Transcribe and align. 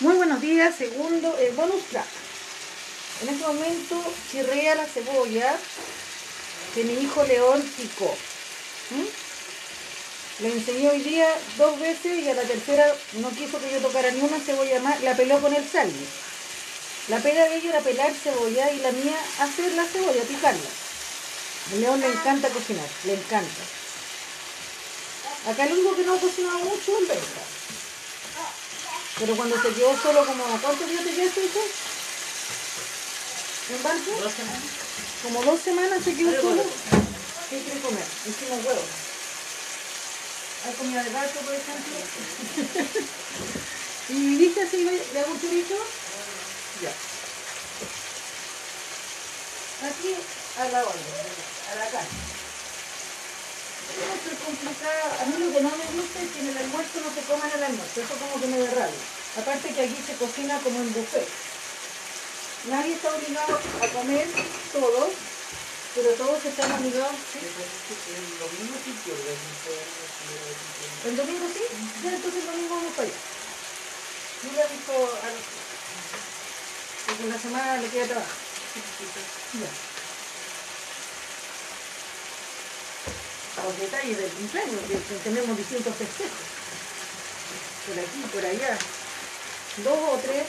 Muy 0.00 0.14
buenos 0.14 0.40
días, 0.40 0.76
segundo, 0.76 1.36
eh, 1.40 1.52
bonus 1.56 1.82
track. 1.86 2.06
En 3.22 3.30
este 3.30 3.44
momento 3.44 4.14
chirrea 4.30 4.76
la 4.76 4.86
cebolla 4.86 5.58
que 6.72 6.84
mi 6.84 7.02
hijo 7.02 7.24
León 7.24 7.60
picó. 7.76 8.16
Le 10.38 10.52
enseñé 10.52 10.88
hoy 10.88 11.00
día 11.00 11.26
dos 11.56 11.80
veces 11.80 12.22
y 12.22 12.28
a 12.28 12.34
la 12.34 12.42
tercera 12.42 12.94
no 13.14 13.28
quiso 13.30 13.60
que 13.60 13.72
yo 13.72 13.80
tocara 13.80 14.12
ni 14.12 14.20
una 14.20 14.38
cebolla 14.38 14.78
más, 14.82 15.00
la 15.02 15.16
peló 15.16 15.40
con 15.40 15.52
el 15.52 15.68
sal. 15.68 15.90
La 17.08 17.18
pega 17.18 17.48
de 17.48 17.56
ella 17.56 17.70
era 17.70 17.80
pelar 17.80 18.12
cebolla 18.14 18.70
y 18.70 18.78
la 18.78 18.92
mía 18.92 19.18
hacer 19.40 19.72
la 19.72 19.84
cebolla, 19.84 20.22
picarla. 20.22 20.70
El 21.72 21.80
León 21.80 22.00
le 22.00 22.06
encanta 22.06 22.48
cocinar, 22.50 22.88
le 23.02 23.14
encanta. 23.14 23.62
Acá 25.48 25.64
el 25.64 25.72
único 25.72 25.96
que 25.96 26.04
no 26.04 26.14
ha 26.14 26.20
cocinado 26.20 26.58
mucho 26.60 26.92
es 26.92 26.98
el 27.00 27.06
Benja. 27.06 27.47
Pero 29.18 29.36
cuando 29.36 29.60
se 29.60 29.68
quedó 29.74 29.96
solo 30.00 30.24
como, 30.26 30.44
¿cuántos 30.60 30.88
días 30.88 31.04
te 31.04 31.10
quedaste 31.14 31.44
hijo? 31.44 31.60
¿En? 33.70 34.12
Dos 34.20 34.32
semanas. 34.32 34.62
Como 35.22 35.42
dos 35.44 35.60
semanas 35.60 36.04
se 36.04 36.14
quedó 36.14 36.40
solo. 36.40 36.62
de- 36.62 36.70
¿Qué 37.50 37.62
quiere 37.62 37.80
comer? 37.80 38.04
Hicimos 38.26 38.64
huevos. 38.64 38.84
¿Hay 40.66 40.72
comida 40.74 41.02
de 41.02 41.10
gato, 41.10 41.40
por 41.40 41.54
ejemplo? 41.54 41.96
¿Y 44.10 44.36
viste 44.36 44.62
así, 44.62 44.88
hago 45.18 45.32
un 45.32 45.40
chorizo? 45.40 45.74
Ya. 46.82 46.92
Aquí 49.88 50.14
a 50.58 50.64
la 50.72 50.80
orden, 50.84 51.02
a 51.72 51.74
la 51.76 51.84
casa. 51.90 52.06
Complicada. 53.98 55.22
A 55.22 55.24
mí 55.26 55.34
lo 55.38 55.52
que 55.52 55.60
no 55.60 55.70
me 55.70 55.86
gusta 55.98 56.22
es 56.22 56.30
que 56.30 56.40
en 56.40 56.48
el 56.48 56.58
almuerzo 56.58 57.00
no 57.04 57.10
se 57.12 57.22
coman 57.26 57.50
el 57.50 57.64
almuerzo. 57.64 58.00
Eso 58.00 58.14
como 58.16 58.40
que 58.40 58.46
me 58.46 58.58
da 58.58 58.70
rabia. 58.70 59.04
Aparte 59.36 59.74
que 59.74 59.82
aquí 59.82 59.98
se 60.06 60.14
cocina 60.14 60.58
como 60.62 60.80
en 60.80 60.94
buffet. 60.94 61.28
Nadie 62.70 62.94
está 62.94 63.14
obligado 63.14 63.54
a 63.54 63.86
comer 63.92 64.26
todo, 64.72 65.10
pero 65.94 66.10
todos 66.14 66.44
están 66.44 66.72
obligados. 66.72 67.16
¿sí? 67.32 67.38
Lo 67.42 68.46
mismo 68.56 68.76
sí 68.84 68.92
que 69.04 69.12
organizó 69.12 69.74
¿El 71.06 71.16
domingo 71.16 71.46
sí? 71.52 71.64
Ya, 72.02 72.10
entonces 72.14 72.40
el 72.40 72.46
domingo 72.46 72.74
vamos 72.74 72.92
para 72.94 73.08
allá. 73.08 73.18
Yo 74.42 74.52
le 74.52 74.62
aviso 74.62 74.92
a 74.94 75.26
los 75.28 75.44
Porque 77.06 77.22
en 77.22 77.30
la 77.30 77.38
semana 77.38 77.76
le 77.82 77.88
queda 77.88 78.06
trabajo. 78.06 78.34
Ya. 79.54 79.97
Los 83.64 83.78
detalles 83.80 84.16
del 84.16 84.30
cumpleaños, 84.30 84.80
que, 84.88 84.96
tenemos 85.24 85.56
distintos 85.56 85.94
festejos. 85.96 86.38
Por 87.86 87.98
aquí, 87.98 88.20
por 88.32 88.44
allá. 88.44 88.78
Dos 89.84 89.98
o 90.12 90.18
tres. 90.18 90.46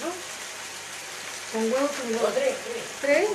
¿no? 0.00 0.10
Con 1.52 1.72
huevos 1.72 1.90
con 1.90 2.34
tres. 3.00 3.28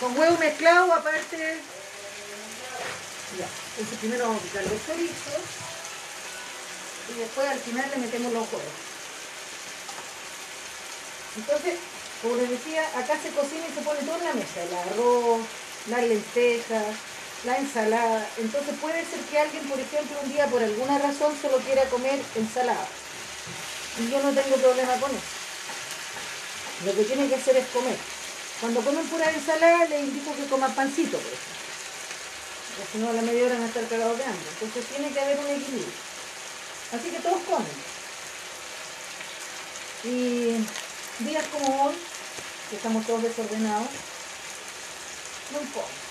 Con 0.00 0.18
huevo 0.18 0.38
mezclado 0.38 0.92
aparte. 0.92 1.60
Ya. 3.38 3.48
Entonces 3.76 3.98
primero 4.00 4.24
vamos 4.28 4.40
a 4.40 4.44
picar 4.44 4.62
los 4.62 4.86
chorizos. 4.86 5.42
Y 7.14 7.18
después 7.18 7.48
al 7.48 7.58
final 7.58 7.90
le 7.90 7.96
metemos 7.98 8.32
los 8.32 8.46
huevos. 8.48 8.88
Entonces, 11.36 11.74
como 12.22 12.36
les 12.36 12.50
decía, 12.50 12.82
acá 12.98 13.14
se 13.22 13.30
cocina 13.30 13.66
y 13.68 13.74
se 13.74 13.82
pone 13.82 14.00
todo 14.00 14.16
en 14.16 14.24
la 14.24 14.34
mesa. 14.34 14.62
El 14.62 14.74
arroz, 14.74 15.40
las 15.88 16.02
lentejas, 16.02 16.96
la 17.44 17.56
ensalada. 17.58 18.28
Entonces 18.38 18.74
puede 18.80 19.04
ser 19.04 19.20
que 19.30 19.38
alguien, 19.38 19.68
por 19.68 19.78
ejemplo, 19.78 20.18
un 20.22 20.32
día 20.32 20.46
por 20.46 20.62
alguna 20.62 20.98
razón 20.98 21.36
solo 21.40 21.58
quiera 21.58 21.84
comer 21.84 22.20
ensalada. 22.34 22.88
Y 23.98 24.10
yo 24.10 24.22
no 24.22 24.32
tengo 24.32 24.56
problema 24.56 24.94
con 24.96 25.10
eso. 25.10 25.38
Lo 26.84 26.94
que 26.94 27.04
tienen 27.04 27.28
que 27.28 27.34
hacer 27.34 27.56
es 27.56 27.66
comer. 27.68 27.96
Cuando 28.60 28.80
comen 28.80 29.06
pura 29.06 29.30
ensalada, 29.30 29.84
les 29.86 30.00
indico 30.00 30.34
que 30.34 30.46
coman 30.46 30.74
pancito, 30.74 31.18
por 31.18 31.32
ejemplo. 31.32 31.58
Porque 32.76 32.92
si 32.92 32.98
no, 32.98 33.10
a 33.10 33.12
la 33.12 33.22
media 33.22 33.46
hora 33.46 33.54
van 33.54 33.64
a 33.64 33.66
estar 33.66 33.86
cagados 33.88 34.18
de 34.18 34.24
hambre. 34.24 34.48
Entonces 34.52 34.84
tiene 34.86 35.12
que 35.12 35.20
haber 35.20 35.38
un 35.38 35.46
equilibrio. 35.46 36.08
Así 36.92 37.10
que 37.10 37.18
todos 37.18 37.42
comen. 37.42 37.66
Y 40.04 41.24
días 41.24 41.44
como 41.52 41.86
hoy, 41.86 41.94
que 42.70 42.76
estamos 42.76 43.04
todos 43.06 43.22
desordenados, 43.22 43.88
no 45.52 45.60
importa. 45.60 46.07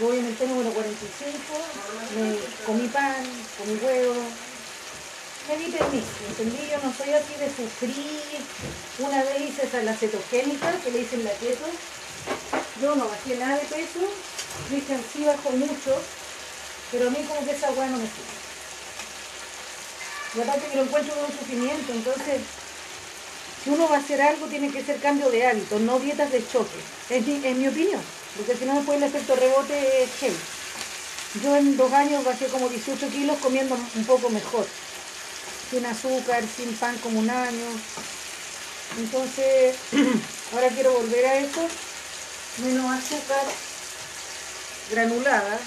Voy 0.00 0.18
en 0.18 0.26
el 0.26 0.48
número 0.48 0.70
45, 0.70 1.36
me 2.16 2.64
comí 2.64 2.88
pan, 2.88 3.24
comí 3.58 3.78
huevo, 3.82 4.14
me 5.48 5.56
di 5.58 5.70
permiso, 5.70 6.06
¿entendí? 6.28 6.58
Yo 6.70 6.78
no 6.82 6.94
soy 6.96 7.12
así 7.12 7.34
de 7.38 7.48
sufrir. 7.48 8.40
Una 9.00 9.22
vez 9.22 9.50
hice 9.50 9.66
esa 9.66 9.82
la 9.82 9.94
cetogénica, 9.94 10.72
que 10.82 10.90
le 10.92 11.00
dicen 11.00 11.24
la 11.24 11.32
keto. 11.32 11.66
Yo 12.80 12.94
no 12.94 13.06
bajé 13.06 13.36
nada 13.36 13.56
de 13.56 13.66
peso. 13.66 14.00
Cristian 14.70 15.04
sí 15.12 15.24
bajó 15.24 15.50
mucho, 15.50 16.00
pero 16.90 17.08
a 17.08 17.10
mí 17.10 17.18
como 17.28 17.44
que 17.44 17.52
esa 17.52 17.70
hueá 17.72 17.88
no 17.88 17.98
me 17.98 18.04
sirve. 18.04 18.40
Y 20.36 20.40
aparte 20.40 20.68
que 20.68 20.76
lo 20.76 20.82
encuentro 20.84 21.14
con 21.14 21.24
un 21.24 21.38
sufrimiento, 21.38 21.92
entonces, 21.92 22.40
si 23.62 23.68
uno 23.68 23.90
va 23.90 23.96
a 23.96 24.00
hacer 24.00 24.22
algo, 24.22 24.46
tiene 24.46 24.70
que 24.70 24.82
ser 24.82 24.98
cambio 25.00 25.28
de 25.30 25.46
hábitos, 25.46 25.80
no 25.82 25.98
dietas 25.98 26.32
de 26.32 26.46
choque. 26.48 26.80
Es 27.10 27.26
mi, 27.26 27.44
es 27.44 27.56
mi 27.56 27.68
opinión, 27.68 28.00
porque 28.36 28.56
si 28.56 28.64
no 28.64 28.74
después 28.76 28.98
el 28.98 29.04
efecto 29.04 29.36
rebote 29.36 30.02
es 30.02 30.10
heavy. 30.20 30.36
Yo 31.42 31.56
en 31.56 31.76
dos 31.76 31.92
años 31.92 32.24
bajé 32.24 32.46
como 32.46 32.68
18 32.68 33.08
kilos 33.08 33.38
comiendo 33.38 33.74
un 33.74 34.04
poco 34.04 34.28
mejor 34.30 34.66
sin 35.72 35.86
azúcar, 35.86 36.44
sin 36.54 36.74
pan 36.76 36.96
como 36.98 37.18
un 37.18 37.30
año. 37.30 37.66
Entonces, 38.98 39.74
ahora 40.52 40.68
quiero 40.68 40.92
volver 40.92 41.24
a 41.24 41.38
eso, 41.38 41.66
menos 42.58 42.90
azúcar, 42.90 43.44
granulada. 44.90 45.58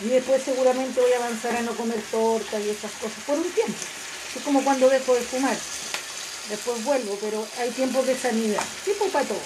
Y 0.00 0.08
después 0.08 0.42
seguramente 0.42 1.00
voy 1.00 1.12
a 1.12 1.16
avanzar 1.16 1.54
a 1.56 1.62
no 1.62 1.76
comer 1.76 2.00
torta 2.10 2.58
y 2.58 2.70
esas 2.70 2.92
cosas 2.92 3.18
por 3.26 3.38
un 3.38 3.50
tiempo. 3.50 3.78
Es 4.34 4.42
como 4.42 4.64
cuando 4.64 4.88
dejo 4.88 5.14
de 5.14 5.20
fumar. 5.20 5.56
Después 6.48 6.82
vuelvo, 6.84 7.18
pero 7.20 7.46
hay 7.58 7.70
tiempos 7.70 8.06
de 8.06 8.16
sanidad. 8.16 8.62
Tiempo 8.84 9.06
para 9.08 9.26
todo. 9.26 9.40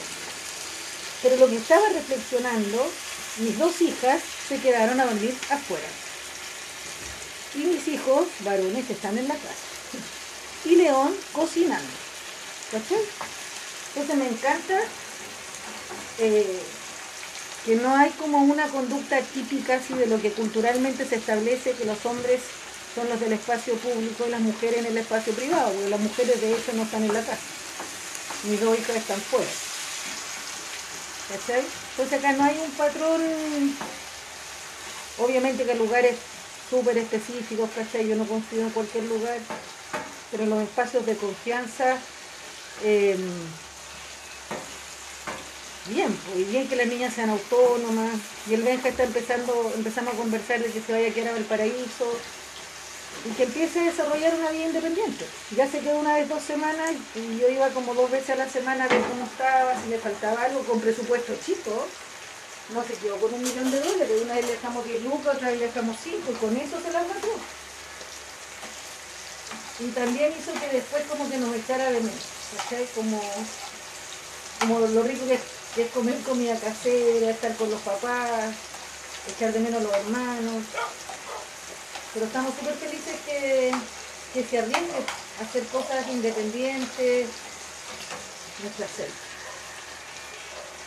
Pero 1.23 1.37
lo 1.37 1.49
que 1.49 1.57
estaba 1.57 1.89
reflexionando, 1.89 2.91
mis 3.39 3.59
dos 3.59 3.81
hijas 3.83 4.21
se 4.49 4.59
quedaron 4.59 4.99
a 5.01 5.07
dormir 5.07 5.37
afuera. 5.51 5.87
Y 7.55 7.59
mis 7.59 7.89
hijos 7.89 8.27
varones 8.41 8.89
están 8.89 9.19
en 9.19 9.29
la 9.29 9.35
casa. 9.35 9.67
Y 10.65 10.77
León 10.77 11.15
cocinando. 11.33 11.89
¿Cachai? 12.71 13.01
Entonces 13.95 14.17
me 14.17 14.29
encanta 14.29 14.79
eh, 16.19 16.61
que 17.65 17.77
no 17.77 17.97
hay 17.97 18.11
como 18.11 18.39
una 18.39 18.69
conducta 18.69 19.21
típica 19.21 19.77
así 19.77 19.95
de 19.95 20.07
lo 20.07 20.21
que 20.21 20.33
culturalmente 20.33 21.07
se 21.07 21.17
establece 21.17 21.73
que 21.73 21.85
los 21.85 22.05
hombres 22.05 22.41
son 22.95 23.09
los 23.09 23.21
del 23.21 23.33
espacio 23.33 23.75
público 23.75 24.25
y 24.27 24.31
las 24.31 24.41
mujeres 24.41 24.81
en 24.81 24.87
el 24.87 24.99
espacio 24.99 25.33
privado, 25.33 25.73
porque 25.73 25.91
las 25.91 26.01
mujeres 26.01 26.41
de 26.41 26.53
hecho 26.53 26.73
no 26.75 26.83
están 26.83 27.05
en 27.05 27.15
la 27.15 27.21
casa. 27.21 27.39
Mis 28.45 28.61
dos 28.61 28.79
hijas 28.79 28.97
están 28.97 29.21
fuera. 29.21 29.51
¿Cachai? 31.31 31.63
Entonces 31.93 32.19
acá 32.19 32.33
no 32.33 32.43
hay 32.43 32.59
un 32.59 32.71
patrón, 32.73 33.21
obviamente 35.19 35.65
que 35.65 35.77
lugares 35.77 36.17
súper 36.69 36.99
específicos, 36.99 37.71
¿cachai? 37.75 38.09
Yo 38.09 38.17
no 38.17 38.27
confío 38.27 38.63
en 38.63 38.71
cualquier 38.71 39.05
lugar, 39.05 39.39
pero 40.33 40.47
los 40.47 40.63
espacios 40.63 41.07
de 41.07 41.17
confianza, 41.17 41.99
eh, 42.83 43.17
bien, 45.87 46.17
pues, 46.33 46.51
bien 46.51 46.69
que 46.69 46.75
las 46.75 46.89
niñas 46.89 47.15
sean 47.15 47.31
autónomas, 47.31 48.11
y 48.49 48.55
el 48.55 48.63
Benja 48.63 48.89
está 48.89 49.05
empezando, 49.05 49.73
empezamos 49.77 50.15
a 50.15 50.17
conversar 50.17 50.61
de 50.61 50.73
que 50.73 50.81
se 50.81 50.93
vaya 50.93 51.11
a 51.11 51.15
quedar 51.15 51.31
a 51.31 51.33
Valparaíso, 51.35 52.13
y 53.25 53.31
que 53.35 53.45
empiece 53.45 53.81
a 53.81 53.85
desarrollar 53.85 54.35
una 54.35 54.51
vida 54.51 54.67
independiente. 54.67 55.27
Ya 55.57 55.71
se 55.71 55.81
quedó 55.81 55.99
una 55.99 56.15
vez 56.15 56.29
dos 56.29 56.43
semanas, 56.43 56.93
y 57.15 57.39
yo 57.39 57.49
iba 57.49 57.69
como 57.71 57.95
dos 57.95 58.11
veces 58.11 58.31
a 58.31 58.37
la 58.37 58.49
semana 58.49 58.85
a 58.85 58.89
ver 58.89 59.03
cómo 59.03 59.25
estaba, 59.25 59.81
si 59.83 59.91
le 59.91 59.99
faltaba 59.99 60.43
algo, 60.43 60.61
con 60.63 60.81
presupuesto 60.81 61.35
chico, 61.45 61.87
no 62.75 62.85
se 62.85 62.95
quedó 62.95 63.17
con 63.19 63.35
un 63.35 63.43
millón 63.43 63.71
de 63.71 63.81
dólares. 63.81 64.23
Una 64.23 64.35
vez 64.35 64.47
le 64.47 64.53
dejamos 64.53 64.85
10 64.85 65.03
lucas, 65.03 65.37
otra 65.37 65.51
vez 65.51 65.59
le 65.59 65.67
dejamos 65.67 65.97
5 66.03 66.17
y 66.31 66.35
con 66.35 66.57
eso 66.57 66.81
se 66.81 66.93
las 66.93 67.07
mató. 67.07 67.29
Y 69.81 69.89
también 69.89 70.33
hizo 70.39 70.53
que 70.53 70.77
después 70.77 71.03
como 71.09 71.29
que 71.29 71.39
nos 71.39 71.55
echara 71.55 71.91
de 71.91 72.01
menos, 72.01 72.23
¿cachai? 72.57 72.87
Como, 72.95 73.21
como 74.61 74.81
lo 74.81 75.03
rico 75.03 75.27
que 75.27 75.35
es, 75.35 75.41
que 75.75 75.83
es 75.83 75.91
comer 75.91 76.19
comida 76.21 76.55
casera, 76.57 77.31
estar 77.31 77.57
con 77.57 77.71
los 77.71 77.81
papás, 77.81 78.55
echar 79.35 79.53
de 79.53 79.61
menos 79.61 79.83
los 79.83 79.93
hermanos. 79.93 80.65
Pero 82.13 82.27
estamos 82.27 82.55
súper 82.55 82.75
felices 82.75 83.21
que, 83.25 83.73
que 84.35 84.45
se 84.45 84.59
arriesgue 84.59 85.05
a 85.39 85.43
hacer 85.45 85.65
cosas 85.69 86.09
independientes, 86.09 87.29
nuestra 88.63 88.89
selva. 88.89 89.15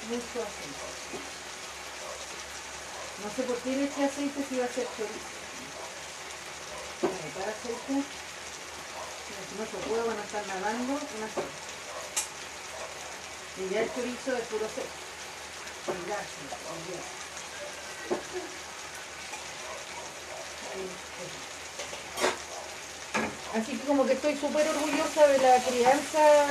Mucho 0.10 0.44
aceite. 0.44 0.94
No 3.24 3.30
sé 3.36 3.44
por 3.44 3.58
qué 3.64 3.70
le 3.72 3.86
eché 3.86 4.04
aceite 4.04 4.44
si 4.50 4.56
iba 4.56 4.66
a 4.66 4.68
ser 4.68 4.88
chorizo. 4.98 5.31
Vale, 7.04 7.30
para 7.40 7.52
aceite. 7.52 8.04
Nuestros 9.58 9.88
huevos 9.88 10.08
van 10.08 10.20
a 10.20 10.24
estar 10.24 10.46
nadando 10.48 10.94
en 11.00 11.24
aceite. 11.24 11.64
Y 13.56 13.74
ya 13.74 13.81
el 13.81 13.94
chorizo 13.96 14.36
es 14.36 14.44
puro 14.48 14.68
olvídate. 15.88 16.24
Así 23.56 23.78
que 23.78 23.86
como 23.86 24.06
que 24.06 24.14
estoy 24.14 24.36
súper 24.36 24.68
orgullosa 24.68 25.28
de 25.28 25.38
la 25.38 25.64
crianza 25.64 26.46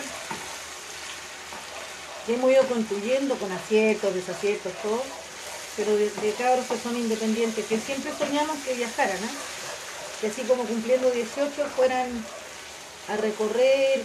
que 2.26 2.34
hemos 2.34 2.50
ido 2.52 2.64
construyendo 2.69 3.36
con 3.36 3.50
aciertos, 3.50 4.14
desaciertos, 4.14 4.72
todo, 4.82 5.02
pero 5.76 5.96
de, 5.96 6.10
de 6.10 6.32
cabros 6.34 6.66
que 6.66 6.78
son 6.78 6.96
independientes, 6.96 7.66
que 7.66 7.80
siempre 7.80 8.12
soñamos 8.16 8.56
que 8.64 8.74
viajaran, 8.74 9.16
¿eh? 9.16 9.30
que 10.20 10.28
así 10.28 10.42
como 10.42 10.62
cumpliendo 10.62 11.10
18 11.10 11.66
fueran 11.74 12.24
a 13.08 13.16
recorrer 13.16 14.04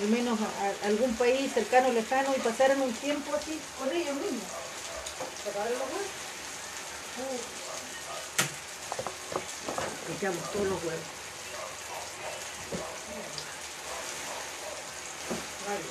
al 0.00 0.08
menos 0.08 0.38
a, 0.40 0.86
algún 0.86 1.14
país 1.14 1.52
cercano, 1.52 1.92
lejano 1.92 2.34
y 2.36 2.40
pasaran 2.40 2.80
un 2.80 2.92
tiempo 2.94 3.36
así 3.36 3.60
con 3.78 3.90
ellos 3.94 4.14
mismos. 4.16 4.48
¿Sacaron 5.44 5.72
Echamos 10.16 10.44
todos 10.52 10.66
los 10.66 10.84
huevos. 10.84 11.08
Bueno. 15.66 15.86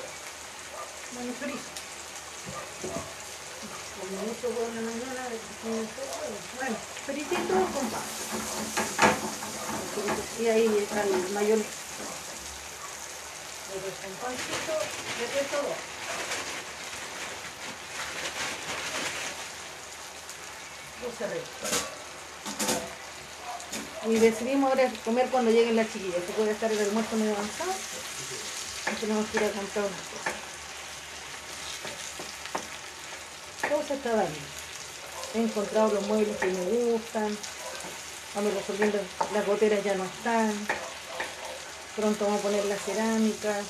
Con 4.00 4.10
mucho 4.28 4.48
huevo 4.48 4.72
la 4.76 4.82
mañana. 4.82 5.22
Bueno, 6.58 6.78
choricito 7.06 7.54
con 7.54 7.86
pan. 7.90 8.06
Y 10.40 10.48
ahí 10.48 10.78
está 10.78 11.04
el 11.04 11.30
mayonesa. 11.34 11.70
Pero 13.68 13.88
con 14.02 14.14
pancito, 14.22 14.74
de 15.20 15.42
todo. 15.52 15.74
Y 24.08 24.16
decidimos 24.16 24.72
ahora 24.72 24.92
comer 25.06 25.28
cuando 25.30 25.52
lleguen 25.52 25.76
las 25.76 25.92
chiquillas. 25.92 26.24
Se 26.26 26.34
puede 26.34 26.52
estar 26.52 26.72
el 26.72 26.80
almuerzo 26.80 27.16
medio 27.18 27.34
avanzado. 27.34 27.72
Y 28.92 28.96
tenemos 29.00 29.26
que 29.30 29.38
ir 29.38 29.44
a 29.44 29.52
comprar 29.52 29.86
unas 29.86 30.02
cosas. 30.02 30.34
Todo 33.70 33.88
se 33.88 33.94
está 33.94 34.10
dando. 34.16 34.40
He 35.34 35.42
encontrado 35.42 35.94
los 35.94 36.08
muebles 36.08 36.36
que 36.38 36.48
me 36.48 36.64
gustan. 36.66 37.38
Vamos 38.36 38.54
resolviendo, 38.54 39.00
las 39.34 39.46
goteras 39.46 39.84
ya 39.84 39.96
no 39.96 40.06
están. 40.06 40.54
Pronto 41.96 42.26
vamos 42.26 42.40
a 42.40 42.44
poner 42.44 42.66
la 42.66 42.76
cerámica. 42.76 43.62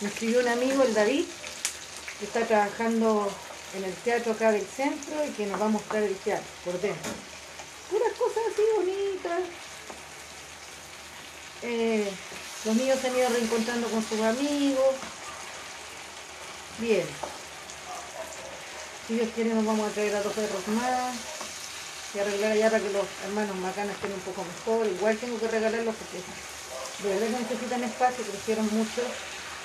Me 0.00 0.08
escribió 0.08 0.40
un 0.40 0.48
amigo, 0.48 0.82
el 0.82 0.94
David, 0.94 1.24
que 2.18 2.24
está 2.24 2.46
trabajando 2.46 3.30
en 3.76 3.84
el 3.84 3.94
teatro 3.94 4.32
acá 4.32 4.50
del 4.52 4.66
centro 4.66 5.24
y 5.24 5.30
que 5.30 5.46
nos 5.46 5.60
va 5.60 5.66
a 5.66 5.70
mostrar 5.70 6.02
el 6.02 6.16
teatro 6.16 6.46
por 6.64 6.80
dentro. 6.80 7.10
Puras 7.90 8.12
cosas 8.12 8.42
así 8.52 8.62
bonitas. 8.76 9.40
Eh, 11.62 12.10
los 12.64 12.76
niños 12.76 12.98
se 13.00 13.08
han 13.08 13.16
ido 13.16 13.28
reencontrando 13.28 13.88
con 13.88 14.04
sus 14.06 14.20
amigos. 14.20 14.94
Bien. 16.78 17.06
Si 19.06 19.14
Dios 19.14 19.28
quiere 19.34 19.54
nos 19.54 19.64
vamos 19.64 19.90
a 19.90 19.94
traer 19.94 20.14
a 20.16 20.22
dos 20.22 20.32
perros 20.32 20.68
más 20.68 21.14
y 22.14 22.18
arreglar 22.18 22.52
allá 22.52 22.70
para 22.70 22.82
que 22.82 22.90
los 22.90 23.06
hermanos 23.24 23.56
macanas 23.56 23.94
estén 23.94 24.12
un 24.12 24.20
poco 24.20 24.44
mejor. 24.44 24.86
Igual 24.86 25.16
tengo 25.18 25.38
que 25.40 25.48
regalarlos 25.48 25.94
porque 25.94 26.22
de 27.02 27.14
verdad 27.14 27.40
necesitan 27.40 27.84
espacio, 27.84 28.24
crecieron 28.24 28.68
mucho. 28.72 29.02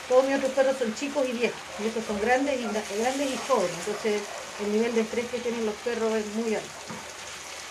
Todos 0.09 0.25
mis 0.25 0.35
otros 0.35 0.51
perros 0.51 0.75
son 0.77 0.93
chicos 0.95 1.25
y 1.29 1.31
viejos, 1.31 1.59
y 1.79 1.87
estos 1.87 2.03
son 2.05 2.19
grandes 2.19 2.59
y, 2.59 2.63
grandes 2.63 3.31
y 3.31 3.39
jóvenes, 3.47 3.71
entonces 3.87 4.21
el 4.59 4.73
nivel 4.73 4.93
de 4.93 5.01
estrés 5.01 5.25
que 5.31 5.39
tienen 5.39 5.65
los 5.65 5.75
perros 5.75 6.13
es 6.15 6.25
muy 6.35 6.53
alto. 6.53 6.67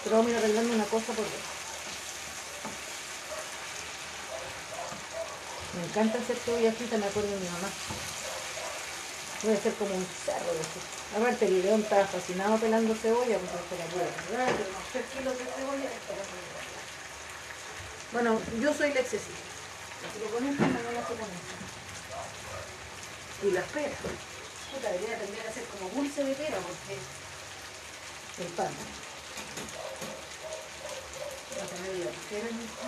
Pero 0.02 0.16
vamos 0.16 0.28
a 0.28 0.30
ir 0.30 0.38
arreglando 0.38 0.74
una 0.74 0.84
cosa 0.84 1.12
por 1.12 1.24
vez. 1.24 1.51
Me 5.74 5.84
encanta 5.84 6.18
hacer 6.18 6.36
cebolla 6.36 6.72
frita, 6.72 6.98
me 6.98 7.06
acuerdo 7.06 7.30
de 7.30 7.40
mi 7.40 7.48
mamá. 7.48 7.68
Voy 9.42 9.54
a 9.54 9.56
hacer 9.56 9.74
como 9.74 9.94
un 9.94 10.06
cerro 10.24 10.52
de 10.52 10.60
eso. 10.60 10.78
Aparte, 11.16 11.46
el 11.46 11.62
león 11.62 11.80
estaba 11.82 12.06
fascinado 12.06 12.58
pelando 12.58 12.94
cebolla, 12.94 13.38
pues 13.38 13.52
hasta 13.52 13.76
la 13.76 13.86
puerta. 13.86 14.22
unos 14.30 14.86
3 14.92 15.04
kilos 15.16 15.38
de 15.38 15.44
cebolla. 15.44 15.90
Bueno, 18.12 18.40
yo 18.60 18.74
soy 18.74 18.92
la 18.92 19.00
excesiva. 19.00 19.38
Pones 20.32 20.56
con 20.56 20.72
mañana 20.72 21.06
se 21.06 21.14
pone 21.14 21.32
esto. 21.32 21.54
Y 23.46 23.50
las 23.52 23.64
peras. 23.70 23.98
Puta, 24.72 24.90
debería 24.92 25.18
tendría 25.18 25.44
que 25.44 25.52
ser 25.52 25.64
como 25.64 25.88
dulce 25.90 26.24
de 26.24 26.34
pera 26.34 26.58
porque 26.58 26.98
el 28.42 28.52
pan. 28.54 28.72
A 31.52 31.56
la 31.56 31.64
en 32.38 32.46
esto. 32.46 32.86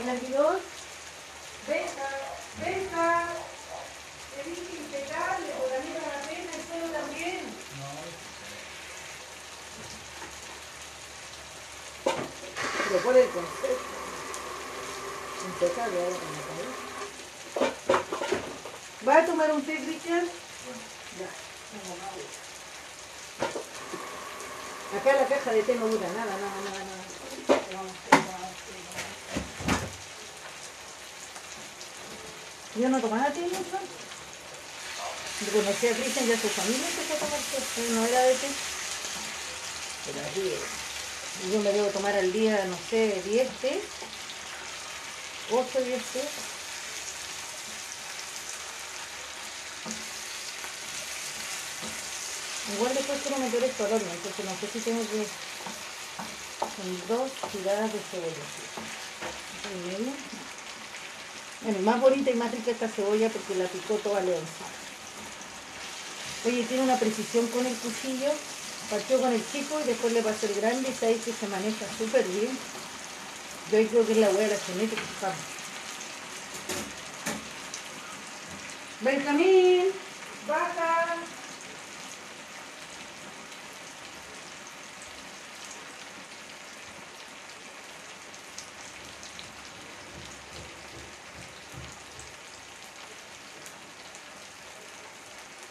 El 0.00 0.08
hervidor. 0.08 0.60
Venga, 1.68 2.08
venga. 2.60 3.28
Te 4.34 4.40
dije 4.48 4.76
impecable, 4.76 5.46
por 5.58 5.68
la 5.70 5.78
misma 5.80 6.02
la 6.06 6.20
pena, 6.28 6.50
el 6.54 6.62
suelo 6.66 6.88
también. 6.98 7.42
Pero 12.88 12.98
por 13.02 13.16
el 13.16 13.28
concepto. 13.30 13.90
Impecable 15.46 15.96
ahora 16.00 16.16
con 16.16 16.32
la 16.34 16.42
cabeza. 16.48 16.90
¿Va 19.06 19.14
a 19.18 19.26
tomar 19.26 19.50
un 19.52 19.62
té, 19.64 19.76
Cristian? 19.76 20.26
Ya, 21.18 21.30
tengo 21.70 21.96
más. 21.96 22.14
Acá 25.00 25.12
la 25.14 25.26
caja 25.28 25.52
de 25.52 25.62
té 25.62 25.74
no 25.76 25.86
dura 25.86 26.08
nada, 26.08 26.36
nada, 26.36 26.60
nada, 26.64 26.84
nada. 26.84 27.04
Vamos, 27.72 27.92
vamos, 28.10 28.26
vamos. 28.26 28.50
Yo 32.76 32.88
no 32.88 33.00
tomaba 33.00 33.32
té 33.32 33.40
mucho. 33.40 33.78
Yo 35.40 35.52
conocí 35.52 35.88
a 35.88 35.96
Cristian 35.96 36.28
y 36.28 36.32
a 36.32 36.40
su 36.40 36.48
familia 36.48 36.86
empezó 36.86 37.14
a 37.14 37.18
tomar 37.18 37.40
té. 37.40 37.80
Él 37.80 37.94
no 37.96 38.06
era 38.06 38.20
de 38.22 38.34
té. 38.34 38.46
Pero 40.06 40.20
así. 40.20 40.54
Yo 41.52 41.60
me 41.60 41.72
debo 41.72 41.88
tomar 41.88 42.14
al 42.14 42.32
día, 42.32 42.64
no 42.66 42.78
sé, 42.88 43.20
10 43.24 43.48
té. 43.60 43.82
8, 45.50 45.80
10 45.80 46.02
té. 46.02 46.22
Igual 52.74 52.94
después 52.94 53.20
quiero 53.22 53.38
meter 53.38 53.64
esto 53.64 53.84
al 53.84 53.92
horno, 53.94 54.12
entonces 54.12 54.44
no 54.44 54.52
sé 54.60 54.68
si 54.72 54.78
tengo 54.80 55.02
que... 55.02 55.26
Son 56.60 57.08
dos 57.08 57.32
tiradas 57.50 57.92
de 57.92 57.98
cebolla. 57.98 58.44
Bueno, 61.62 61.78
más 61.80 62.00
bonita 62.00 62.30
y 62.30 62.34
más 62.34 62.50
rica 62.52 62.70
esta 62.70 62.88
cebolla 62.88 63.28
porque 63.28 63.54
la 63.54 63.66
picó 63.66 63.94
toda 63.96 64.20
leonza. 64.22 64.64
Oye, 66.46 66.64
tiene 66.64 66.84
una 66.84 66.98
precisión 66.98 67.46
con 67.48 67.66
el 67.66 67.76
cuchillo. 67.76 68.32
Partió 68.90 69.20
con 69.20 69.32
el 69.32 69.42
chico 69.52 69.78
y 69.80 69.86
después 69.86 70.12
le 70.12 70.22
pasó 70.22 70.46
el 70.46 70.54
grande 70.54 70.88
y 70.88 70.94
sabéis 70.94 71.22
que 71.22 71.32
se 71.32 71.46
maneja 71.46 71.86
súper 71.96 72.26
bien. 72.26 72.58
Yo 73.70 73.78
ahí 73.78 73.86
creo 73.86 74.04
que 74.04 74.12
es 74.12 74.18
la 74.18 74.30
hueá 74.30 74.48
de 74.48 74.54
la 74.54 74.58
genética. 74.58 75.02
Vamos. 75.22 75.36
Benjamín, 79.02 79.86
baja. 80.48 81.16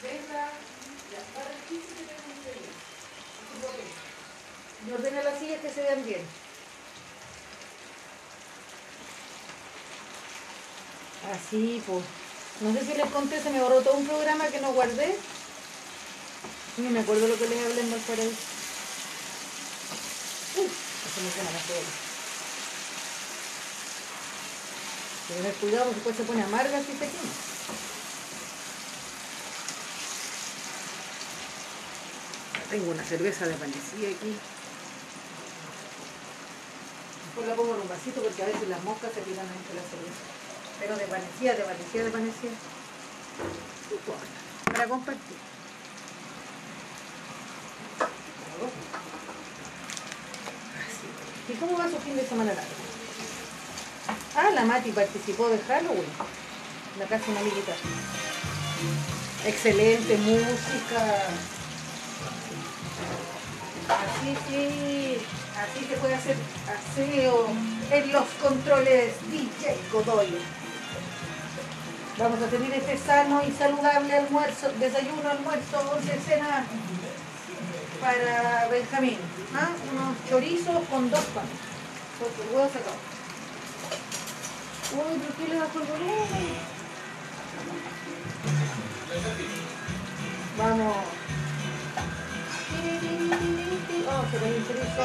Venga, 0.01 0.43
ya, 1.11 1.21
para 1.35 1.51
el 1.51 1.61
piso 1.67 1.89
que 1.97 2.03
tengo 2.07 2.29
un 2.31 2.39
sello. 2.45 2.71
Ordena 4.91 5.23
las 5.23 5.39
sillas 5.39 5.61
que 5.61 5.69
se 5.69 5.81
vean 5.81 6.03
bien. 6.03 6.21
Así, 11.31 11.83
pues. 11.85 12.03
No 12.61 12.73
sé 12.73 12.85
si 12.85 12.93
les 12.93 13.09
conté, 13.11 13.41
se 13.41 13.49
me 13.51 13.61
borró 13.61 13.81
todo 13.81 13.93
un 13.93 14.07
programa 14.07 14.47
que 14.47 14.59
no 14.59 14.73
guardé. 14.73 15.15
Ni 16.77 16.89
me 16.89 16.99
acuerdo 16.99 17.27
lo 17.27 17.37
que 17.37 17.47
les 17.47 17.65
hablé 17.65 17.81
en 17.81 17.91
Valparaíso. 17.91 18.35
Uy, 20.57 20.65
eso 20.65 21.21
me 21.21 21.29
cuidado 25.51 25.85
porque 25.85 25.95
después 25.95 26.15
se 26.17 26.23
pone 26.23 26.41
amarga 26.43 26.79
si 26.79 26.93
quema. 26.93 27.11
Tengo 32.69 32.91
una 32.91 33.03
cerveza 33.03 33.47
de 33.47 33.53
panecilla 33.55 34.09
aquí. 34.09 34.35
Después 37.25 37.45
la 37.45 37.47
pongo 37.59 37.75
en 37.75 37.81
un 37.81 37.89
vasito 37.89 38.21
porque 38.21 38.41
a 38.41 38.45
veces 38.45 38.69
las 38.69 38.81
moscas 38.83 39.11
se 39.13 39.19
tiran 39.19 39.45
entre 39.45 39.75
la 39.75 39.83
cerveza. 39.83 40.23
Pero 40.79 40.95
desvanecida. 42.05 42.55
No 43.89 43.95
importa, 43.95 44.25
Para 44.71 44.87
compartir. 44.87 45.37
¿Y 51.49 51.53
cómo 51.55 51.77
va 51.77 51.89
su 51.89 51.97
fin 51.97 52.15
de 52.15 52.25
semana 52.25 52.53
largo? 52.53 52.71
Ah, 54.35 54.51
la 54.55 54.63
Mati 54.63 54.91
participó 54.91 55.49
de 55.49 55.59
Halloween. 55.59 56.05
en 56.93 56.99
La 56.99 57.07
casa 57.07 57.25
una 57.27 57.41
amiguita. 57.41 57.73
Excelente 59.45 60.15
música. 60.17 61.58
Sí, 64.47 65.17
así 65.57 65.85
se 65.85 65.97
puede 65.97 66.13
hacer 66.13 66.35
aseo 66.67 67.47
en 67.91 68.11
los 68.11 68.25
controles 68.41 69.13
DJ 69.31 69.75
Godoy. 69.91 70.37
Vamos 72.19 72.39
a 72.43 72.47
tener 72.47 72.71
este 72.73 72.97
sano 72.97 73.41
y 73.47 73.51
saludable 73.51 74.13
almuerzo, 74.13 74.71
desayuno, 74.79 75.29
almuerzo, 75.29 75.91
once, 75.95 76.19
cena 76.19 76.65
para 78.01 78.67
Benjamín. 78.67 79.17
¿Ah? 79.55 79.69
Unos 79.91 80.15
chorizos 80.29 80.87
con 80.89 81.09
dos 81.09 81.25
panes. 81.33 81.49
Porque 82.19 82.41
el 82.43 82.55
huevo 82.55 82.67
sacado. 82.67 82.97
Uy, 84.93 85.19
¿por 85.19 85.33
qué 85.35 85.47
le 85.53 85.59
bajó 85.59 85.79
el 85.79 85.87
volumen? 85.87 86.69
Vamos. 90.57 91.18
Se 94.31 94.39
me 94.39 94.57
interesó. 94.57 95.03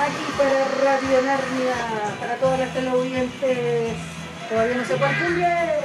Aquí 0.00 0.32
para 0.38 0.64
Radio 0.82 1.22
Narnia, 1.22 1.74
para 2.18 2.36
todas 2.36 2.58
las 2.60 2.72
televidentes. 2.72 3.96
Todavía 4.48 4.76
no 4.76 4.84
se 4.84 4.96
confunde. 4.96 5.84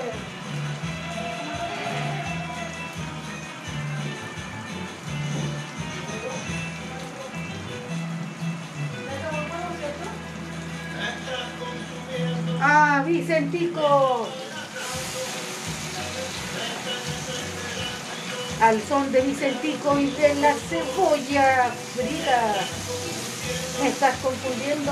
Ah, 12.62 13.04
Vicentico. 13.06 14.39
Al 18.62 18.82
son 18.84 19.12
de 19.12 19.22
Vicentico 19.22 19.98
y 19.98 20.12
de 20.12 20.36
la 20.36 20.54
cebolla 20.54 21.72
frita. 21.96 22.56
Me 23.82 23.88
estás 23.88 24.18
confundiendo. 24.18 24.92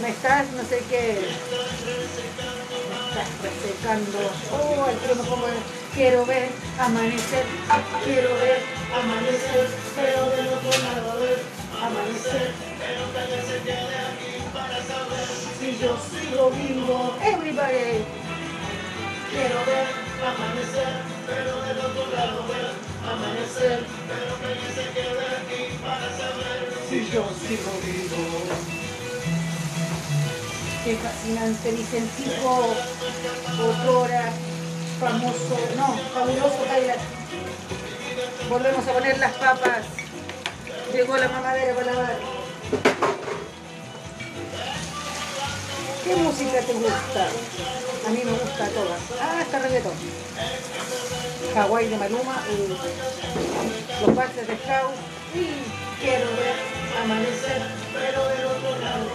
Me 0.00 0.08
estás, 0.08 0.50
no 0.52 0.62
sé 0.64 0.82
qué. 0.88 1.20
Me 2.88 3.20
estás 3.20 3.28
resecando. 3.42 4.18
Oh, 4.52 4.88
el 4.88 4.96
quiero 4.96 5.24
como 5.24 5.46
quiero 5.94 6.24
ver 6.24 6.48
amanecer. 6.78 7.44
Quiero 8.04 8.34
ver 8.36 8.62
amanecer. 8.94 9.68
Pero 9.94 10.30
del 10.30 10.48
otro 10.48 10.70
lado 10.82 11.20
ver 11.20 11.42
amanecer. 11.76 12.52
Si 15.60 15.78
yo 15.78 15.98
sigo 16.10 16.50
vivo, 16.50 17.16
everybody. 17.22 18.04
Quiero 19.30 19.64
ver 19.66 19.86
amanecer, 20.20 21.11
pero 21.26 21.62
del 21.62 21.78
otro 21.78 22.06
lado 22.14 22.46
ver 22.48 22.72
amanecer. 23.08 23.84
Pero 24.08 24.32
que 24.40 24.74
se 24.74 24.84
quede 24.92 25.26
aquí 25.38 25.78
para 25.82 26.08
saber 26.16 26.72
si 26.88 27.10
yo 27.10 27.24
sigo 27.40 27.72
vivo. 27.84 28.22
Qué 30.84 30.96
fascinante 30.96 31.70
Vicentico, 31.70 32.74
otrora, 33.62 34.32
famoso, 34.98 35.58
no, 35.76 35.96
fabuloso 36.12 36.66
bailar. 36.68 36.98
Volvemos 38.48 38.88
a 38.88 38.92
poner 38.92 39.18
las 39.18 39.32
papas. 39.34 39.86
Llegó 40.92 41.16
la 41.16 41.28
mamadera 41.28 41.74
para 41.74 41.92
lavar. 41.92 42.16
¿Qué 46.04 46.16
música 46.16 46.60
te 46.60 46.72
gusta? 46.72 47.28
A 48.06 48.10
mí 48.10 48.22
me 48.24 48.32
gusta 48.32 48.68
toda. 48.68 48.96
Ah, 49.20 49.42
está 49.42 49.58
reggaetón. 49.60 49.92
Hawái 51.54 51.88
de 51.88 51.96
Maluma, 51.96 52.42
y 52.50 54.04
los 54.04 54.16
baches 54.16 54.48
de 54.48 54.56
House 54.56 54.94
y 55.34 56.02
quiero 56.02 56.26
ver 56.36 56.56
amanecer, 57.02 57.62
pero 57.94 58.28
del 58.28 58.46
otro 58.46 58.78
lado 58.80 59.06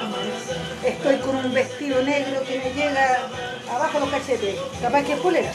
amanecer. 0.00 0.56
Estoy 0.84 1.16
con 1.18 1.36
un 1.36 1.52
vestido 1.52 2.02
negro 2.02 2.42
que 2.44 2.58
me 2.58 2.72
llega 2.72 3.28
abajo 3.70 4.00
los 4.00 4.08
cachetes, 4.08 4.58
capaz 4.80 5.02
que 5.02 5.12
es 5.12 5.20
polera. 5.20 5.52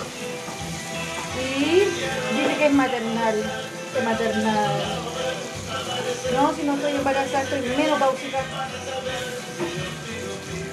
Y 1.40 1.80
dice 1.80 2.58
que 2.58 2.66
es 2.66 2.74
maternal, 2.74 3.52
es 3.98 4.04
maternal. 4.04 4.72
No, 6.34 6.54
si 6.54 6.64
no 6.64 6.76
estoy 6.76 6.92
embarazada, 6.92 7.44
estoy 7.44 7.62
menopáusica. 7.62 8.40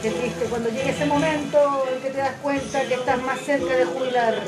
Qué 0.03 0.11
triste 0.11 0.45
cuando 0.45 0.69
llegue 0.69 0.91
ese 0.91 1.07
momento 1.07 1.87
en 1.93 2.03
que 2.03 2.11
te 2.11 2.19
das 2.19 2.35
cuenta 2.43 2.87
que 2.87 2.95
estás 2.95 3.21
más 3.23 3.41
cerca 3.41 3.75
de 3.75 3.87
jubilar. 3.87 4.43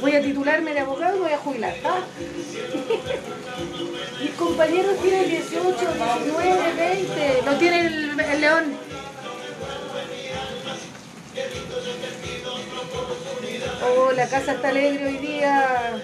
Voy 0.00 0.14
a 0.14 0.22
titularme 0.22 0.72
de 0.72 0.80
abogado 0.80 1.16
y 1.16 1.20
voy 1.20 1.32
a 1.32 1.38
jubilar. 1.38 1.74
¿ah? 1.84 1.98
Mis 4.22 4.30
compañeros 4.32 4.96
tienen 5.02 5.28
18, 5.28 5.76
19, 6.22 6.72
20. 6.76 7.42
Lo 7.44 7.56
tiene 7.56 7.86
el, 7.86 8.40
león. 8.40 8.76
Oh, 13.82 14.12
la 14.12 14.28
casa 14.28 14.52
está 14.52 14.68
alegre 14.68 15.06
hoy 15.06 15.16
día. 15.18 16.00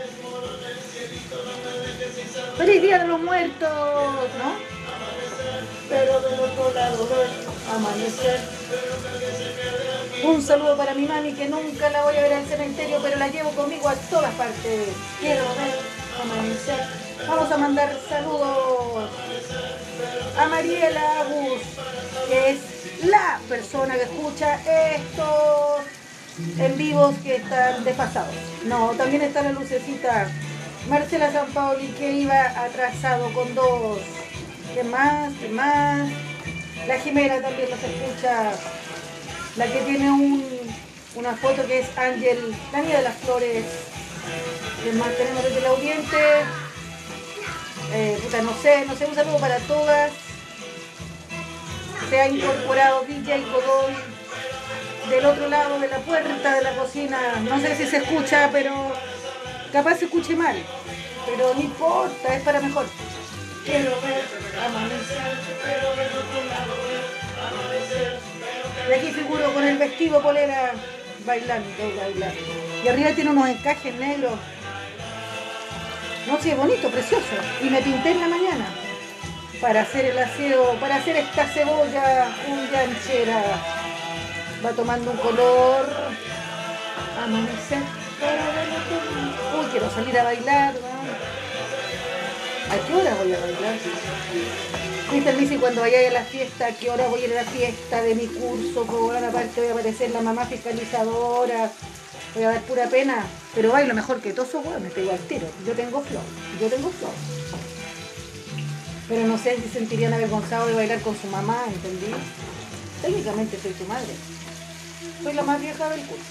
Feliz 2.57 2.83
Día 2.83 2.99
de 2.99 3.07
los 3.07 3.21
Muertos, 3.21 3.69
¿no? 3.69 4.57
Pero 5.89 6.21
del 6.21 6.41
otro 6.41 6.73
lado, 6.75 7.09
amanecer. 7.75 8.41
Un 10.25 10.43
saludo 10.43 10.77
para 10.77 10.95
mi 10.95 11.07
mami 11.07 11.33
que 11.33 11.49
nunca 11.49 11.91
la 11.91 12.03
voy 12.03 12.17
a 12.17 12.23
ver 12.23 12.33
al 12.35 12.47
cementerio, 12.47 12.99
pero 13.03 13.19
la 13.19 13.29
llevo 13.29 13.51
conmigo 13.51 13.89
a 13.89 13.95
todas 13.95 14.35
partes. 14.35 14.89
Quiero 15.21 15.43
ver 15.43 15.75
amanecer. 16.23 17.07
Vamos 17.29 17.51
a 17.51 17.57
mandar 17.57 17.97
saludos 18.09 19.11
a 20.39 20.47
Mariela 20.47 21.25
Bus, 21.29 21.63
que 22.29 22.51
es 22.51 22.59
la 23.05 23.41
persona 23.49 23.95
que 23.95 24.03
escucha 24.03 24.61
estos 24.95 25.85
en 26.59 26.77
vivos 26.77 27.15
que 27.23 27.37
están 27.37 27.85
desfasados. 27.85 28.35
No, 28.65 28.91
también 28.93 29.23
está 29.23 29.43
la 29.43 29.53
lucecita 29.53 30.29
Marcela 30.89 31.33
San 31.33 31.49
Paoli 31.53 31.89
que 31.89 32.13
iba 32.13 32.41
atrasado 32.65 33.33
con 33.33 33.55
dos. 33.55 33.99
¿Qué 34.75 34.85
más? 34.85 35.33
¿Qué 35.41 35.49
más? 35.49 36.09
La 36.87 36.99
Jimena 37.01 37.41
también 37.41 37.69
nos 37.71 37.83
escucha. 37.83 38.53
La 39.57 39.67
que 39.67 39.81
tiene 39.81 40.11
un, 40.11 40.45
una 41.17 41.35
foto 41.35 41.67
que 41.67 41.81
es 41.81 41.99
Ángel, 41.99 42.55
la 42.73 42.81
niña 42.81 42.99
de 42.99 43.03
las 43.03 43.17
flores. 43.17 43.65
¿Qué 44.85 44.93
más 44.93 45.17
tenemos 45.17 45.43
desde 45.43 45.59
el 45.59 45.67
audiente? 45.67 46.17
Eh, 47.93 48.19
puta, 48.23 48.43
no 48.43 48.55
sé, 48.63 48.85
no 48.87 48.95
sé, 48.95 49.07
un 49.07 49.15
saludo 49.15 49.39
para 49.39 49.59
todas. 49.61 50.13
Se 52.09 52.21
ha 52.21 52.29
incorporado 52.29 53.03
DJ 53.03 53.45
Godoy 53.47 53.95
del 55.11 55.27
otro 55.27 55.49
lado 55.49 55.81
de 55.81 55.89
la 55.89 55.99
puerta 55.99 56.55
de 56.55 56.63
la 56.63 56.77
cocina. 56.77 57.19
No 57.43 57.61
sé 57.61 57.77
si 57.77 57.87
se 57.87 57.97
escucha, 57.99 58.51
pero 58.53 58.93
capaz 59.73 59.97
se 59.97 60.05
escuche 60.05 60.37
mal. 60.37 60.57
Pero 61.27 61.53
no 61.55 61.61
importa, 61.61 62.35
es 62.35 62.43
para 62.43 62.61
mejor. 62.61 62.87
Quiero 63.67 64.01
ver 64.01 64.25
amanecer, 64.65 65.39
pero 65.65 65.97
del 65.97 66.13
otro 66.23 66.45
lado 66.49 66.75
amanecer. 67.49 68.19
Y 68.89 68.93
aquí 68.93 69.11
figuro 69.11 69.53
con 69.53 69.65
el 69.65 69.77
vestido 69.77 70.23
polera 70.23 70.73
bailando, 71.25 71.69
bailando. 71.99 72.37
Y 72.85 72.89
arriba 72.89 73.11
tiene 73.11 73.31
unos 73.31 73.49
encajes 73.49 73.93
negros. 73.97 74.35
No 76.29 76.41
sé, 76.41 76.55
bonito, 76.55 76.89
precioso. 76.91 77.27
Y 77.61 77.69
me 77.69 77.83
pinté 77.83 78.13
en 78.13 78.21
la 78.21 78.29
mañana 78.29 78.67
para 79.61 79.81
hacer 79.81 80.05
el 80.05 80.19
aseo, 80.19 80.75
para 80.75 80.97
hacer 80.97 81.17
esta 81.17 81.45
cebolla 81.47 82.29
un 82.49 82.71
ganchera. 82.71 83.43
Va 84.65 84.71
tomando 84.71 85.11
un 85.11 85.17
color. 85.17 85.87
Amanecer. 87.21 87.83
Uy, 89.59 89.67
quiero 89.73 89.91
salir 89.91 90.17
a 90.19 90.23
bailar. 90.23 90.75
¿no? 90.75 90.96
¿A 92.71 92.87
qué 92.87 92.95
hora 92.95 93.15
voy 93.15 93.33
a 93.33 93.39
bailar? 93.39 93.79
Cristian 95.11 95.39
dice 95.39 95.59
cuando 95.59 95.83
vaya 95.83 96.09
a 96.09 96.13
la 96.13 96.25
fiesta, 96.25 96.67
¿a 96.67 96.73
qué 96.73 96.91
hora 96.91 97.07
voy 97.07 97.23
a 97.23 97.25
ir 97.27 97.33
a 97.33 97.43
la 97.43 97.51
fiesta 97.51 98.03
de 98.03 98.15
mi 98.15 98.27
curso? 98.27 98.85
Por 98.85 99.17
aparte 99.17 99.61
voy 99.61 99.69
a 99.69 99.73
aparecer 99.73 100.11
la 100.11 100.21
mamá 100.21 100.47
fiscalizadora. 100.47 101.71
Voy 102.35 102.45
a 102.45 102.51
dar 102.51 102.63
pura 102.63 102.87
pena, 102.89 103.25
pero 103.55 103.71
bailo 103.73 103.95
mejor 103.95 104.21
que 104.21 104.33
todos 104.33 104.49
esos 104.49 104.67
hueones, 104.67 104.93
te 104.93 105.01
digo 105.01 105.13
al 105.13 105.19
tiro. 105.21 105.47
Yo 105.67 105.75
tengo 105.75 106.03
flow, 106.03 106.23
yo 106.61 106.69
tengo 106.69 106.91
flow. 106.91 107.13
Pero 109.09 109.27
no 109.29 109.39
sé 109.39 109.57
si 109.63 109.69
sentirían 109.69 110.13
avergonzados 110.13 110.69
de 110.69 110.75
bailar 110.75 111.01
con 111.01 111.17
su 111.17 111.29
mamá, 111.29 111.65
¿entendí? 111.69 112.13
Técnicamente 113.01 113.59
soy 113.63 113.75
su 113.79 113.85
madre. 113.85 114.13
Soy 115.23 115.33
la 115.35 115.43
más 115.45 115.61
vieja 115.61 115.89
del 115.89 116.01
curso. 116.01 116.25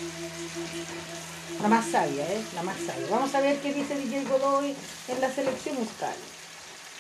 La 1.62 1.68
más 1.68 1.86
sabia, 1.90 2.24
¿eh? 2.28 2.44
La 2.54 2.64
más 2.64 2.78
sabia. 2.78 3.08
Vamos 3.10 3.34
a 3.34 3.40
ver 3.40 3.60
qué 3.60 3.74
dice 3.74 3.96
DJ 3.96 4.26
Godoy 4.26 4.76
en 5.08 5.22
la 5.22 5.34
selección 5.34 5.76
musical. 5.76 6.16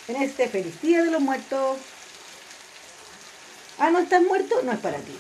En 0.08 0.16
este 0.18 0.48
feliz 0.48 0.82
día 0.82 1.04
de 1.04 1.12
los 1.12 1.22
muertos. 1.22 1.78
Ah, 3.78 3.90
¿no 3.90 4.00
estás 4.00 4.22
muerto? 4.22 4.62
No 4.64 4.72
es 4.72 4.80
para 4.80 4.98
ti. 4.98 5.18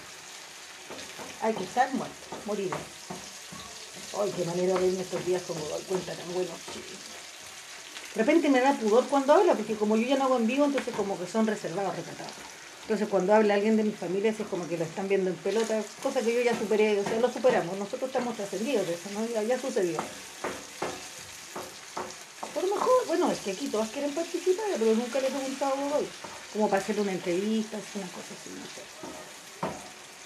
Hay 1.42 1.54
que 1.54 1.64
estar 1.64 1.94
muerto, 1.94 2.16
morir. 2.46 2.72
Ay, 4.20 4.34
qué 4.36 4.46
manera 4.46 4.80
de 4.80 4.88
irme 4.88 5.02
estos 5.02 5.26
días 5.26 5.42
como 5.46 5.60
doy 5.60 5.82
cuenta 5.84 6.14
tan 6.14 6.34
buenos. 6.34 6.56
De 8.14 8.22
repente 8.22 8.50
me 8.50 8.62
da 8.62 8.74
pudor 8.74 9.06
cuando 9.08 9.34
habla, 9.34 9.56
porque 9.56 9.76
como 9.76 9.98
yo 9.98 10.08
ya 10.08 10.16
no 10.16 10.26
hago 10.26 10.38
en 10.38 10.48
vivo, 10.48 10.66
entonces 10.66 10.96
como 10.96 11.20
que 11.20 11.28
son 11.28 11.46
reservados, 11.46 11.96
recatados. 11.96 12.55
Entonces 12.86 13.08
cuando 13.10 13.34
habla 13.34 13.56
alguien 13.56 13.78
de 13.78 13.84
mi 13.84 13.92
familia 13.92 14.30
es 14.30 14.38
como 14.48 14.68
que 14.68 14.78
lo 14.78 14.84
están 14.84 15.08
viendo 15.08 15.32
en 15.32 15.36
pelota, 15.38 15.82
cosa 16.04 16.22
que 16.22 16.36
yo 16.36 16.42
ya 16.42 16.56
superé, 16.56 17.00
o 17.00 17.04
sea, 17.04 17.20
lo 17.20 17.34
superamos, 17.34 17.76
nosotros 17.80 18.10
estamos 18.10 18.36
trascendidos 18.38 18.86
de 18.86 18.94
eso, 18.94 19.10
¿no? 19.16 19.26
Ya, 19.26 19.42
ya 19.42 19.60
sucedió. 19.60 19.98
Por 22.54 22.64
lo 22.64 22.76
mejor, 22.76 23.08
bueno, 23.08 23.32
es 23.32 23.40
que 23.40 23.54
aquí 23.54 23.70
todas 23.70 23.90
quieren 23.90 24.14
participar, 24.14 24.68
pero 24.78 24.94
nunca 24.94 25.20
le 25.20 25.30
he 25.30 25.32
preguntado 25.32 25.74
hoy, 25.98 26.06
como 26.54 26.70
para 26.70 26.80
hacer 26.80 27.00
una 27.00 27.12
entrevista, 27.12 27.76
es 27.76 27.96
una 27.96 28.06
cosa 28.06 28.36
así, 28.40 28.52
no 28.52 28.66
sé. 28.66 28.84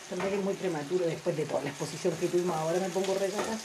También 0.09 0.33
es 0.33 0.43
muy 0.43 0.53
prematuro 0.55 1.05
después 1.05 1.37
de 1.37 1.45
toda 1.45 1.63
la 1.63 1.69
exposición 1.69 2.13
que 2.19 2.27
tuvimos, 2.27 2.57
ahora 2.57 2.77
me 2.81 2.89
pongo 2.89 3.13
regata. 3.13 3.57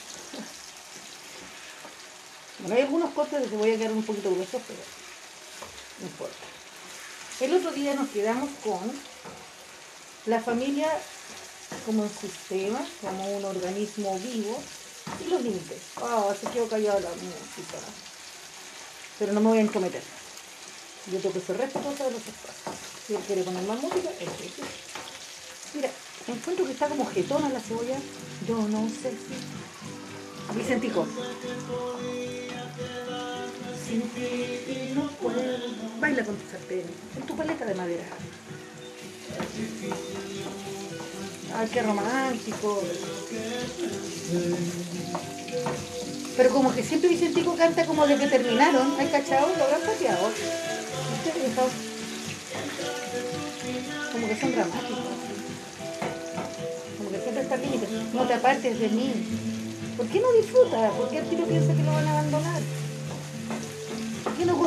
Bueno, 2.60 2.76
hay 2.76 2.82
algunos 2.82 3.12
cortes 3.12 3.48
que 3.48 3.56
voy 3.56 3.72
a 3.72 3.76
quedar 3.76 3.90
un 3.90 4.04
poquito 4.04 4.30
gruesos, 4.30 4.62
pero 4.68 4.78
no 5.98 6.06
importa. 6.06 6.63
El 7.40 7.52
otro 7.52 7.72
día 7.72 7.94
nos 7.94 8.08
quedamos 8.10 8.48
con 8.62 8.92
la 10.26 10.40
familia 10.40 10.88
como 11.84 12.04
un 12.04 12.08
sistema, 12.08 12.78
como 13.00 13.36
un 13.36 13.44
organismo 13.44 14.16
vivo 14.20 14.62
y 15.20 15.28
los 15.28 15.42
límites. 15.42 15.78
Ah, 15.96 16.32
se 16.40 16.48
quedó 16.50 16.68
callada 16.68 17.00
la 17.00 17.08
música. 17.08 17.78
Pero 19.18 19.32
no 19.32 19.40
me 19.40 19.48
voy 19.48 19.58
a 19.58 19.62
encometer. 19.62 20.02
Yo 21.10 21.18
tengo 21.18 21.34
que 21.34 21.40
ser 21.40 21.56
respetuosa 21.56 22.04
de 22.04 22.12
los 22.12 22.20
espacios. 22.20 22.76
Si 23.06 23.14
él 23.14 23.22
quiere 23.26 23.42
poner 23.42 23.64
más 23.64 23.82
música, 23.82 24.10
él 24.20 24.28
quiere. 24.28 24.52
Mira, 25.74 25.90
encuentro 26.28 26.64
que 26.64 26.72
está 26.72 26.88
como 26.88 27.04
jetona 27.10 27.48
la 27.48 27.60
cebolla. 27.60 27.98
Yo 28.46 28.56
no 28.68 28.88
sé 28.88 29.10
si. 29.10 30.56
Vicentico. 30.56 31.06
Baila 36.00 36.24
con 36.24 36.36
tu 36.36 36.50
sartén, 36.50 36.84
con 37.14 37.22
tu 37.26 37.36
paleta 37.36 37.64
de 37.64 37.74
madera. 37.74 38.04
Ay, 41.56 41.68
qué 41.72 41.82
romántico. 41.82 42.82
Pero 46.36 46.50
como 46.50 46.74
que 46.74 46.82
siempre 46.82 47.08
Vicentico 47.08 47.54
canta 47.54 47.86
como 47.86 48.06
de 48.06 48.16
que 48.16 48.26
terminaron. 48.26 48.98
¿Hay 48.98 49.06
cachado? 49.06 49.46
Lo 49.56 49.64
habrán 49.64 49.82
pateado. 49.82 50.30
Como 54.12 54.28
que 54.28 54.36
son 54.40 54.52
dramáticos. 54.52 54.98
Como 56.98 57.10
que 57.10 57.20
siempre 57.20 57.42
está 57.42 57.56
límite. 57.56 57.86
No 58.12 58.26
te 58.26 58.34
apartes 58.34 58.80
de 58.80 58.88
mí. 58.88 59.12
¿Por 59.96 60.06
qué 60.08 60.20
no 60.20 60.32
disfruta? 60.32 60.90
¿Por 60.90 61.08
qué 61.10 61.18
el 61.18 61.28
tiro 61.28 61.44
piensa 61.44 61.72
que 61.72 61.82
lo 61.84 61.92
van 61.92 62.08
a 62.08 62.18
abandonar? 62.18 62.62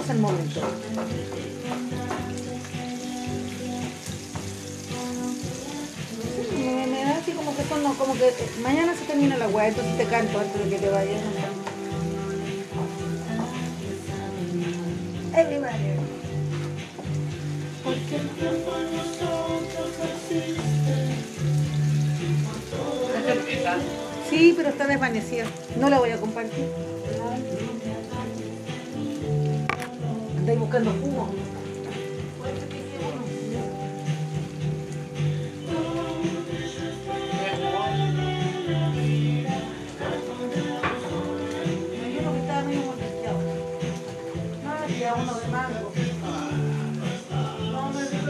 ¿Por 0.07 0.13
qué 0.13 0.13
no 0.13 0.13
goza 0.13 0.13
el 0.13 0.19
momento? 0.19 0.61
Me, 6.55 6.87
me 6.87 7.03
da 7.03 7.17
así 7.17 7.31
como 7.31 7.55
que 7.55 7.63
son, 7.63 7.83
no, 7.83 7.93
como 7.96 8.13
que 8.13 8.31
mañana 8.61 8.93
se 8.96 9.05
termina 9.05 9.37
la 9.37 9.50
weá, 9.50 9.67
entonces 9.67 9.98
te 9.98 10.05
canto 10.05 10.39
antes 10.39 10.63
de 10.63 10.70
que 10.70 10.77
te 10.77 10.89
vayas. 10.89 11.22
Everybody. 15.35 15.98
Porque 17.83 18.15
el 18.15 18.29
tiempo 18.29 18.72
en 18.77 18.96
nosotros 18.96 19.89
existe. 20.15 21.17
¿Esa? 23.51 23.77
Sí, 24.29 24.53
pero 24.55 24.70
está 24.70 24.87
desvanecida. 24.87 25.46
No 25.79 25.89
la 25.89 26.00
voy 26.00 26.11
a 26.11 26.17
compartir. 26.17 26.97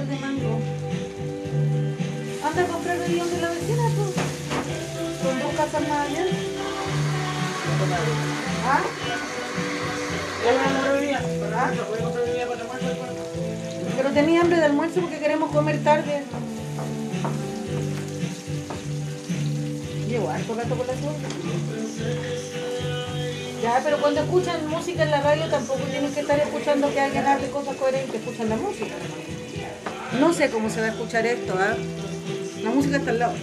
De 0.06 0.16
mango. 0.20 0.60
Anda 2.44 2.62
a 2.62 2.68
comprar 2.68 3.00
bebida 3.00 3.26
de 3.26 3.42
la 3.42 3.50
vecina, 3.50 3.84
pues. 3.96 4.14
Con 5.22 5.40
dos 5.40 5.54
casas 5.56 5.82
más 5.88 6.08
allá. 6.08 6.24
Pero 13.98 14.12
tenía 14.12 14.42
hambre 14.42 14.58
de 14.58 14.66
almuerzo 14.66 15.02
porque 15.02 15.18
queremos 15.18 15.52
comer 15.52 15.84
tarde. 15.84 16.24
Llevo 20.08 20.30
harto 20.30 20.54
rato 20.54 20.76
con 20.78 20.88
la 20.88 20.94
suerte. 20.94 21.28
Ya, 23.64 23.82
pero 23.84 24.00
cuando 24.00 24.22
escuchan 24.22 24.70
música 24.70 25.02
en 25.02 25.10
la 25.12 25.22
radio 25.22 25.48
tampoco 25.50 25.80
tienen 25.90 26.14
que 26.14 26.20
estar 26.20 26.40
escuchando 26.40 26.94
que 26.94 27.00
alguien 27.00 27.26
hable 27.26 27.50
cosas 27.50 27.76
coherentes, 27.76 28.22
escuchan 28.22 28.50
la 28.50 28.56
música. 28.56 28.94
No 30.20 30.32
sé 30.32 30.52
cómo 30.52 30.70
se 30.70 30.80
va 30.80 30.88
a 30.88 30.90
escuchar 30.92 31.26
esto, 31.26 31.56
¿ah? 31.60 31.76
La 32.64 32.70
música 32.70 32.98
está 32.98 33.10
al 33.10 33.20
lado. 33.20 33.34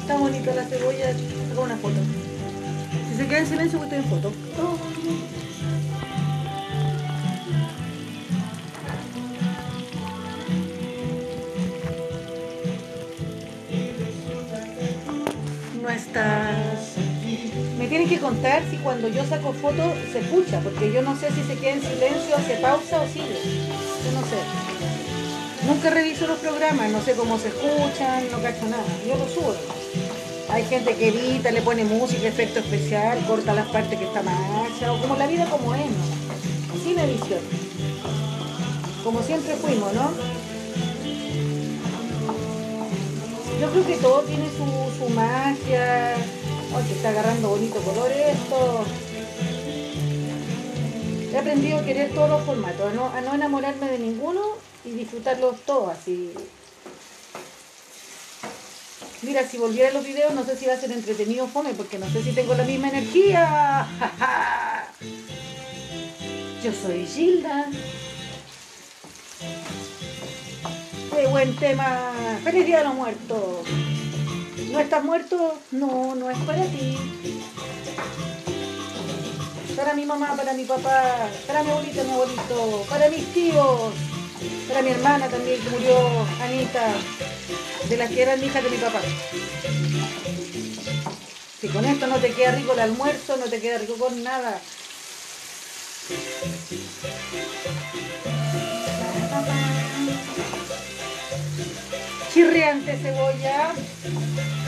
Está 0.00 0.16
bonita 0.16 0.54
la 0.54 0.64
cebolla, 0.64 1.12
saca 1.48 1.60
una 1.60 1.76
foto. 1.76 1.96
Si 3.10 3.16
se 3.16 3.26
queda 3.26 3.38
en 3.40 3.46
silencio, 3.46 3.78
que 3.78 3.84
estoy 3.84 3.98
en 3.98 4.04
foto. 4.06 4.32
No 15.82 15.90
estás. 15.90 16.96
Me 17.78 17.86
tienen 17.86 18.08
que 18.08 18.18
contar 18.18 18.62
si 18.70 18.78
cuando 18.78 19.08
yo 19.08 19.26
saco 19.26 19.52
fotos 19.52 19.92
se 20.10 20.20
escucha, 20.20 20.60
porque 20.60 20.90
yo 20.90 21.02
no 21.02 21.14
sé 21.18 21.30
si 21.32 21.42
se 21.42 21.58
queda 21.58 21.72
en 21.72 21.82
silencio, 21.82 22.34
hace 22.34 22.54
pausa 22.62 23.02
o 23.02 23.08
sigue. 23.08 23.36
Yo 24.04 24.12
no 24.18 24.22
sé. 24.26 24.91
Nunca 25.66 25.90
reviso 25.90 26.26
los 26.26 26.38
programas, 26.38 26.90
no 26.90 27.00
sé 27.02 27.12
cómo 27.12 27.38
se 27.38 27.48
escuchan, 27.48 28.30
no 28.32 28.42
cacho 28.42 28.66
nada. 28.66 28.84
Yo 29.06 29.16
lo 29.16 29.28
subo. 29.28 29.54
Hay 30.50 30.64
gente 30.64 30.96
que 30.96 31.08
edita, 31.08 31.52
le 31.52 31.62
pone 31.62 31.84
música, 31.84 32.26
efecto 32.26 32.58
especial, 32.58 33.24
corta 33.26 33.54
las 33.54 33.68
partes 33.68 33.96
que 33.96 34.04
está 34.04 34.22
macha, 34.22 34.92
o 34.92 35.00
como 35.00 35.16
la 35.16 35.26
vida 35.26 35.46
como 35.48 35.72
es. 35.74 35.86
Sin 36.82 36.98
edición. 36.98 37.40
Como 39.04 39.22
siempre 39.22 39.54
fuimos, 39.54 39.92
¿no? 39.94 40.10
Yo 43.60 43.70
creo 43.70 43.86
que 43.86 43.96
todo 43.98 44.22
tiene 44.22 44.46
su, 44.50 44.98
su 44.98 45.10
magia. 45.10 46.14
Ay, 46.14 46.84
que 46.88 46.94
está 46.94 47.10
agarrando 47.10 47.50
bonito 47.50 47.76
color 47.76 48.10
esto. 48.10 48.84
He 51.32 51.38
aprendido 51.38 51.78
a 51.78 51.84
querer 51.84 52.10
todos 52.10 52.28
los 52.28 52.42
formatos, 52.42 52.92
a 53.14 53.20
no 53.20 53.34
enamorarme 53.34 53.88
de 53.88 53.98
ninguno 54.00 54.40
y 54.84 54.90
disfrutarlos 54.90 55.60
todos 55.62 55.90
así. 55.90 56.32
Mira, 59.22 59.46
si 59.48 59.56
volviera 59.56 59.92
los 59.92 60.04
videos 60.04 60.34
no 60.34 60.44
sé 60.44 60.56
si 60.56 60.66
va 60.66 60.74
a 60.74 60.80
ser 60.80 60.90
entretenido 60.90 61.44
o 61.44 61.48
fome, 61.48 61.74
porque 61.74 61.98
no 61.98 62.10
sé 62.10 62.22
si 62.22 62.32
tengo 62.32 62.54
la 62.54 62.64
misma 62.64 62.88
energía. 62.88 63.86
Yo 66.64 66.72
soy 66.72 67.06
Gilda. 67.06 67.66
Qué 71.14 71.26
buen 71.28 71.54
tema. 71.56 72.12
Feliz 72.42 72.66
Día 72.66 72.78
de 72.78 72.84
los 72.84 72.94
Muertos. 72.94 73.66
¿No 74.72 74.80
estás 74.80 75.04
muerto? 75.04 75.58
No, 75.70 76.14
no 76.14 76.30
es 76.30 76.38
para 76.38 76.64
ti. 76.64 76.96
Para 79.76 79.94
mi 79.94 80.04
mamá, 80.04 80.34
para 80.36 80.54
mi 80.54 80.64
papá, 80.64 81.28
para 81.46 81.62
mi 81.62 81.70
abuelita, 81.70 82.02
mi 82.04 82.12
abuelito, 82.12 82.86
para 82.88 83.08
mis 83.10 83.24
tíos, 83.34 83.92
para 84.68 84.82
mi 84.82 84.90
hermana 84.90 85.28
también 85.28 85.60
que 85.60 85.70
murió, 85.70 85.96
Anita, 86.42 86.94
de 87.88 87.96
las 87.96 88.10
que 88.10 88.22
eran 88.22 88.42
hijas 88.42 88.62
de 88.62 88.70
mi 88.70 88.76
papá. 88.76 89.00
Si 91.60 91.68
con 91.68 91.84
esto 91.84 92.06
no 92.06 92.16
te 92.16 92.32
queda 92.32 92.52
rico 92.52 92.72
el 92.72 92.80
almuerzo, 92.80 93.36
no 93.36 93.46
te 93.46 93.60
queda 93.60 93.78
rico 93.78 93.94
con 93.96 94.22
nada. 94.22 94.60
Chirriante 102.32 102.98
cebolla 102.98 103.72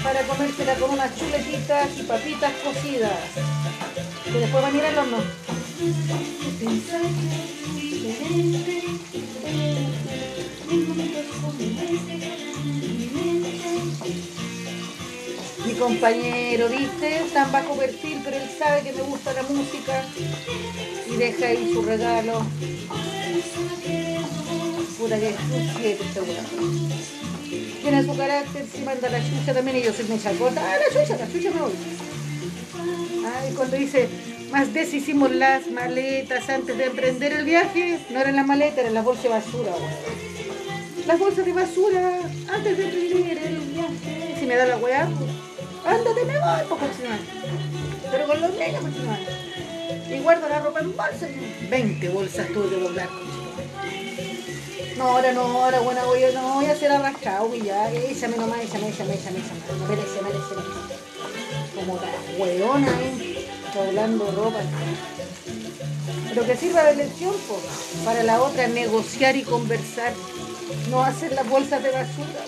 para 0.04 0.22
comérsela 0.22 0.74
con 0.74 0.90
unas 0.90 1.18
chuletitas 1.18 1.88
y 1.98 2.02
papitas 2.02 2.52
cocidas. 2.62 3.18
Que 4.24 4.38
después 4.38 4.62
van 4.62 4.74
a 4.74 4.78
ir 4.78 4.84
al 4.84 4.98
horno. 4.98 5.18
Mi 8.04 8.12
compañero, 15.78 16.68
¿viste? 16.68 17.24
Tan 17.32 17.50
bajo 17.50 17.74
perfil, 17.78 18.20
pero 18.22 18.36
él 18.36 18.50
sabe 18.58 18.82
que 18.82 18.92
me 18.92 19.00
gusta 19.04 19.32
la 19.32 19.42
música 19.44 20.04
y 21.10 21.16
deja 21.16 21.46
ahí 21.46 21.72
su 21.72 21.80
regalo. 21.80 22.44
Pura 24.98 25.18
que 25.18 25.30
es 25.30 25.36
un 25.50 25.70
7 25.78 26.04
seguramente. 26.12 26.94
Tiene 27.80 28.04
su 28.04 28.14
carácter, 28.18 28.66
si 28.70 28.82
manda 28.82 29.08
la 29.08 29.18
chucha 29.18 29.54
también 29.54 29.78
y 29.78 29.82
yo 29.82 29.94
soy 29.94 30.04
mucha 30.04 30.30
cosa. 30.32 30.60
Ah, 30.62 30.76
la 30.76 30.88
chucha, 30.92 31.16
la 31.16 31.32
chucha 31.32 31.50
me 31.52 31.60
voy. 31.62 31.72
Ay, 33.24 33.54
cuando 33.54 33.76
dice, 33.78 34.10
más 34.54 34.72
veces 34.72 34.94
hicimos 34.94 35.32
las 35.32 35.68
maletas 35.68 36.48
antes 36.48 36.78
de 36.78 36.84
emprender 36.84 37.32
el 37.32 37.44
viaje, 37.44 37.98
no 38.10 38.20
eran 38.20 38.36
las 38.36 38.46
maletas, 38.46 38.78
eran 38.78 38.94
las 38.94 39.04
bolsas 39.04 39.24
de 39.24 39.28
basura. 39.30 39.72
güey. 39.72 41.06
Las 41.08 41.18
bolsas 41.18 41.44
de 41.44 41.52
basura 41.52 42.20
antes 42.52 42.78
de 42.78 42.84
emprender 42.84 43.38
el 43.48 43.58
viaje. 43.58 44.36
Si 44.38 44.46
me 44.46 44.54
da 44.54 44.66
la 44.66 44.76
weá, 44.76 45.08
pues, 45.18 45.30
ándate, 45.84 46.24
me 46.24 46.38
voy, 46.38 46.68
poco 46.68 46.86
Pero 48.12 48.26
con 48.28 48.40
los 48.40 48.50
pues, 48.52 48.72
no. 48.80 50.14
Y 50.14 50.20
guardo 50.20 50.48
la 50.48 50.60
ropa 50.60 50.78
en 50.78 50.96
bolsa. 50.96 51.26
20 51.68 52.08
bolsas 52.10 52.46
tuve 52.52 52.68
que 52.68 52.76
doblar. 52.76 53.08
No, 54.96 55.04
ahora 55.08 55.32
no, 55.32 55.40
ahora 55.40 55.80
buena 55.80 56.04
voy, 56.04 56.20
no 56.32 56.54
voy 56.54 56.66
a 56.66 56.72
hacer 56.72 56.92
arrastrado 56.92 57.52
y 57.56 57.62
ya, 57.62 57.90
échame 57.90 58.36
nomás, 58.36 58.60
échame, 58.60 58.90
échame, 58.90 59.14
échame, 59.14 59.40
échame, 59.40 59.88
merece, 59.88 60.22
merece, 60.22 60.54
merece. 60.54 61.74
Como 61.74 61.96
la 61.96 62.38
hueona, 62.38 62.88
eh, 63.02 63.43
doblando 63.74 64.30
ropa. 64.30 64.60
Pero 66.28 66.46
que 66.46 66.56
sirva 66.56 66.84
de 66.84 66.96
lección, 66.96 67.34
pues, 67.48 67.60
para 68.04 68.22
la 68.22 68.42
otra 68.42 68.68
negociar 68.68 69.36
y 69.36 69.42
conversar, 69.42 70.12
no 70.90 71.02
hacer 71.02 71.32
las 71.32 71.48
bolsas 71.48 71.82
de 71.82 71.90
basura. 71.90 72.44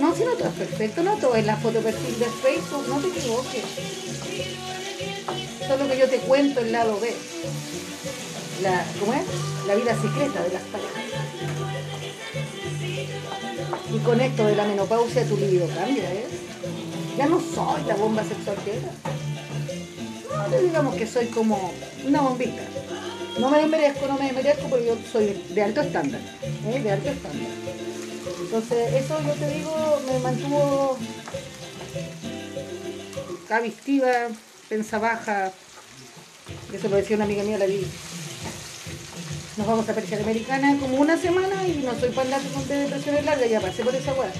No, 0.00 0.14
si 0.14 0.24
no 0.24 0.32
todo 0.32 0.48
es 0.48 0.54
perfecto, 0.54 1.02
no 1.02 1.16
todo 1.16 1.34
es 1.34 1.46
la 1.46 1.56
foto 1.56 1.80
perfil 1.80 2.18
de 2.18 2.26
Facebook, 2.26 2.86
no 2.88 2.98
te 2.98 3.08
equivoques. 3.08 3.64
Solo 5.66 5.88
que 5.88 5.98
yo 5.98 6.08
te 6.08 6.18
cuento 6.18 6.60
el 6.60 6.72
lado 6.72 7.00
B 7.00 7.14
la, 8.62 8.84
¿cómo 9.00 9.12
es? 9.12 9.22
La 9.66 9.74
vida 9.74 9.94
secreta 10.00 10.42
de 10.42 10.50
las 10.50 10.62
parejas. 10.62 11.04
Y 13.92 13.98
con 13.98 14.20
esto 14.20 14.46
de 14.46 14.56
la 14.56 14.64
menopausia 14.64 15.26
tu 15.26 15.36
libido 15.36 15.68
cambia, 15.68 16.12
¿eh? 16.12 16.26
Ya 17.16 17.26
no 17.26 17.40
soy 17.40 17.82
la 17.86 17.94
bomba 17.94 18.22
sexual 18.24 18.56
que 18.64 18.76
era. 18.76 18.90
No, 20.48 20.58
digamos 20.58 20.94
que 20.94 21.06
soy 21.06 21.26
como 21.26 21.72
una 22.06 22.20
bombita. 22.20 22.62
No 23.38 23.50
me 23.50 23.66
merezco, 23.66 24.06
no 24.06 24.18
me 24.18 24.32
merezco 24.32 24.68
porque 24.68 24.86
yo 24.86 24.96
soy 25.10 25.42
de 25.50 25.62
alto 25.62 25.80
estándar, 25.80 26.20
¿eh? 26.66 26.80
de 26.80 26.90
alto 26.90 27.08
estándar. 27.08 27.50
Entonces, 28.40 28.94
eso 28.94 29.20
yo 29.22 29.32
te 29.34 29.48
digo, 29.48 30.00
me 30.06 30.18
mantuvo 30.20 30.96
cavistiva, 33.48 34.12
pensa 34.68 34.98
baja. 34.98 35.52
Eso 36.72 36.88
lo 36.88 36.96
decía 36.96 37.16
una 37.16 37.24
amiga 37.24 37.42
mía, 37.42 37.58
la 37.58 37.66
vi 37.66 37.86
nos 39.56 39.66
vamos 39.66 39.88
a 39.88 39.94
Persia 39.94 40.18
Americana 40.18 40.76
como 40.78 40.98
una 40.98 41.16
semana 41.16 41.66
y 41.66 41.82
no 41.82 41.98
soy 41.98 42.10
para 42.10 42.22
andar 42.24 42.42
con 42.52 42.68
depresiones 42.68 43.24
largas, 43.24 43.48
ya 43.48 43.60
pasé 43.60 43.84
por 43.84 43.94
esa 43.94 44.12
weá. 44.12 44.30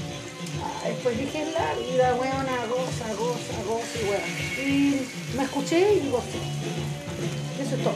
Después 0.89 1.19
dije, 1.19 1.45
la 1.53 1.75
vida, 1.75 2.15
weona, 2.15 2.67
goza, 2.69 3.13
goza, 3.15 3.63
goza 3.67 3.99
y 4.01 4.09
weá. 4.09 4.67
Y 4.67 5.07
me 5.37 5.43
escuché 5.43 5.95
y 5.95 6.11
gocé. 6.11 6.39
Eso 7.61 7.75
es 7.75 7.83
todo. 7.83 7.95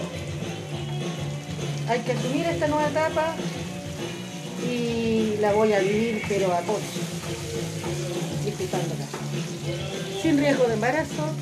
Hay 1.88 2.00
que 2.00 2.12
asumir 2.12 2.46
esta 2.46 2.66
nueva 2.66 2.88
etapa 2.88 3.34
y 4.68 5.36
la 5.40 5.52
voy 5.52 5.72
a 5.72 5.80
vivir, 5.80 6.22
pero 6.28 6.52
a 6.52 6.60
todos. 6.60 6.80
Disfrutándola. 8.44 9.06
Sin 10.22 10.38
riesgo 10.38 10.66
de 10.66 10.74
embarazo, 10.74 11.34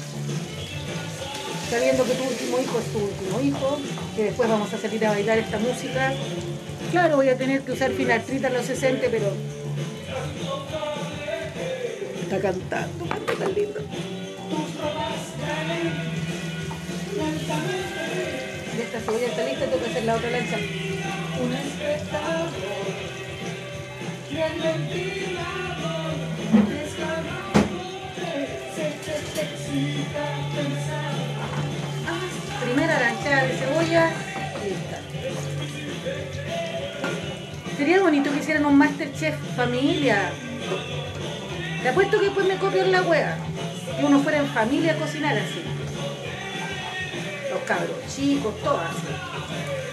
sabiendo 1.71 2.05
que 2.05 2.15
tu 2.15 2.25
último 2.25 2.59
hijo 2.61 2.79
es 2.79 2.93
tu 2.93 2.99
último 2.99 3.41
hijo, 3.41 3.79
que 4.17 4.25
después 4.25 4.49
vamos 4.49 4.73
a 4.73 4.79
salir 4.79 5.05
a 5.07 5.11
bailar 5.11 5.39
esta 5.39 5.59
música. 5.59 6.13
Claro, 6.91 7.17
voy 7.17 7.29
a 7.29 7.37
tener 7.37 7.63
que 7.63 7.73
usar 7.73 7.93
finastrita 7.93 8.49
en 8.49 8.55
los 8.55 8.67
60, 8.67 9.07
pero 9.11 9.33
está 12.29 12.41
cantando, 12.43 13.09
canta 13.09 13.33
tan 13.33 13.55
lindo. 13.55 13.81
Y 18.77 18.81
esta 18.83 19.01
cebolla 19.01 19.27
está 19.29 19.45
lista, 19.47 19.65
tengo 19.65 19.83
que 19.83 19.91
hacer 19.91 20.05
la 20.05 20.15
otra 20.15 20.31
lancha. 20.31 20.57
Un 20.57 21.57
se 28.75 29.41
excita 29.41 30.25
pensar 30.55 31.13
primera 32.63 33.01
lanchada 33.01 33.45
de 33.45 33.57
cebolla, 33.57 34.11
lista. 34.63 34.99
Sería 37.79 38.01
bonito 38.03 38.31
que 38.31 38.39
hicieran 38.41 38.67
un 38.67 38.77
Masterchef 38.77 39.35
familia. 39.57 40.31
Te 41.83 41.89
apuesto 41.89 42.19
que 42.19 42.27
después 42.27 42.47
me 42.47 42.57
copian 42.57 42.91
la 42.91 43.03
wea. 43.03 43.39
Que 43.99 44.05
uno 44.05 44.21
fuera 44.21 44.39
en 44.39 44.49
familia 44.49 44.93
a 44.93 44.97
cocinar 44.97 45.37
así. 45.37 45.63
Los 47.51 47.61
cabros 47.61 47.97
chicos, 48.15 48.55
todo 48.63 48.79
así. 48.79 49.07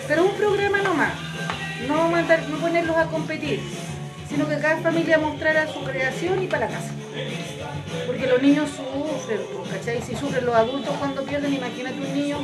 Pero 0.08 0.26
un 0.26 0.32
programa 0.32 0.80
nomás. 0.80 1.14
No, 1.88 2.10
mandar, 2.10 2.48
no 2.50 2.58
ponerlos 2.58 2.98
a 2.98 3.06
competir. 3.06 3.62
Sino 4.28 4.48
que 4.48 4.58
cada 4.58 4.78
familia 4.78 5.20
mostrara 5.20 5.72
su 5.72 5.84
creación 5.84 6.42
y 6.42 6.48
para 6.48 6.68
la 6.68 6.76
casa. 6.76 6.92
Porque 8.08 8.28
los 8.28 8.42
niños 8.42 8.70
sufren, 8.72 9.42
¿cachai? 9.72 10.02
Si 10.02 10.16
sufren 10.16 10.46
los 10.46 10.56
adultos 10.56 10.94
cuando 10.98 11.24
pierden, 11.24 11.54
imagínate 11.54 12.02
un 12.02 12.14
niño, 12.14 12.40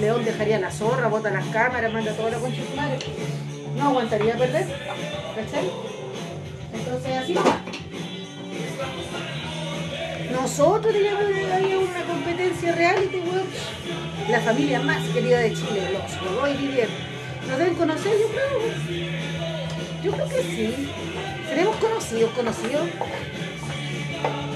León 0.00 0.24
dejaría 0.24 0.58
la 0.58 0.70
zorra, 0.70 1.08
bota 1.08 1.30
las 1.30 1.44
cámaras, 1.46 1.92
manda 1.92 2.12
toda 2.12 2.30
la 2.30 2.38
concha 2.38 2.62
de 2.62 2.68
su 2.68 2.76
madre. 2.76 2.98
No 3.76 3.88
aguantaría 3.88 4.36
perder, 4.36 4.66
¿cachai? 5.34 5.70
Entonces 6.72 7.16
así 7.16 7.36
Nosotros 10.32 10.92
teníamos 10.92 11.22
había 11.52 11.78
una 11.78 12.02
competencia 12.04 12.72
reality, 12.72 13.16
weón. 13.16 13.46
La 14.28 14.40
familia 14.40 14.80
más 14.80 15.02
querida 15.08 15.38
de 15.38 15.54
Chile, 15.54 15.90
los 15.92 16.20
Godoy 16.20 16.54
Vivier. 16.54 16.88
¿Nos 17.48 17.58
deben 17.58 17.74
conocer? 17.74 18.12
Yo 18.18 18.28
creo. 18.28 18.60
Yo 20.02 20.12
creo 20.12 20.28
que 20.28 20.42
sí. 20.42 20.90
¿Seremos 21.48 21.76
conocidos, 21.76 22.30
conocidos? 22.32 22.88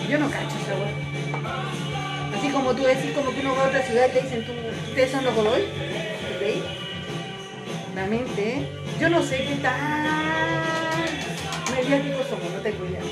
Yo 0.09 0.19
no 0.19 0.29
cacho 0.29 0.57
esa. 0.59 2.37
Así 2.37 2.49
como 2.51 2.75
tú 2.75 2.83
decís, 2.83 3.13
como 3.15 3.33
que 3.33 3.41
uno 3.41 3.55
va 3.55 3.65
a 3.65 3.69
otra 3.69 3.83
ciudad 3.83 4.07
y 4.09 4.13
te 4.13 4.23
dicen, 4.23 4.45
¿tú, 4.45 4.53
¿ustedes 4.89 5.11
son 5.13 5.25
los 5.25 5.35
Godoy? 5.35 5.63
¿Ok? 5.63 6.43
La 7.95 8.07
mente, 8.07 8.59
¿eh? 8.59 8.69
Yo 9.01 9.09
no 9.09 9.23
sé 9.23 9.45
qué 9.47 9.57
tan 9.57 10.51
mediáticos 11.75 12.27
somos, 12.29 12.51
no 12.53 12.61
tengo 12.61 12.87
idea. 12.87 13.03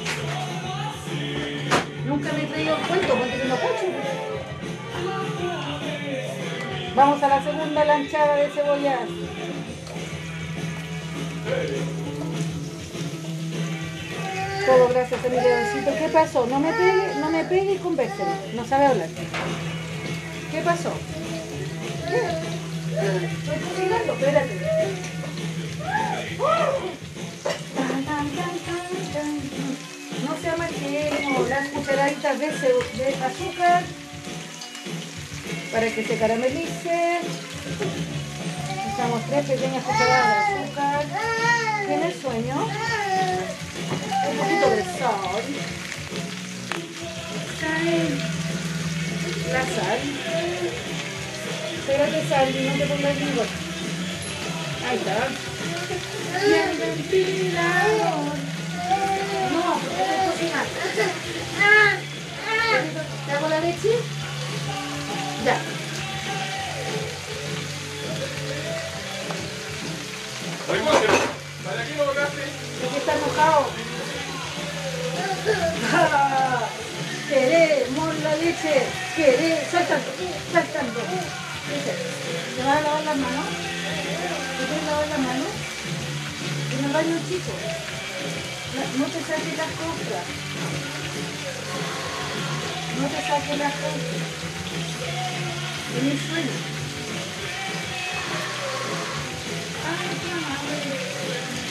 Nunca 2.09 2.33
me 2.33 2.43
he 2.43 2.47
traído 2.47 2.75
cuento 2.89 3.15
porque 3.15 3.45
no 3.45 3.57
cacho. 3.57 3.87
Vamos 6.97 7.23
a 7.23 7.29
la 7.29 7.45
segunda 7.45 7.85
lanchada 7.85 8.37
de 8.37 8.49
cebollas. 8.49 9.01
Todo 14.65 14.89
gracias 14.89 15.23
a 15.23 15.29
mi 15.29 15.37
leoncito. 15.37 15.91
¿Qué 15.99 16.09
pasó? 16.09 16.47
No 16.47 16.59
me 16.61 16.73
pegue, 16.73 17.15
no 17.21 17.31
me 17.31 17.45
pegue 17.45 17.73
y 17.75 17.79
convérselo. 17.79 18.31
No 18.55 18.67
sabe 18.67 18.87
hablar. 18.87 19.09
¿Qué 20.51 20.63
pasó? 20.63 20.95
Estoy 22.97 23.59
cocinando, 23.59 24.15
espérate. 24.15 24.59
Cucharaditas 31.89 32.39
de, 32.39 32.47
de 32.47 33.15
azúcar 33.25 33.83
para 35.73 35.87
que 35.87 36.05
se 36.05 36.19
caramelice. 36.19 37.21
Usamos 38.93 39.23
tres 39.29 39.47
pequeñas 39.47 39.85
cucharadas 39.85 40.49
de 40.49 40.55
azúcar. 40.65 41.07
¿Tienes 41.87 42.17
sueño? 42.21 42.57
Un 44.29 44.37
poquito 44.37 44.71
de 44.71 44.83
sal. 44.99 45.45
La 49.53 49.63
sal. 49.63 50.01
Espérate, 51.79 52.29
sal, 52.29 52.49
y 52.55 52.69
no 52.69 52.75
te 52.75 52.87
pongas 52.87 53.19
vivo. 53.19 53.45
Ahí 54.87 54.97
está. 54.97 55.29
No, 59.53 59.81
cocinando. 60.31 60.81
¿Te 60.95 61.28
hago 63.33 63.49
la 63.49 63.61
leche? 63.61 63.91
Ya. 65.45 65.61
Oye, 70.71 70.81
¿para 71.65 71.87
qué 71.87 71.95
lo 71.97 72.05
botaste? 72.07 72.41
¿De 72.41 72.89
qué 72.93 72.99
está 72.99 73.15
enojado? 73.15 73.71
Ah, 75.93 76.69
Queremos 77.29 78.19
la 78.23 78.37
leche. 78.37 78.87
Queremos. 79.17 79.71
Saltando. 79.71 80.11
Saltando. 80.53 81.01
¿Te 82.57 82.63
vas 82.65 82.77
a 82.77 82.81
lavar 82.81 83.05
las 83.05 83.17
manos? 83.17 83.47
¿Te 84.59 84.65
quieres 84.67 84.85
lavar 84.87 85.09
las 85.09 85.19
manos? 85.19 85.53
En 86.79 86.85
el 86.85 86.93
baño 86.93 87.17
chico. 87.29 87.53
No, 88.99 89.05
te 89.07 89.21
saques 89.21 89.57
las 89.57 89.71
cosas. 89.73 90.98
No 93.01 93.07
te 93.07 93.23
saques 93.23 93.59
las 93.59 93.73
cosas. 93.75 94.39
Tienes 95.93 96.21
sueño. 96.21 96.51
Ay, 99.87 100.09
qué 100.21 100.31
amable. 100.33 100.77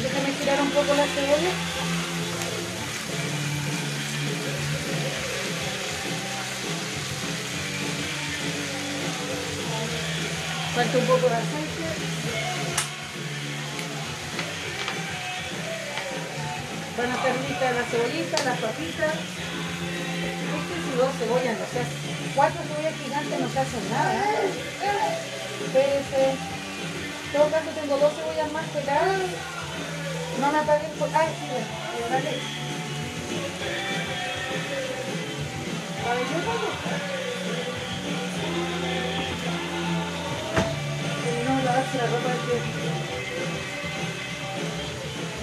Déjame 0.04 0.32
tirar 0.40 0.62
un 0.62 0.70
poco 0.70 0.94
la 0.96 1.06
cebolla. 1.06 1.52
Falta 10.76 10.98
un 10.98 11.06
poco 11.08 11.28
de 11.28 11.36
aceite. 11.36 11.84
Van 16.98 17.12
a 17.12 17.16
estar 17.16 17.36
listas 17.48 17.76
las 17.76 17.90
cebollitas, 17.90 18.46
las 18.46 18.60
papitas. 18.60 19.47
Dos 20.98 21.14
cebollas 21.20 21.60
no 21.60 21.66
se 21.72 21.80
hacen, 21.80 22.34
cuatro 22.36 22.60
cebollas 22.68 22.96
gigantes 22.98 23.40
no 23.40 23.50
se 23.50 23.60
hacen 23.60 23.90
nada. 23.92 24.14
¿eh? 24.14 24.50
Espérese. 25.66 26.32
En 26.32 27.34
todo 27.34 27.52
caso 27.52 27.70
tengo 27.80 27.98
dos 27.98 28.14
cebollas 28.14 28.52
más 28.52 28.66
peladas. 28.74 29.30
No 30.42 30.52
me 30.52 30.58
apaguen 30.58 30.92
por... 30.98 31.10
Ay, 31.14 31.28
sí, 31.38 31.48
dale. 32.10 32.30
A 36.04 36.14
ver, 36.14 36.26
yo 36.32 36.38
lavarse 41.64 41.98
la 41.98 42.06
ropa 42.06 42.32
pie. 42.46 42.58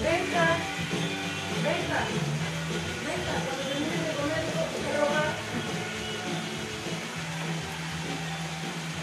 Venga, 0.03 0.45
venga, 1.63 1.99
venga, 3.05 3.35
cuando 3.45 3.63
termine 3.69 3.97
de 4.03 4.11
comer, 4.15 4.43
ropa. 4.99 5.34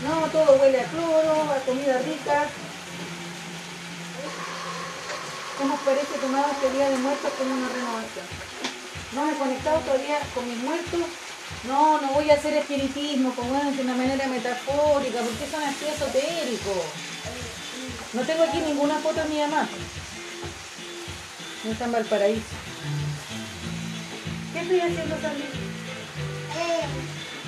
No, 0.03 0.27
todo 0.29 0.57
huele 0.61 0.81
a 0.81 0.85
cloro, 0.85 1.53
a 1.53 1.59
comida 1.65 1.99
rica. 1.99 2.47
¿Cómo 5.59 5.75
os 5.75 5.81
parece 5.81 6.19
tomar 6.21 6.45
este 6.51 6.71
día 6.73 6.91
de 6.91 6.99
muertos 6.99 7.31
como 7.39 7.55
una 7.55 7.69
renovación? 7.69 8.27
No 9.13 9.27
me 9.27 9.33
he 9.33 9.37
conectado 9.37 9.79
todavía 9.81 10.19
con 10.35 10.49
mis 10.49 10.59
muertos. 10.59 11.01
No, 11.69 12.01
no 12.01 12.09
voy 12.15 12.31
a 12.31 12.35
hacer 12.35 12.55
espiritismo, 12.55 13.33
como 13.35 13.57
es 13.57 13.77
de 13.77 13.83
una 13.83 13.95
manera 13.95 14.27
metafórica, 14.27 15.21
porque 15.21 15.47
son 15.51 15.63
así 15.63 15.85
esotéricos. 15.87 16.83
No 18.15 18.23
tengo 18.23 18.43
aquí 18.43 18.59
ninguna 18.59 18.99
foto 18.99 19.23
de 19.23 19.29
mi 19.29 19.39
mamá. 19.39 19.69
No 21.63 21.71
está 21.71 21.85
en 21.85 21.93
Valparaíso. 21.93 22.57
¿Qué 24.53 24.61
estoy 24.61 24.81
haciendo 24.81 25.15
también? 25.17 25.49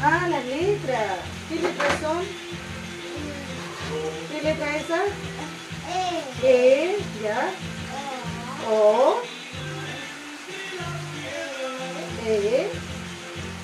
Ah, 0.00 0.28
las 0.28 0.44
letras. 0.44 1.33
¿Qué 1.54 1.60
letras 1.60 2.00
son? 2.00 2.24
¿Qué 4.32 4.42
letra 4.42 4.76
esa? 4.76 5.02
E, 6.42 6.98
ya. 7.22 7.50
O. 8.68 9.20
E. 12.26 12.68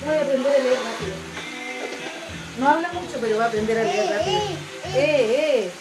Voy 0.05 0.15
a 0.15 0.21
aprender 0.21 0.55
a 0.55 0.63
leer 0.63 0.79
rápido. 0.79 1.15
No 2.59 2.69
habla 2.69 2.93
mucho, 2.93 3.17
pero 3.19 3.37
va 3.37 3.45
a 3.45 3.47
aprender 3.47 3.77
a 3.77 3.83
leer 3.83 4.09
rápido. 4.09 4.41
E, 4.95 5.67
E. 5.67 5.71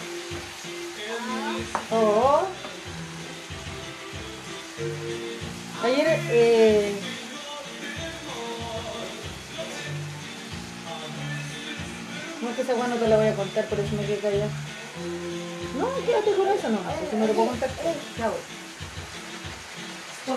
O. 1.93 2.43
Ayer, 5.85 6.21
eh, 6.29 7.10
no 12.41 12.51
es 12.51 12.57
que 12.57 12.63
esa 12.63 12.75
guana 12.75 12.95
no 12.95 13.01
te 13.01 13.09
la 13.09 13.17
voy 13.17 13.27
a 13.27 13.35
contar, 13.35 13.67
por 13.67 13.79
eso 13.81 13.95
me 13.97 14.07
quedé 14.07 14.19
callada. 14.19 14.49
No, 15.79 15.89
quédate 16.07 16.35
con 16.35 16.49
eso 16.49 16.69
nomás, 16.69 16.95
porque 16.95 17.17
me 17.17 17.27
lo 17.27 17.33
puedo 17.35 17.49
contar. 17.49 17.71
Uh, 20.27 20.35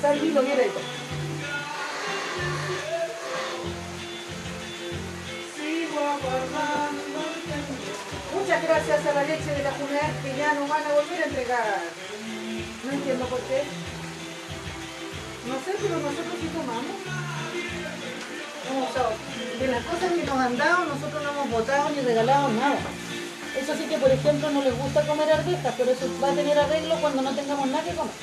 Salvi 0.00 0.30
lo 0.30 0.40
el 0.40 0.46
tiempo. 0.46 0.80
Muchas 8.34 8.62
gracias 8.62 9.06
a 9.06 9.12
la 9.12 9.22
leche 9.24 9.50
de 9.50 9.62
la 9.62 9.72
Junar 9.72 10.12
que 10.22 10.36
ya 10.36 10.54
nos 10.54 10.68
van 10.68 10.84
a 10.84 10.94
volver 10.94 11.22
a 11.22 11.26
entregar. 11.26 11.82
No 12.84 12.92
entiendo 12.92 13.26
por 13.26 13.40
qué. 13.40 13.64
No 15.48 15.54
sé, 15.64 15.74
pero 15.80 15.98
nosotros 15.98 16.34
sí 16.40 16.48
tomamos. 16.48 17.45
De 19.58 19.68
las 19.68 19.84
cosas 19.84 20.12
que 20.12 20.24
nos 20.24 20.36
han 20.36 20.56
dado, 20.56 20.84
nosotros 20.84 21.22
no 21.22 21.30
hemos 21.30 21.50
votado 21.50 21.90
ni 21.90 22.00
regalado 22.00 22.48
nada. 22.48 22.78
Eso 23.58 23.74
sí 23.74 23.84
que, 23.84 23.96
por 23.96 24.10
ejemplo, 24.10 24.50
no 24.50 24.62
les 24.62 24.76
gusta 24.76 25.06
comer 25.06 25.32
arvejas, 25.32 25.74
pero 25.78 25.90
eso 25.90 26.06
va 26.22 26.30
a 26.30 26.34
tener 26.34 26.58
arreglo 26.58 26.96
cuando 26.96 27.22
no 27.22 27.34
tengamos 27.34 27.66
nada 27.68 27.84
que 27.84 27.94
comer. 27.94 28.14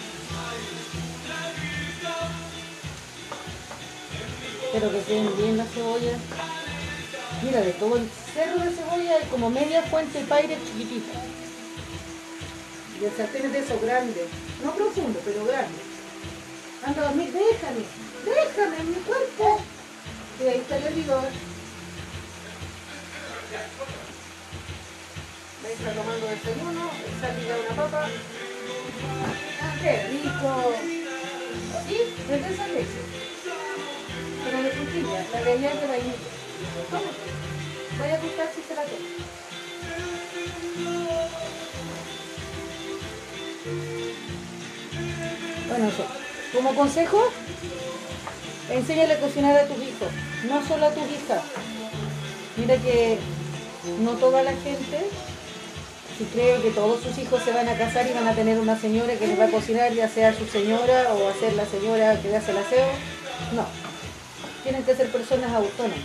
Pero 4.72 4.92
que 4.92 5.02
queden 5.02 5.38
bien 5.38 5.58
las 5.58 5.70
cebollas. 5.70 6.20
Mira, 7.42 7.62
de 7.62 7.72
todo 7.74 7.98
el 7.98 8.10
cerro 8.34 8.60
de 8.60 8.72
cebolla 8.72 9.16
hay 9.16 9.26
como 9.30 9.50
media 9.50 9.82
fuente 9.84 10.20
de 10.20 10.26
paire 10.26 10.58
chiquitita. 10.66 11.20
Y 13.02 13.06
el 13.06 13.12
sartén 13.18 13.46
es 13.48 13.54
de 13.54 13.60
esos 13.60 13.82
grandes. 13.82 14.28
No 14.64 14.72
profundo, 14.72 15.20
pero 15.26 15.46
grande. 15.46 15.80
Anda 16.86 17.02
a 17.02 17.06
dormir, 17.06 17.34
déjame, 17.34 17.86
déjame 18.26 18.78
en 18.78 18.90
mi 18.90 18.96
cuerpo. 18.98 19.62
Y 20.40 20.48
ahí 20.48 20.60
está 20.60 20.78
el 20.78 20.84
hervidor. 20.84 21.24
Ahí 25.64 25.72
está 25.72 25.92
tomando 25.94 26.28
desayuno, 26.28 26.92
está 27.14 27.28
picando 27.30 27.64
una 27.64 27.76
papa. 27.76 28.08
Ah, 29.62 29.76
¡Qué 29.82 30.08
rico! 30.08 30.74
¿Sí? 31.88 31.98
Es 32.30 32.42
de 32.42 32.54
esa 32.54 32.68
leche. 32.68 33.02
Pero 34.44 34.64
de 34.64 34.72
frutilla, 34.72 35.26
la 35.32 35.42
de 35.44 35.52
allá 35.52 35.74
es 35.74 35.82
de 35.82 35.88
vainilla. 35.88 36.16
Tómate. 36.90 37.30
Vaya 38.00 38.16
a 38.16 38.22
gustar 38.22 38.52
si 38.54 38.62
se 38.62 38.76
la 38.76 38.84
toma. 38.84 39.08
Bueno. 45.70 45.92
Como 46.54 46.76
consejo, 46.76 47.32
enséñale 48.70 49.14
a 49.14 49.20
cocinar 49.20 49.58
a 49.58 49.68
tus 49.68 49.78
hijos, 49.78 50.08
no 50.48 50.66
solo 50.66 50.86
a 50.86 50.92
tus 50.92 51.04
hijas. 51.04 51.42
Mira 52.58 52.78
que 52.78 53.18
no 54.02 54.12
toda 54.12 54.44
la 54.44 54.52
gente, 54.52 55.00
si 56.18 56.26
cree 56.26 56.62
que 56.62 56.72
todos 56.72 57.02
sus 57.02 57.18
hijos 57.18 57.42
se 57.44 57.52
van 57.52 57.68
a 57.68 57.78
casar 57.78 58.08
y 58.08 58.14
van 58.14 58.28
a 58.28 58.36
tener 58.36 58.60
una 58.60 58.80
señora 58.80 59.16
que 59.16 59.28
les 59.28 59.40
va 59.40 59.46
a 59.46 59.52
cocinar, 59.52 59.94
ya 59.94 60.08
sea 60.08 60.34
su 60.34 60.46
señora 60.46 61.14
o 61.14 61.28
a 61.28 61.34
ser 61.34 61.54
la 61.54 61.66
señora 61.66 62.20
que 62.22 62.30
le 62.30 62.38
hace 62.38 62.52
el 62.52 62.58
aseo, 62.58 62.88
no. 63.54 63.66
Tienen 64.64 64.84
que 64.84 64.96
ser 64.96 65.12
personas 65.12 65.52
autónomas. 65.52 65.98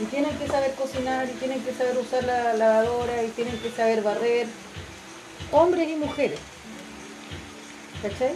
Y 0.00 0.04
tienen 0.06 0.36
que 0.36 0.46
saber 0.46 0.74
cocinar, 0.74 1.26
y 1.26 1.38
tienen 1.38 1.62
que 1.62 1.72
saber 1.72 1.96
usar 1.96 2.24
la 2.24 2.54
lavadora, 2.54 3.22
y 3.22 3.28
tienen 3.28 3.56
que 3.58 3.70
saber 3.70 4.02
barrer. 4.02 4.46
Hombres 5.52 5.88
y 5.88 5.96
mujeres. 5.96 6.40
¿Cachai? 8.02 8.34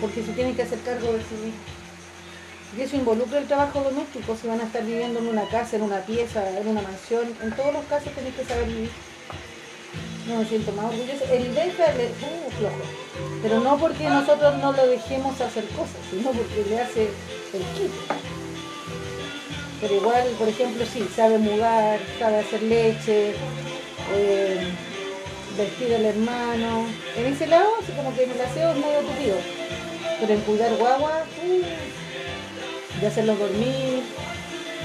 Porque 0.00 0.22
se 0.22 0.32
tienen 0.32 0.54
que 0.54 0.62
hacer 0.62 0.80
cargo 0.80 1.12
de 1.12 1.20
sí 1.20 1.34
mismos. 1.34 1.80
Y 2.76 2.82
eso 2.82 2.96
involucra 2.96 3.38
el 3.38 3.46
trabajo 3.46 3.80
doméstico, 3.80 4.36
si 4.40 4.46
van 4.46 4.60
a 4.60 4.64
estar 4.64 4.84
viviendo 4.84 5.18
en 5.18 5.26
una 5.26 5.44
casa, 5.48 5.76
en 5.76 5.82
una 5.82 6.00
pieza, 6.02 6.48
en 6.56 6.68
una 6.68 6.82
mansión, 6.82 7.34
en 7.42 7.50
todos 7.56 7.72
los 7.72 7.84
casos 7.86 8.12
tenéis 8.14 8.36
que 8.36 8.44
saber 8.44 8.66
vivir. 8.66 8.90
No 10.28 10.36
me 10.36 10.44
siento 10.44 10.70
más 10.72 10.84
orgullosa. 10.86 11.24
El 11.32 11.52
deja 11.52 11.92
le 11.92 12.04
uh, 12.06 12.50
flojo. 12.58 12.82
Pero 13.42 13.60
no 13.60 13.76
porque 13.78 14.08
nosotros 14.08 14.56
no 14.58 14.72
lo 14.72 14.86
dejemos 14.86 15.40
hacer 15.40 15.64
cosas, 15.68 15.98
sino 16.10 16.30
porque 16.30 16.64
le 16.68 16.80
hace 16.80 17.08
el 17.52 17.62
kit. 17.76 17.90
Pero 19.80 19.94
igual, 19.94 20.28
por 20.38 20.48
ejemplo, 20.48 20.84
sí, 20.86 21.08
sabe 21.16 21.38
mudar, 21.38 21.98
sabe 22.18 22.38
hacer 22.38 22.62
leche, 22.62 23.34
eh, 24.14 24.68
vestir 25.56 25.94
al 25.94 26.04
hermano. 26.04 26.86
En 27.16 27.26
ese 27.26 27.46
lado, 27.46 27.70
como 27.96 28.14
que 28.14 28.24
en 28.24 28.30
el 28.30 28.40
aseo 28.42 28.70
es 28.70 28.76
medio 28.76 29.00
tupido. 29.00 29.59
Pero 30.20 30.34
en 30.34 30.40
cuidar 30.42 30.76
guagua, 30.76 31.24
de 33.00 33.06
hacerlos 33.06 33.38
dormir. 33.38 34.02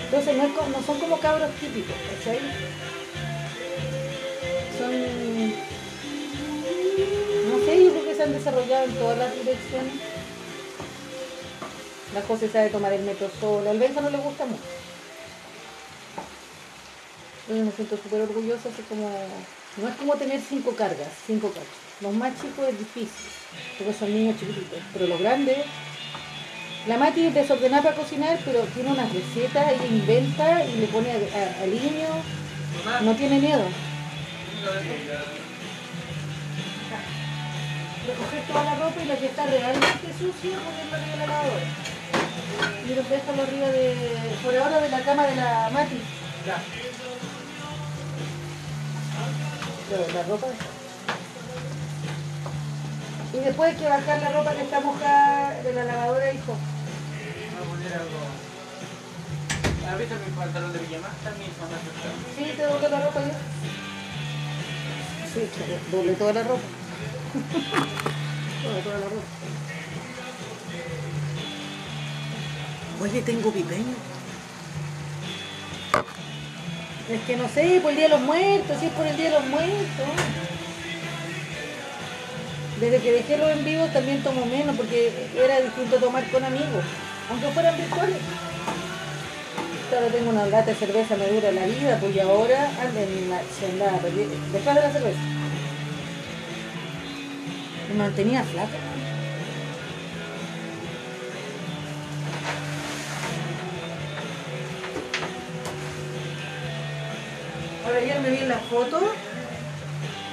Entonces 0.05 0.37
no, 0.37 0.83
son 0.85 0.99
como 0.99 1.19
cabros 1.19 1.51
típicos, 1.59 1.95
¿cachai? 2.09 2.39
Son, 4.77 4.91
no 7.49 7.65
sé, 7.65 7.83
yo 7.83 7.91
creo 7.91 8.05
que 8.05 8.15
se 8.15 8.23
han 8.23 8.33
desarrollado 8.33 8.85
en 8.85 8.95
todas 8.95 9.17
las 9.17 9.33
direcciones. 9.35 9.93
La 12.13 12.21
José 12.21 12.47
sabe 12.47 12.69
tomar 12.69 12.93
el 12.93 13.03
metro 13.03 13.29
sola, 13.41 13.71
al 13.71 13.79
Benja 13.79 13.99
no 13.99 14.09
le 14.09 14.17
gusta 14.19 14.45
mucho. 14.45 14.63
Yo 17.49 17.55
me 17.55 17.71
siento 17.71 17.97
súper 17.97 18.21
orgullosa, 18.21 18.69
así 18.69 18.81
como, 18.83 19.09
no 19.77 19.87
es 19.87 19.95
como 19.95 20.15
tener 20.15 20.39
cinco 20.41 20.75
cargas, 20.75 21.09
cinco 21.27 21.49
cargas. 21.49 21.67
Los 21.99 22.13
más 22.13 22.33
chicos 22.41 22.69
es 22.69 22.79
difícil, 22.79 23.09
porque 23.77 23.93
son 23.93 24.13
niños 24.13 24.39
chiquititos, 24.39 24.79
pero 24.93 25.07
los 25.07 25.19
grandes, 25.19 25.57
la 26.87 26.97
Mati 26.97 27.25
es 27.25 27.33
desordenada 27.33 27.83
para 27.83 27.95
cocinar, 27.95 28.37
pero 28.45 28.61
tiene 28.73 28.91
unas 28.91 29.11
recetas, 29.11 29.71
ella 29.71 29.85
inventa 29.87 30.63
y 30.65 30.77
le 30.77 30.87
pone 30.87 31.11
al 31.11 31.71
niño, 31.71 32.07
no 33.01 33.15
tiene 33.15 33.39
miedo. 33.39 33.63
recoger 38.05 38.43
toda 38.47 38.63
la 38.63 38.75
ropa 38.75 39.01
y 39.01 39.05
la 39.05 39.15
que 39.15 39.25
está 39.25 39.45
realmente 39.47 40.07
sucia 40.19 40.57
ponerla 40.59 40.97
arriba 40.97 41.11
de 41.11 41.17
la 41.17 41.25
lavadora. 41.25 41.65
Y 42.87 42.95
los 42.95 43.09
dejarlo 43.09 43.43
arriba 43.43 43.67
de, 43.67 43.95
por 44.43 44.55
ahora 44.55 44.79
de 44.79 44.89
la 44.89 45.01
cama 45.01 45.25
de 45.25 45.35
la 45.35 45.69
Mati. 45.73 45.99
Ya. 46.45 46.61
Pero 49.89 50.13
la 50.13 50.23
ropa. 50.23 50.47
Y 53.35 53.39
después 53.39 53.71
hay 53.71 53.75
que 53.75 53.89
bajar 53.89 54.21
la 54.21 54.31
ropa 54.31 54.53
que 54.53 54.61
está 54.61 54.79
mojada 54.79 55.61
de 55.61 55.73
la 55.73 55.83
lavadora, 55.83 56.31
hijo. 56.31 56.55
Voy 56.55 57.65
a 57.65 57.69
poner 57.69 57.93
algo. 57.93 58.19
¿Has 59.89 59.99
visto 59.99 60.15
mi 60.15 60.31
pantalón 60.31 60.71
de 60.71 60.79
pijama? 60.79 61.09
También. 61.21 61.51
Sí, 62.37 62.53
te 62.55 62.63
doble 62.63 62.89
la 62.89 63.01
ropa 63.01 63.19
yo. 63.19 63.33
Sí, 65.33 65.49
doble 65.91 66.13
toda 66.13 66.31
la 66.33 66.43
ropa. 66.43 66.61
doble 68.63 68.81
toda 68.81 68.99
la 68.99 69.05
ropa. 69.05 69.21
Oye, 73.01 73.21
tengo 73.21 73.51
pipeño. 73.51 73.95
Es 77.09 77.21
que 77.21 77.35
no 77.35 77.49
sé, 77.49 77.81
por 77.81 77.91
el 77.91 77.97
Día 77.97 78.05
de 78.05 78.11
los 78.11 78.21
Muertos, 78.21 78.79
si 78.79 78.85
es 78.85 78.93
por 78.93 79.05
el 79.05 79.17
Día 79.17 79.25
de 79.25 79.31
los 79.39 79.45
Muertos. 79.47 80.07
Desde 82.79 82.99
que 82.99 83.11
dejé 83.13 83.37
los 83.37 83.49
en 83.51 83.63
vivo 83.63 83.85
también 83.87 84.21
tomo 84.21 84.45
menos, 84.45 84.75
porque 84.75 85.11
era 85.37 85.61
distinto 85.61 85.97
tomar 85.97 86.29
con 86.29 86.43
amigos, 86.43 86.83
aunque 87.29 87.47
fueran 87.51 87.77
virtuales. 87.77 88.17
Ahora 89.93 90.07
tengo 90.07 90.31
una 90.31 90.45
lata 90.47 90.71
de 90.71 90.75
cerveza, 90.75 91.15
me 91.15 91.27
dura 91.27 91.51
la 91.53 91.65
vida, 91.65 91.97
pues 92.01 92.13
y 92.13 92.19
ahora 92.19 92.69
ando 92.81 92.99
en 92.99 93.79
la 93.79 93.97
perdiendo, 93.99 94.35
detrás 94.51 94.75
de 94.75 94.81
la 94.81 94.91
cerveza. 94.91 95.19
Me 97.87 97.95
mantenía 97.95 98.43
flaca. 98.43 98.77
Ahora 107.85 107.99
ayer 107.99 108.19
me 108.19 108.29
vi 108.31 108.37
en 108.37 108.49
la 108.49 108.57
foto 108.57 109.13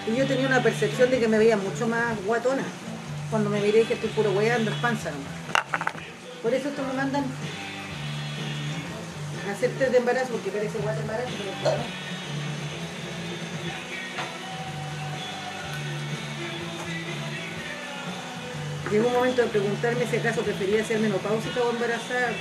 y 0.06 0.16
yo 0.16 0.26
tenía 0.26 0.46
una 0.46 0.62
percepción 0.62 1.10
de 1.10 1.20
que 1.20 1.28
me 1.28 1.38
veía 1.38 1.56
mucho 1.56 1.86
más 1.86 2.16
guatona. 2.24 2.64
Cuando 3.30 3.50
me 3.50 3.60
miré 3.60 3.84
que 3.84 3.94
estoy 3.94 4.10
puro 4.10 4.32
weando, 4.32 4.70
es 4.70 4.76
panza 4.78 5.10
nomás. 5.10 5.32
Por 6.42 6.52
eso 6.52 6.68
esto 6.68 6.82
me 6.82 6.92
mandan 6.92 7.24
a 9.48 9.52
hacer 9.52 9.70
de 9.70 9.96
embarazo, 9.96 10.32
porque 10.32 10.50
parece 10.50 10.78
guata 10.78 11.00
embarazo, 11.00 11.30
pero 11.38 11.52
claro. 11.60 11.82
Llegó 18.90 19.08
un 19.08 19.14
momento 19.14 19.40
de 19.40 19.48
preguntarme 19.48 20.06
si 20.06 20.16
acaso 20.16 20.42
prefería 20.42 20.84
ser 20.84 21.00
menopáusica 21.00 21.62
o 21.62 21.70
embarazada. 21.70 22.32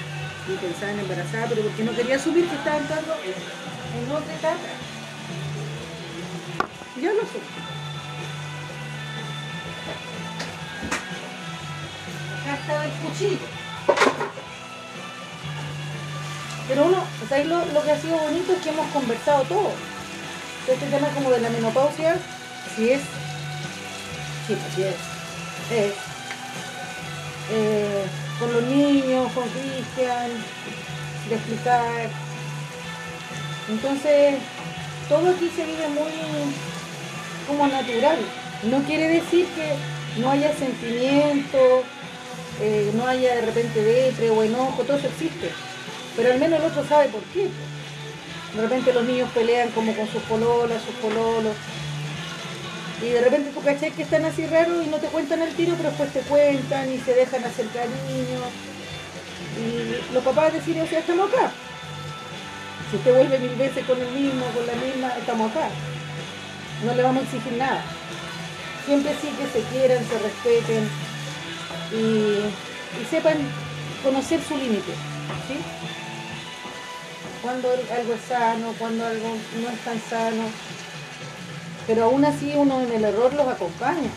Y 0.47 0.55
pensaba 0.57 0.91
en 0.91 0.99
embarazada, 0.99 1.45
pero 1.47 1.61
porque 1.61 1.83
no 1.83 1.95
quería 1.95 2.17
subir 2.19 2.47
que 2.47 2.55
estaba 2.55 2.77
entrando 2.77 3.13
en 3.23 4.11
otra 4.11 4.33
etapa. 4.33 4.80
Yo 7.01 7.11
lo 7.13 7.21
supe. 7.21 7.39
Acá 12.47 12.85
el 12.85 12.91
cuchillo. 12.91 13.47
Pero 16.67 16.85
uno, 16.85 17.03
sea, 17.27 17.43
lo, 17.43 17.65
lo 17.65 17.83
que 17.83 17.91
ha 17.91 17.99
sido 17.99 18.17
bonito 18.17 18.53
es 18.53 18.59
que 18.59 18.69
hemos 18.69 18.85
conversado 18.91 19.43
todo. 19.45 19.71
Este 20.67 20.85
tema 20.85 21.07
como 21.09 21.31
de 21.31 21.41
la 21.41 21.49
menopausia, 21.49 22.17
si 22.75 22.91
es, 22.91 23.01
sí, 24.45 24.55
pues 24.55 24.73
sí 24.75 24.83
es, 24.83 24.95
es, 25.71 25.93
eh, 27.51 28.05
con 28.39 28.53
los 28.53 28.63
niños, 28.63 29.31
con 29.31 29.49
Cristian, 29.49 30.29
de 31.29 31.35
explicar. 31.35 32.09
Entonces, 33.69 34.35
todo 35.09 35.31
aquí 35.31 35.49
se 35.55 35.65
vive 35.65 35.87
muy 35.89 36.70
como 37.51 37.67
natural. 37.67 38.17
No 38.63 38.81
quiere 38.83 39.07
decir 39.09 39.45
que 39.55 40.21
no 40.21 40.31
haya 40.31 40.55
sentimiento, 40.55 41.83
eh, 42.61 42.91
no 42.93 43.07
haya 43.07 43.35
de 43.35 43.41
repente 43.41 43.83
depre 43.83 44.29
o 44.29 44.43
enojo, 44.43 44.83
todo 44.83 44.97
eso 44.97 45.07
existe. 45.07 45.49
Pero 46.15 46.31
al 46.31 46.39
menos 46.39 46.59
el 46.59 46.65
otro 46.65 46.87
sabe 46.87 47.09
por 47.09 47.21
qué. 47.33 47.49
De 48.55 48.61
repente 48.61 48.93
los 48.93 49.03
niños 49.03 49.29
pelean 49.33 49.69
como 49.71 49.93
con 49.95 50.07
sus 50.07 50.21
pololas, 50.23 50.81
sus 50.83 50.95
pololos. 50.95 51.55
Y 53.01 53.09
de 53.09 53.21
repente 53.21 53.51
tú 53.51 53.61
cachai 53.61 53.91
que 53.91 54.03
están 54.03 54.25
así 54.25 54.45
raros 54.45 54.85
y 54.85 54.89
no 54.89 54.97
te 54.97 55.07
cuentan 55.07 55.41
el 55.41 55.53
tiro, 55.55 55.73
pero 55.75 55.89
después 55.89 56.13
te 56.13 56.19
cuentan 56.21 56.91
y 56.91 56.99
se 56.99 57.13
dejan 57.13 57.43
hacer 57.43 57.65
cariño. 57.67 58.39
Y 59.57 60.13
los 60.13 60.23
papás 60.23 60.53
deciden, 60.53 60.83
o 60.83 60.87
sea, 60.87 60.99
estamos 60.99 61.33
acá. 61.33 61.51
Si 62.89 62.97
usted 62.97 63.13
vuelve 63.13 63.39
mil 63.39 63.55
veces 63.55 63.85
con 63.85 63.99
el 63.99 64.11
mismo, 64.11 64.45
con 64.53 64.67
la 64.67 64.75
misma, 64.75 65.13
estamos 65.17 65.51
acá. 65.51 65.69
No 66.85 66.95
le 66.95 67.03
vamos 67.03 67.23
a 67.23 67.25
exigir 67.25 67.53
nada. 67.53 67.83
Siempre 68.85 69.13
sí 69.21 69.29
que 69.29 69.47
se 69.47 69.65
quieran, 69.69 70.03
se 70.07 70.17
respeten 70.17 70.89
y, 71.93 73.01
y 73.01 73.05
sepan 73.09 73.37
conocer 74.03 74.41
su 74.41 74.57
límite. 74.57 74.91
¿sí? 75.47 75.57
Cuando 77.41 77.69
algo 77.69 78.13
es 78.13 78.21
sano, 78.27 78.73
cuando 78.77 79.05
algo 79.05 79.37
no 79.61 79.69
es 79.69 79.79
tan 79.79 80.01
sano. 80.09 80.43
Pero 81.87 82.05
aún 82.05 82.25
así 82.25 82.53
uno 82.55 82.81
en 82.81 82.91
el 82.91 83.03
error 83.03 83.33
los 83.33 83.47
acompaña. 83.47 84.09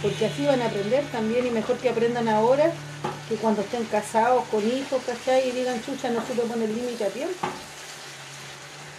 Porque 0.00 0.26
así 0.26 0.44
van 0.44 0.62
a 0.62 0.66
aprender 0.66 1.04
también 1.12 1.46
y 1.46 1.50
mejor 1.50 1.76
que 1.76 1.88
aprendan 1.88 2.28
ahora 2.28 2.72
que 3.28 3.36
cuando 3.36 3.62
estén 3.62 3.84
casados 3.84 4.44
con 4.50 4.66
hijos, 4.66 5.00
¿cachai? 5.06 5.48
Y 5.48 5.52
digan, 5.52 5.82
chucha, 5.84 6.10
no 6.10 6.20
supe 6.26 6.42
poner 6.42 6.68
límite 6.68 7.04
a 7.04 7.08
tiempo. 7.08 7.46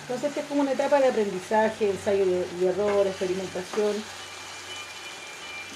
Entonces 0.03 0.35
es 0.35 0.45
como 0.45 0.61
una 0.61 0.73
etapa 0.73 0.99
de 0.99 1.07
aprendizaje, 1.07 1.89
ensayo 1.89 2.25
y 2.59 2.65
error, 2.65 3.07
experimentación. 3.07 3.95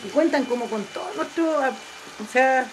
Y 0.06 0.10
cuentan 0.10 0.44
como 0.46 0.66
con 0.70 0.84
todo 0.86 1.10
nuestro, 1.16 1.60
o 1.60 2.32
sea, 2.32 2.70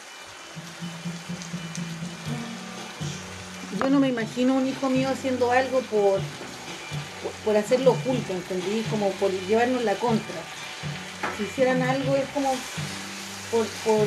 yo 3.79 3.89
no 3.89 4.01
me 4.01 4.09
imagino 4.09 4.55
un 4.55 4.67
hijo 4.67 4.91
mío 4.91 5.09
haciendo 5.09 5.53
algo 5.53 5.81
por, 5.83 6.21
por, 7.23 7.33
por 7.45 7.57
hacerlo 7.57 7.93
oculto, 7.93 8.33
¿entendí? 8.33 8.83
Como 8.91 9.11
por 9.13 9.31
llevarnos 9.31 9.85
la 9.85 9.95
contra. 9.95 10.41
Si 11.37 11.45
hicieran 11.45 11.83
algo 11.83 12.17
es 12.17 12.29
como 12.35 12.53
por, 13.51 13.67
por 13.85 14.07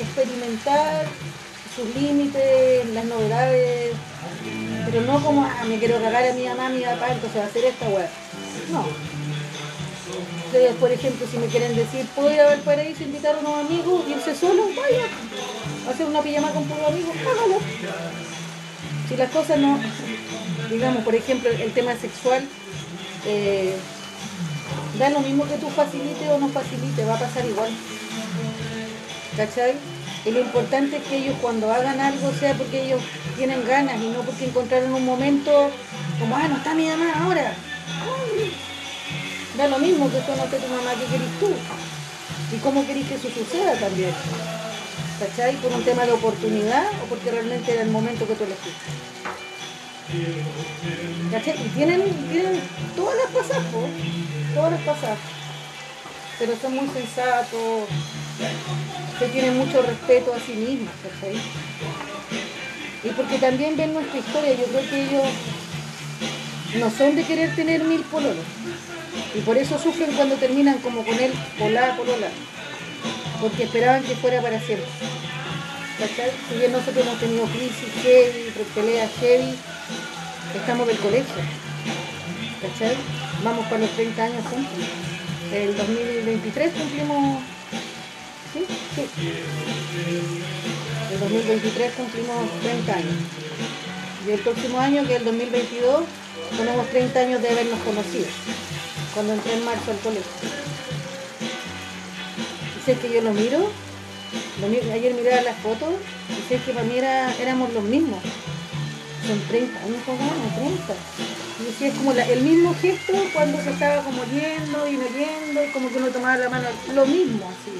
experimentar 0.00 1.06
sus 1.74 1.94
límites, 1.94 2.88
las 2.90 3.04
novedades, 3.04 3.92
pero 4.86 5.00
no 5.02 5.22
como, 5.22 5.42
ah, 5.42 5.64
me 5.66 5.78
quiero 5.78 6.00
cagar 6.00 6.28
a 6.28 6.34
mi 6.34 6.46
mamá, 6.46 6.66
a 6.66 6.70
mi 6.70 6.82
papá, 6.82 7.12
entonces 7.12 7.42
hacer 7.42 7.64
esta 7.64 7.88
weá. 7.88 8.08
No. 8.70 8.86
Ustedes, 10.46 10.74
por 10.76 10.92
ejemplo, 10.92 11.26
si 11.30 11.38
me 11.38 11.46
quieren 11.46 11.74
decir, 11.74 12.06
¿puedo 12.14 12.30
ir 12.30 12.40
a 12.40 12.48
Valparaíso, 12.48 13.04
invitar 13.04 13.36
a 13.36 13.38
unos 13.38 13.64
amigos, 13.64 14.04
irse 14.08 14.34
solo? 14.34 14.64
Vaya. 14.76 15.06
Hacer 15.88 16.06
una 16.06 16.20
pijama 16.20 16.50
con 16.50 16.64
puros 16.64 16.88
amigos, 16.88 17.14
hágalo. 17.20 17.58
Si 19.08 19.16
las 19.16 19.30
cosas 19.30 19.58
no, 19.58 19.78
digamos, 20.70 21.04
por 21.04 21.14
ejemplo, 21.14 21.48
el 21.48 21.72
tema 21.72 21.96
sexual, 21.96 22.46
eh, 23.26 23.74
da 24.98 25.08
lo 25.10 25.20
mismo 25.20 25.46
que 25.48 25.56
tú 25.56 25.70
facilites 25.70 26.28
o 26.28 26.38
no 26.38 26.48
facilites, 26.48 27.08
va 27.08 27.14
a 27.14 27.18
pasar 27.18 27.46
igual. 27.46 27.70
¿Cachai? 29.36 29.74
Y 30.24 30.30
lo 30.30 30.40
importante 30.40 30.98
es 30.98 31.02
que 31.04 31.16
ellos 31.16 31.36
cuando 31.40 31.72
hagan 31.72 31.98
algo 31.98 32.32
sea 32.38 32.54
porque 32.54 32.84
ellos 32.84 33.02
tienen 33.36 33.66
ganas 33.66 34.00
y 34.00 34.08
no 34.08 34.20
porque 34.20 34.44
encontraron 34.44 34.94
un 34.94 35.04
momento 35.04 35.70
como, 36.20 36.36
ah, 36.36 36.46
no 36.48 36.56
está 36.56 36.74
mi 36.74 36.86
mamá 36.86 37.24
ahora. 37.24 37.54
Da 39.56 39.66
lo 39.66 39.78
mismo 39.78 40.10
que 40.10 40.18
esté 40.18 40.32
tu 40.32 40.68
mamá, 40.68 40.92
¿qué 40.98 41.06
querés 41.06 41.40
tú? 41.40 41.50
Y 42.54 42.58
cómo 42.58 42.86
querés 42.86 43.06
que 43.06 43.14
eso 43.14 43.28
suceda 43.30 43.74
también. 43.74 44.12
¿Cachai? 45.18 45.56
¿Por 45.56 45.72
un 45.72 45.84
tema 45.84 46.06
de 46.06 46.12
oportunidad 46.12 46.86
o 47.02 47.06
porque 47.06 47.30
realmente 47.30 47.72
era 47.72 47.82
el 47.82 47.90
momento 47.90 48.26
que 48.26 48.34
tú 48.34 48.44
elegiste? 48.44 48.90
¿Cachai? 51.32 51.66
Y 51.66 51.68
tienen, 51.70 52.02
tienen 52.30 52.60
todas 52.94 53.16
las 53.16 53.26
pasadas, 53.26 53.64
po, 53.72 53.88
todas 54.54 54.72
las 54.72 54.80
pasadas. 54.82 55.18
Pero 56.38 56.52
son 56.60 56.76
muy 56.76 56.88
sensatos, 56.88 57.88
se 59.18 59.28
tienen 59.28 59.56
mucho 59.56 59.82
respeto 59.82 60.34
a 60.34 60.40
sí 60.40 60.52
mismas, 60.52 60.94
¿cachai? 61.02 61.36
Y 63.04 63.08
porque 63.10 63.38
también 63.38 63.76
ven 63.76 63.92
nuestra 63.92 64.18
historia, 64.18 64.52
yo 64.54 64.64
creo 64.64 64.90
que 64.90 65.02
ellos 65.04 65.26
no 66.78 66.90
son 66.90 67.14
de 67.16 67.24
querer 67.24 67.54
tener 67.54 67.84
mil 67.84 68.00
pololos. 68.02 68.44
Y 69.34 69.40
por 69.40 69.56
eso 69.56 69.78
sufren 69.78 70.12
cuando 70.12 70.36
terminan 70.36 70.78
como 70.78 71.04
con 71.04 71.18
él, 71.18 71.32
pola, 71.58 71.96
polola. 71.96 72.28
Porque 73.40 73.64
esperaban 73.64 74.02
que 74.04 74.14
fuera 74.16 74.40
para 74.40 74.60
siempre. 74.60 74.88
¿Cachai? 75.98 76.30
Si 76.48 76.58
bien 76.58 76.72
nosotros 76.72 77.04
hemos 77.04 77.18
tenido 77.20 77.44
crisis 77.46 77.92
heavy, 78.02 78.52
peleas 78.74 79.10
heavy, 79.20 79.54
estamos 80.54 80.86
del 80.86 80.98
colegio. 80.98 81.34
¿Cachai? 82.60 82.96
Vamos 83.44 83.66
para 83.66 83.78
los 83.78 83.90
30 83.90 84.22
años 84.22 84.44
juntos. 84.46 84.72
El 85.52 85.76
2023 85.76 86.72
cumplimos. 86.72 87.42
¿Sí? 88.52 88.66
El 91.12 91.20
2023 91.20 91.92
cumplimos 91.94 92.36
30 92.62 92.92
años. 92.94 93.14
Y 94.26 94.30
el 94.30 94.40
próximo 94.40 94.78
año, 94.78 95.06
que 95.06 95.14
es 95.14 95.18
el 95.20 95.24
2022, 95.26 96.04
tenemos 96.56 96.88
30 96.90 97.20
años 97.20 97.42
de 97.42 97.48
habernos 97.50 97.80
conocido. 97.80 98.26
Cuando 99.14 99.32
entré 99.34 99.54
en 99.54 99.64
marzo 99.64 99.90
al 99.90 99.98
colegio. 99.98 100.30
Y 102.78 102.86
que 102.98 103.10
yo 103.12 103.22
lo 103.22 103.32
miro, 103.32 103.70
ayer 104.92 105.14
miraba 105.14 105.42
las 105.42 105.56
fotos 105.58 105.94
y 106.30 106.48
sé 106.48 106.60
que 106.64 106.72
para 106.72 106.84
mí 106.86 106.98
era- 106.98 107.34
éramos 107.36 107.72
los 107.72 107.84
mismos. 107.84 108.20
Son 109.26 109.40
30 109.48 109.78
años, 109.80 109.98
¿cómo? 110.04 110.18
30. 110.56 110.94
Y 111.60 111.64
decía, 111.66 111.88
es 111.88 111.94
como 111.94 112.12
el 112.12 112.40
mismo 112.40 112.74
gesto 112.80 113.12
cuando 113.32 113.62
se 113.62 113.70
estaba 113.70 114.02
como 114.02 114.24
yendo 114.24 114.88
y 114.88 114.96
y 115.62 115.70
como 115.72 115.90
que 115.90 115.98
uno 115.98 116.08
tomaba 116.08 116.36
la 116.36 116.48
mano, 116.48 116.68
lo 116.94 117.06
mismo 117.06 117.48
así. 117.48 117.72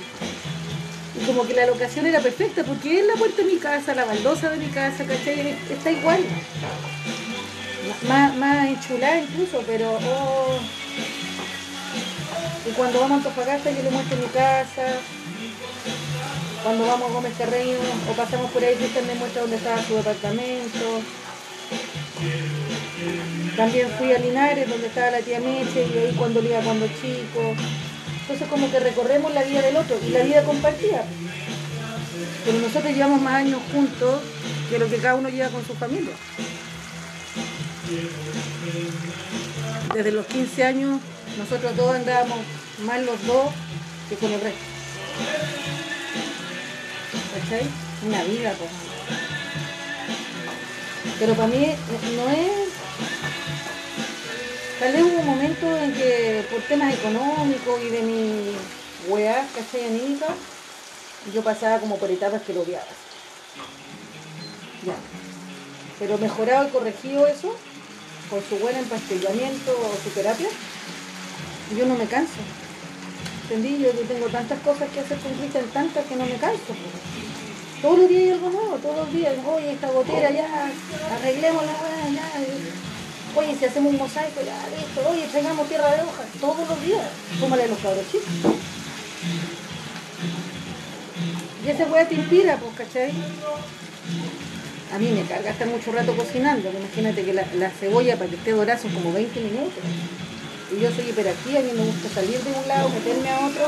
Y 1.15 1.27
como 1.27 1.47
que 1.47 1.55
la 1.55 1.67
locación 1.67 2.07
era 2.07 2.21
perfecta, 2.21 2.65
porque 2.65 3.01
es 3.01 3.07
la 3.07 3.15
puerta 3.15 3.43
de 3.43 3.45
mi 3.45 3.59
casa, 3.59 3.95
la 3.95 4.05
baldosa 4.05 4.51
de 4.51 4.57
mi 4.57 4.69
casa, 4.69 5.05
¿cachai? 5.05 5.57
Está 5.71 5.91
igual. 5.91 6.25
Más, 8.09 8.69
enchulada 8.69 9.19
incluso, 9.19 9.63
pero... 9.67 9.93
oh. 9.93 10.59
Y 12.67 12.71
cuando 12.75 13.01
vamos 13.01 13.13
a 13.13 13.29
Antofagasta 13.29 13.71
yo 13.71 13.83
le 13.83 13.91
muestro 13.91 14.17
mi 14.17 14.27
casa. 14.27 14.87
Cuando 16.63 16.87
vamos 16.87 17.11
a 17.11 17.13
Gómez 17.13 17.33
Carreño 17.37 17.77
o 18.09 18.13
pasamos 18.13 18.51
por 18.53 18.63
ahí, 18.63 18.77
Cristian 18.77 19.07
me 19.07 19.17
muestra 19.17 19.43
dónde 19.43 19.57
estaba 19.57 19.83
su 19.83 19.97
departamento. 19.97 21.03
También 23.57 23.89
fui 23.99 24.13
a 24.13 24.19
Linares, 24.19 24.69
donde 24.69 24.87
estaba 24.87 25.11
la 25.11 25.19
tía 25.21 25.41
Meche, 25.41 25.87
y 25.93 25.99
ahí 25.99 26.15
cuando 26.17 26.41
le 26.41 26.51
iba 26.51 26.61
cuando 26.61 26.87
chico. 26.87 27.55
Entonces 28.23 28.49
como 28.49 28.71
que 28.71 28.81
recorremos 28.81 29.35
la 29.35 29.43
vida 29.43 29.63
del 29.63 29.77
otro 29.77 29.99
y 30.07 30.11
la 30.11 30.23
vida 30.23 30.43
compartida. 30.45 31.05
Pero 32.45 32.59
nosotros 32.59 32.93
llevamos 32.93 33.21
más 33.21 33.35
años 33.35 33.61
juntos 33.73 34.21
que 34.71 34.79
lo 34.79 34.89
que 34.89 34.99
cada 34.99 35.17
uno 35.17 35.29
lleva 35.29 35.49
con 35.49 35.65
su 35.67 35.75
familia. 35.75 36.15
Desde 39.95 40.13
los 40.13 40.27
15 40.27 40.65
años 40.65 41.01
nosotros 41.39 41.77
dos 41.77 41.95
andábamos 41.95 42.39
más 42.85 43.01
los 43.03 43.27
dos 43.27 43.51
que 44.09 44.17
con 44.17 44.33
el 44.33 44.41
resto. 44.41 44.61
¿Cachai? 47.35 47.67
Una 48.07 48.23
vida, 48.25 48.55
pues. 48.59 48.71
Pero 51.19 51.35
para 51.35 51.49
mí 51.49 51.67
no 52.17 52.29
es... 52.31 52.62
Tal 54.83 54.93
vez 54.93 55.03
hubo 55.05 55.21
un 55.21 55.27
momento 55.27 55.77
en 55.77 55.95
que 55.95 56.45
por 56.51 56.61
temas 56.63 56.93
económicos 56.93 57.81
y 57.85 57.89
de 57.89 58.03
mi 58.03 58.51
weá, 59.07 59.47
¿cachai? 59.55 59.87
Anímica, 59.87 60.27
yo 61.33 61.41
pasaba 61.45 61.79
como 61.79 61.99
por 61.99 62.11
etapas 62.11 62.43
que 62.43 62.53
lo 62.53 62.63
odiaba. 62.63 62.91
Ya. 64.85 64.95
Pero 66.01 66.19
mejorado 66.19 66.67
y 66.67 66.71
corregido 66.73 67.29
eso, 67.29 67.55
con 68.29 68.43
su 68.43 68.57
buen 68.59 68.77
empastillamiento 68.77 69.71
o 69.71 70.03
su 70.03 70.11
terapia, 70.11 70.49
yo 71.79 71.87
no 71.87 71.95
me 71.95 72.07
canso. 72.07 72.43
¿Entendí? 73.45 73.79
Yo 73.79 73.91
tengo 73.93 74.27
tantas 74.31 74.59
cosas 74.63 74.91
que 74.91 74.99
hacer 74.99 75.17
con 75.19 75.33
Cristian, 75.35 75.65
tantas 75.73 76.05
que 76.07 76.17
no 76.17 76.27
me 76.27 76.39
canso. 76.39 76.75
Todos 77.81 78.01
los 78.01 78.09
días 78.09 78.23
hay 78.23 78.31
algo 78.31 78.51
nuevo, 78.51 78.77
todos 78.79 78.97
los 78.97 79.13
días. 79.13 79.33
Oye, 79.47 79.75
esta 79.75 79.91
gotera 79.93 80.29
ya, 80.33 80.73
arreglemos 81.21 81.67
la 81.67 81.73
weá, 81.73 82.15
ya. 82.15 82.92
Oye, 83.35 83.57
si 83.59 83.65
hacemos 83.65 83.93
un 83.93 83.99
mosaico, 83.99 84.41
ya, 84.45 84.57
listo. 84.77 85.09
Oye, 85.09 85.27
traigamos 85.31 85.67
tierra 85.69 85.91
de 85.91 86.03
hojas, 86.03 86.27
todos 86.41 86.69
los 86.69 86.85
días. 86.85 87.01
A 87.43 87.67
los 87.67 87.79
cabros 87.79 88.05
chicos. 88.11 88.29
Y 91.65 91.69
esa 91.69 91.85
weá 91.87 92.07
te 92.07 92.15
inspira, 92.15 92.57
pues, 92.57 92.75
¿cachai? 92.77 93.13
A 94.95 94.99
mí 94.99 95.11
me 95.13 95.23
carga 95.23 95.51
estar 95.51 95.67
mucho 95.67 95.93
rato 95.93 96.15
cocinando. 96.15 96.71
Imagínate 96.71 97.25
que 97.25 97.33
la, 97.33 97.47
la 97.55 97.71
cebolla 97.71 98.17
para 98.17 98.29
que 98.29 98.37
esté 98.37 98.53
dorada 98.53 98.79
son 98.79 98.93
como 98.93 99.13
20 99.13 99.41
minutos. 99.41 99.83
Y 100.77 100.81
yo 100.81 100.91
soy 100.91 101.09
hiperactiva, 101.09 101.61
a 101.61 101.63
mí 101.63 101.71
me 101.75 101.85
gusta 101.85 102.09
salir 102.09 102.39
de 102.41 102.53
un 102.53 102.69
lado, 102.69 102.89
meterme 102.91 103.31
a 103.31 103.47
otro. 103.47 103.67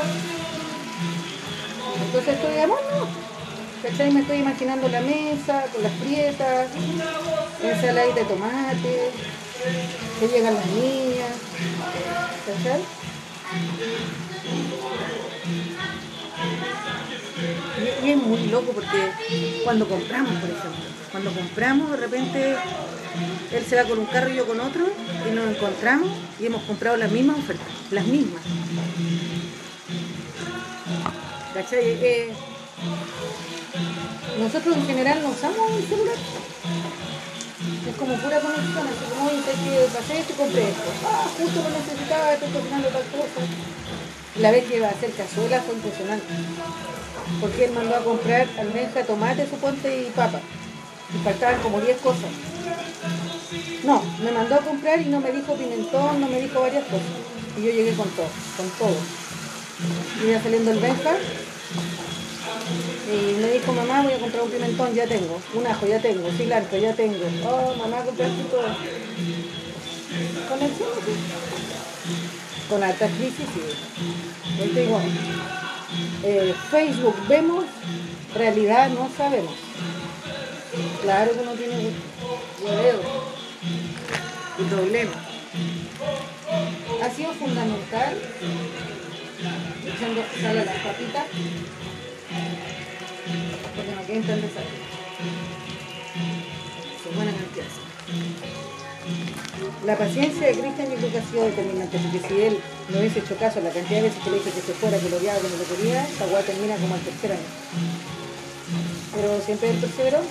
Entonces 2.05 2.35
estoy 2.35 2.59
amor, 2.59 2.79
¿no? 2.91 3.07
¿Cachai? 3.81 4.11
Me 4.11 4.21
estoy 4.21 4.37
imaginando 4.37 4.87
la 4.89 5.01
mesa 5.01 5.65
con 5.71 5.83
las 5.83 5.91
prietas, 5.93 6.67
ensalada 7.63 8.13
de 8.13 8.25
tomate, 8.25 9.11
que 10.19 10.27
llegan 10.27 10.55
las 10.55 10.65
niñas. 10.67 11.31
¿Cachai? 12.45 12.81
Y, 18.03 18.09
es 18.09 18.17
muy 18.17 18.47
loco 18.47 18.71
porque 18.71 19.11
cuando 19.63 19.87
compramos, 19.87 20.33
por 20.35 20.49
ejemplo, 20.49 20.85
cuando 21.11 21.31
compramos 21.31 21.91
de 21.91 21.97
repente 21.97 22.55
él 23.51 23.65
se 23.67 23.75
va 23.75 23.83
con 23.83 23.99
un 23.99 24.05
carro 24.05 24.31
y 24.31 24.35
yo 24.35 24.47
con 24.47 24.59
otro 24.59 24.85
y 25.29 25.35
nos 25.35 25.49
encontramos 25.49 26.09
y 26.39 26.45
hemos 26.45 26.63
comprado 26.63 26.97
las 26.97 27.11
mismas 27.11 27.37
ofertas, 27.39 27.67
las 27.91 28.05
mismas. 28.05 28.41
Nosotros 34.39 34.75
en 34.75 34.85
general 34.85 35.21
no 35.23 35.29
usamos 35.29 35.71
el 35.77 35.87
celular. 35.87 36.15
Es 37.87 37.95
como 37.97 38.15
pura 38.15 38.39
conexión, 38.39 38.87
así 38.87 39.05
como, 39.09 39.25
oye, 39.27 39.41
que 39.41 39.87
pasé 39.93 40.19
esto 40.19 40.33
y 40.33 40.35
compré 40.35 40.69
esto. 40.69 40.89
Ah, 41.05 41.27
justo 41.37 41.61
lo 41.63 41.69
necesitaba, 41.69 42.33
estoy 42.33 42.49
cocinando 42.49 42.87
tal 42.89 43.03
cosa. 43.03 43.41
La 44.37 44.51
vez 44.51 44.65
que 44.65 44.77
iba 44.77 44.87
a 44.87 44.91
hacer 44.91 45.11
cazuela 45.11 45.61
fue 45.61 45.75
impresionante. 45.75 46.25
Porque 47.41 47.65
él 47.65 47.71
mandó 47.71 47.95
a 47.95 48.03
comprar 48.03 48.47
almeja, 48.59 49.03
tomate, 49.03 49.49
suponte 49.49 50.01
y 50.01 50.11
papa. 50.11 50.39
Y 51.13 51.23
faltaban 51.23 51.61
como 51.61 51.79
10 51.81 51.97
cosas. 51.97 52.31
No, 53.83 54.03
me 54.23 54.31
mandó 54.31 54.55
a 54.55 54.59
comprar 54.59 55.01
y 55.01 55.05
no 55.05 55.19
me 55.19 55.31
dijo 55.31 55.55
pimentón, 55.55 56.21
no 56.21 56.27
me 56.27 56.41
dijo 56.41 56.59
varias 56.61 56.83
cosas. 56.85 57.07
Y 57.57 57.63
yo 57.63 57.71
llegué 57.71 57.93
con 57.93 58.09
todo, 58.09 58.27
con 58.57 58.69
todo. 58.77 58.97
Y 60.23 60.29
iba 60.29 60.41
saliendo 60.41 60.71
el 60.71 60.79
Benja 60.79 61.15
y 63.07 63.41
me 63.41 63.51
dijo, 63.51 63.71
mamá, 63.71 64.01
voy 64.01 64.13
a 64.13 64.19
comprar 64.19 64.43
un 64.43 64.49
pimentón, 64.49 64.93
ya 64.93 65.05
tengo. 65.05 65.39
Un 65.53 65.67
ajo, 65.67 65.85
ya 65.85 65.99
tengo. 65.99 66.29
Cilantro, 66.31 66.77
ya 66.77 66.93
tengo. 66.93 67.23
Oh, 67.45 67.75
mamá, 67.75 68.03
compraste 68.03 68.43
todo. 68.45 68.63
Con 70.49 70.61
el 70.61 70.71
cielo. 70.71 70.91
Con 72.69 72.83
alta 72.83 73.07
crisis, 73.07 73.45
sí. 73.53 73.61
Yo 74.57 74.99
eh, 76.23 76.53
Facebook 76.71 77.15
vemos, 77.27 77.65
realidad 78.33 78.89
no 78.89 79.09
sabemos. 79.15 79.53
Claro 81.03 81.31
que 81.31 81.45
no 81.45 81.51
tiene 81.51 81.75
gusto. 81.75 82.01
Yo 82.61 82.77
veo. 82.77 83.01
Y 84.57 84.63
problema. 84.63 85.11
ha 87.03 87.09
sido 87.09 87.33
fundamental 87.33 88.17
echando 89.85 90.23
sal 90.41 90.57
a 90.57 90.65
las 90.65 90.77
papitas 90.79 91.25
La 99.85 99.97
paciencia 99.97 100.47
de 100.47 100.53
Cristian 100.53 100.89
yo 100.89 100.97
creo 100.97 101.11
que 101.11 101.17
ha 101.19 101.25
sido 101.29 101.43
determinante, 101.45 101.99
porque 101.99 102.27
si 102.27 102.41
él 102.41 102.59
no 102.89 102.99
hubiese 102.99 103.19
hecho 103.19 103.35
caso 103.37 103.59
a 103.59 103.63
la 103.63 103.69
cantidad 103.69 104.01
de 104.01 104.09
veces 104.09 104.23
que 104.23 104.31
le 104.31 104.37
dije 104.37 104.49
que 104.51 104.61
se 104.61 104.73
fuera, 104.73 104.97
que 104.97 105.09
lo 105.09 105.17
odiaba, 105.17 105.39
que 105.39 105.47
no 105.47 105.57
lo 105.57 105.63
quería, 105.63 106.03
esta 106.03 106.25
guay 106.25 106.43
termina 106.43 106.75
como 106.77 106.95
al 106.95 107.01
tercer 107.01 107.33
año. 107.33 107.49
Pero 109.13 109.41
siempre 109.45 109.69
él 109.69 109.77
perseveró. 109.77 110.21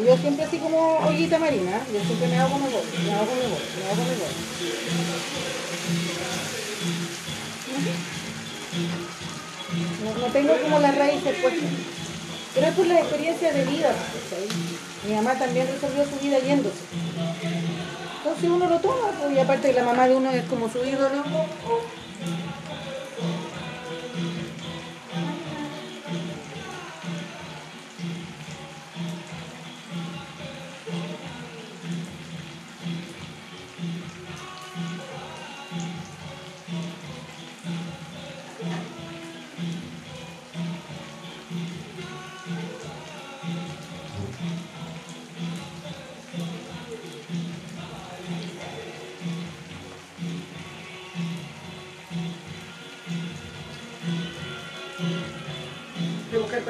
Y 0.00 0.06
yo 0.06 0.16
siempre 0.16 0.44
así 0.46 0.56
como 0.58 0.96
ollita 1.06 1.38
marina, 1.38 1.84
yo 1.92 2.00
siempre 2.04 2.28
me 2.28 2.38
hago 2.38 2.52
como 2.52 2.68
me 2.68 3.12
hago 3.12 3.26
como 3.26 3.42
me 3.42 3.84
hago 3.84 3.96
como 3.96 4.14
voy. 4.16 4.32
No, 10.04 10.26
tengo 10.32 10.54
como 10.62 10.78
las 10.80 10.96
raíces 10.96 11.36
puestas. 11.40 11.68
Pero 12.54 12.66
es 12.66 12.74
por 12.74 12.86
las 12.86 12.98
experiencias 13.00 13.54
de 13.54 13.64
vida. 13.64 13.92
Mi 15.06 15.14
mamá 15.14 15.34
también 15.34 15.66
resolvió 15.66 16.04
su 16.04 16.22
vida 16.22 16.38
yéndose. 16.38 16.84
Entonces 18.18 18.50
uno 18.50 18.68
lo 18.68 18.78
toma, 18.78 19.10
pues, 19.20 19.36
y 19.36 19.40
aparte 19.40 19.68
que 19.68 19.74
la 19.74 19.84
mamá 19.84 20.06
de 20.06 20.14
uno 20.14 20.30
es 20.30 20.44
como 20.44 20.70
su 20.70 20.78
ídolo. 20.84 21.24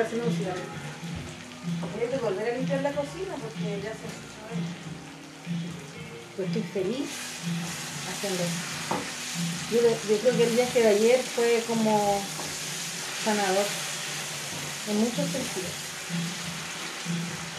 Hacerme 0.01 0.25
un 0.25 0.37
cigarro. 0.37 0.61
Voy 1.93 2.15
a 2.15 2.21
volver 2.21 2.53
a 2.53 2.57
limpiar 2.57 2.83
la 2.83 2.93
cocina 2.93 3.35
porque 3.41 3.83
ya 3.83 3.91
se 3.93 4.09
Pues 6.37 6.49
estoy 6.49 6.63
feliz 6.63 7.09
haciendo. 8.09 8.43
Yo, 9.71 9.81
yo 10.09 10.21
creo 10.21 10.37
que 10.37 10.45
el 10.45 10.55
viaje 10.55 10.81
de 10.81 10.89
ayer 10.89 11.23
fue 11.23 11.63
como 11.67 12.21
sanador 13.25 13.67
en 14.89 15.01
muchos 15.01 15.27
sentidos. 15.31 15.73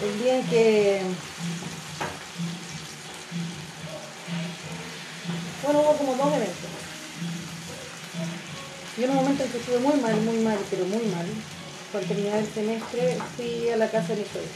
El 0.02 0.20
día 0.20 0.40
en 0.40 0.48
que 0.48 1.02
bueno 5.64 5.80
hubo 5.80 5.98
como 5.98 6.16
dos 6.16 6.34
eventos. 6.36 6.70
Yo 8.98 9.06
en 9.06 9.10
un 9.10 9.16
momento 9.16 9.44
en 9.44 9.52
que 9.52 9.58
estuve 9.58 9.80
muy 9.80 9.96
mal, 10.00 10.16
muy 10.22 10.38
mal, 10.40 10.60
pero 10.70 10.86
muy 10.86 11.04
mal, 11.08 11.26
al 11.98 12.06
terminar 12.06 12.40
el 12.40 12.48
semestre 12.52 13.18
fui 13.36 13.70
a 13.70 13.78
la 13.78 13.90
casa 13.90 14.10
de 14.10 14.22
mi 14.22 14.26
suegra, 14.26 14.52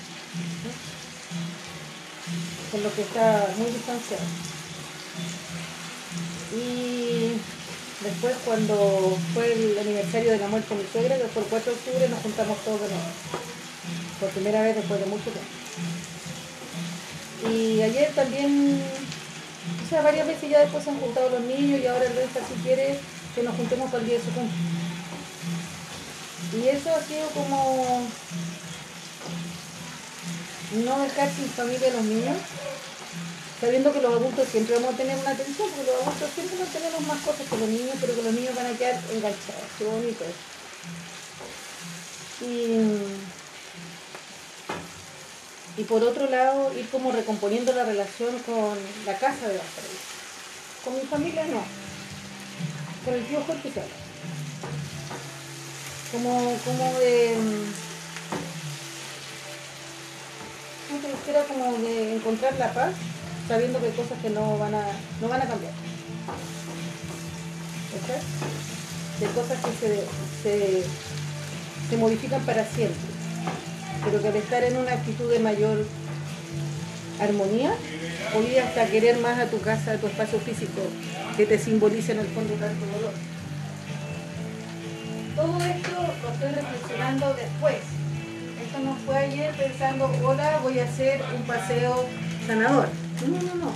con 2.72 2.84
lo 2.84 2.94
que 2.94 3.02
está 3.02 3.48
muy 3.58 3.70
distanciado. 3.72 4.24
Y 6.56 7.34
después 8.04 8.36
cuando 8.46 9.18
fue 9.34 9.54
el 9.54 9.78
aniversario 9.78 10.32
de 10.32 10.40
la 10.40 10.48
muerte 10.48 10.74
de 10.74 10.84
mi 10.84 10.90
suegra, 10.90 11.18
que 11.18 11.28
fue 11.28 11.44
el 11.44 11.50
4 11.50 11.72
de 11.72 11.78
octubre, 11.78 12.10
nos 12.10 12.20
juntamos 12.22 12.58
todos 12.64 12.82
de 12.82 12.88
nuevo, 12.88 13.10
por 14.20 14.30
primera 14.30 14.62
vez 14.62 14.76
después 14.76 15.00
de 15.00 15.06
mucho 15.06 15.30
tiempo. 15.30 15.52
Y 17.54 17.82
ayer 17.82 18.12
también, 18.16 18.82
o 19.86 19.90
sea, 19.90 20.02
varias 20.02 20.26
veces 20.26 20.50
ya 20.50 20.62
después 20.62 20.84
se 20.84 20.90
han 20.90 21.00
juntado 21.00 21.30
los 21.30 21.42
niños 21.42 21.80
y 21.82 21.88
ahora 21.88 22.06
el 22.06 22.16
Renza 22.16 22.40
si 22.48 22.56
quiere 22.64 22.98
que 23.36 23.44
nos 23.44 23.56
juntemos 23.56 23.92
para 23.92 24.02
el 24.02 24.10
día 24.10 24.18
de 24.18 24.24
su 24.24 24.32
cumpleaños. 24.32 24.77
Y 26.54 26.68
eso 26.70 26.96
ha 26.96 27.02
sido 27.02 27.28
como 27.30 28.08
no 30.86 31.00
dejar 31.02 31.30
sin 31.34 31.50
familia 31.50 31.90
a 31.90 31.94
los 31.94 32.04
niños, 32.06 32.38
sabiendo 33.60 33.92
que 33.92 34.02
los 34.02 34.14
adultos 34.14 34.48
siempre 34.50 34.76
vamos 34.76 34.94
a 34.94 34.98
tener 34.98 35.18
una 35.18 35.32
atención, 35.32 35.70
porque 35.70 35.92
los 35.92 36.02
adultos 36.02 36.30
siempre 36.34 36.58
no 36.58 36.66
tenemos 36.66 37.02
más 37.02 37.20
cosas 37.20 37.48
que 37.50 37.58
los 37.58 37.70
niños, 37.70 37.96
pero 38.00 38.16
que 38.16 38.24
los 38.24 38.34
niños 38.34 38.56
van 38.56 38.68
a 38.68 38.78
quedar 38.78 38.96
enganchados. 39.12 39.64
Qué 39.78 39.84
bonito. 39.86 40.26
Y, 42.42 42.80
y 45.82 45.84
por 45.84 46.04
otro 46.04 46.30
lado, 46.30 46.72
ir 46.78 46.88
como 46.90 47.12
recomponiendo 47.12 47.74
la 47.74 47.84
relación 47.84 48.38
con 48.40 48.78
la 49.06 49.18
casa 49.18 49.48
de 49.48 49.58
Valparaíso. 49.58 50.16
Con 50.86 50.96
mi 50.96 51.02
familia 51.02 51.46
no. 51.46 51.64
Con 53.04 53.14
el 53.16 53.26
tío 53.26 53.44
Jorge 53.46 53.70
habla. 53.70 54.07
Como, 56.12 56.58
como 56.64 57.00
de. 57.00 57.36
mm, 57.38 57.88
era 61.30 61.44
como 61.44 61.78
de 61.80 62.16
encontrar 62.16 62.56
la 62.58 62.72
paz, 62.72 62.94
sabiendo 63.48 63.80
que 63.80 63.88
hay 63.88 63.92
cosas 63.92 64.18
que 64.22 64.30
no 64.30 64.58
van 64.58 64.74
a, 64.74 64.84
no 65.22 65.28
van 65.28 65.42
a 65.42 65.46
cambiar. 65.46 65.74
¿Cachai? 67.92 68.22
De 69.20 69.28
cosas 69.34 69.58
que 69.60 69.72
se, 69.80 70.04
se, 70.44 70.84
se 71.90 71.98
modifican 71.98 72.42
para 72.46 72.66
siempre. 72.66 72.98
Pero 74.06 74.22
que 74.22 74.28
al 74.30 74.36
estar 74.38 74.64
en 74.64 74.78
una 74.78 74.94
actitud 74.94 75.30
de 75.30 75.40
mayor 75.40 75.86
armonía, 77.20 77.76
podía 78.34 78.66
hasta 78.68 78.86
querer 78.86 79.18
más 79.20 79.40
a 79.40 79.50
tu 79.50 79.60
casa, 79.60 79.94
a 79.94 79.98
tu 79.98 80.08
espacio 80.08 80.40
físico, 80.40 80.82
que 81.36 81.46
te 81.46 81.60
simboliza 81.60 82.14
en 82.14 82.20
el 82.20 82.28
fondo 82.28 82.54
tanto 82.54 82.86
dolor. 82.86 83.14
Todo 85.38 85.56
esto 85.60 85.92
lo 86.24 86.30
estoy 86.34 86.50
reflexionando 86.50 87.34
después. 87.36 87.76
Esto 88.66 88.80
no 88.84 88.96
fue 89.06 89.18
ayer 89.18 89.54
pensando, 89.54 90.12
hola, 90.24 90.60
voy 90.64 90.80
a 90.80 90.86
hacer 90.86 91.22
un 91.36 91.44
paseo 91.44 92.06
sanador. 92.48 92.90
No, 93.22 93.38
no, 93.44 93.66
no. 93.66 93.72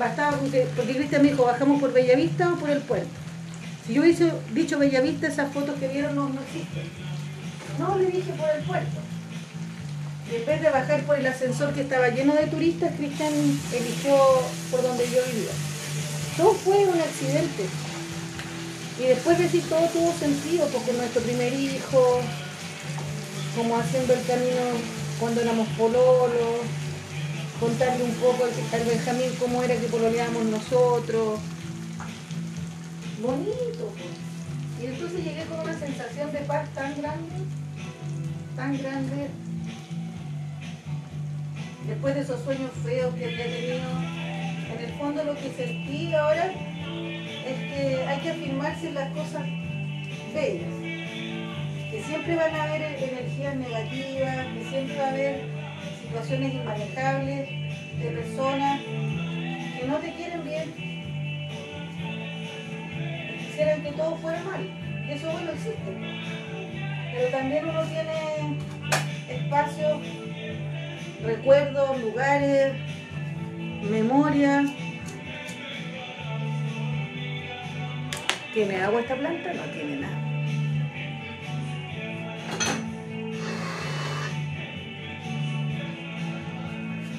Bastaba 0.00 0.36
porque, 0.36 0.66
porque 0.74 0.96
Cristian 0.96 1.22
me 1.22 1.30
dijo, 1.30 1.44
bajamos 1.44 1.80
por 1.80 1.92
Bellavista 1.92 2.52
o 2.52 2.56
por 2.56 2.70
el 2.70 2.80
puerto. 2.80 3.08
Si 3.86 3.94
yo 3.94 4.02
hubiese 4.02 4.32
dicho 4.52 4.80
Bellavista, 4.80 5.28
esas 5.28 5.52
fotos 5.52 5.78
que 5.78 5.86
vieron 5.86 6.16
no, 6.16 6.28
existen. 6.42 6.90
No, 7.78 7.96
le 7.96 8.06
dije 8.06 8.32
por 8.32 8.50
el 8.50 8.64
puerto. 8.64 8.98
Y 10.28 10.36
en 10.36 10.46
vez 10.46 10.60
de 10.60 10.70
bajar 10.70 11.02
por 11.04 11.16
el 11.16 11.26
ascensor 11.26 11.72
que 11.72 11.82
estaba 11.82 12.08
lleno 12.08 12.34
de 12.34 12.48
turistas, 12.48 12.92
Cristian 12.96 13.32
eligió 13.72 14.16
por 14.72 14.82
donde 14.82 15.04
yo 15.04 15.22
vivía. 15.32 15.52
Todo 16.36 16.52
fue 16.54 16.84
un 16.84 17.00
accidente. 17.00 17.66
Y 19.00 19.06
después 19.06 19.38
decir 19.38 19.62
todo 19.66 19.86
tuvo 19.88 20.12
sentido, 20.12 20.66
porque 20.66 20.92
nuestro 20.92 21.22
primer 21.22 21.54
hijo, 21.54 22.20
como 23.56 23.78
haciendo 23.78 24.12
el 24.12 24.22
camino 24.26 24.60
cuando 25.18 25.40
éramos 25.40 25.66
pololos, 25.68 26.60
contarle 27.58 28.04
un 28.04 28.14
poco 28.16 28.44
al, 28.44 28.80
al 28.80 28.86
Benjamín 28.86 29.30
cómo 29.38 29.62
era 29.62 29.74
que 29.74 29.86
pololeábamos 29.86 30.44
nosotros. 30.44 31.40
Bonito, 33.22 33.94
pues. 33.96 34.82
Y 34.82 34.86
entonces 34.92 35.24
llegué 35.24 35.44
con 35.46 35.60
una 35.60 35.78
sensación 35.78 36.30
de 36.32 36.38
paz 36.40 36.68
tan 36.74 36.94
grande, 37.00 37.36
tan 38.54 38.78
grande, 38.78 39.28
después 41.86 42.14
de 42.14 42.20
esos 42.20 42.44
sueños 42.44 42.70
feos 42.84 43.14
que 43.14 43.24
había 43.24 43.44
tenido, 43.44 43.90
en 44.74 44.84
el 44.84 44.98
fondo 44.98 45.24
lo 45.24 45.34
que 45.34 45.52
sentí 45.56 46.12
ahora 46.12 46.69
es 47.50 47.58
que 47.72 48.04
hay 48.06 48.18
que 48.20 48.30
afirmarse 48.30 48.88
en 48.88 48.94
las 48.94 49.10
cosas 49.12 49.42
bellas, 50.34 50.70
que 51.90 52.02
siempre 52.06 52.36
van 52.36 52.54
a 52.54 52.62
haber 52.64 52.82
energías 52.82 53.56
negativas, 53.56 54.46
que 54.46 54.64
siempre 54.70 54.96
va 54.96 55.04
a 55.04 55.10
haber 55.10 55.42
situaciones 56.02 56.54
inmanejables 56.54 57.48
de 57.98 58.10
personas 58.10 58.80
que 58.80 59.86
no 59.86 59.96
te 59.96 60.12
quieren 60.12 60.44
bien, 60.44 60.72
que 63.28 63.36
quisieran 63.46 63.82
que 63.82 63.92
todo 63.92 64.16
fuera 64.16 64.40
mal, 64.42 64.68
eso 65.10 65.30
bueno 65.32 65.50
existe, 65.52 65.92
pero 67.12 67.28
también 67.30 67.68
uno 67.68 67.82
tiene 67.82 68.56
espacios 69.28 70.00
recuerdos, 71.22 72.00
lugares, 72.00 72.74
memorias. 73.90 74.70
¿Tiene 78.52 78.82
agua 78.82 79.00
esta 79.00 79.14
planta? 79.14 79.52
No 79.52 79.62
tiene 79.72 79.96
nada. 80.00 80.18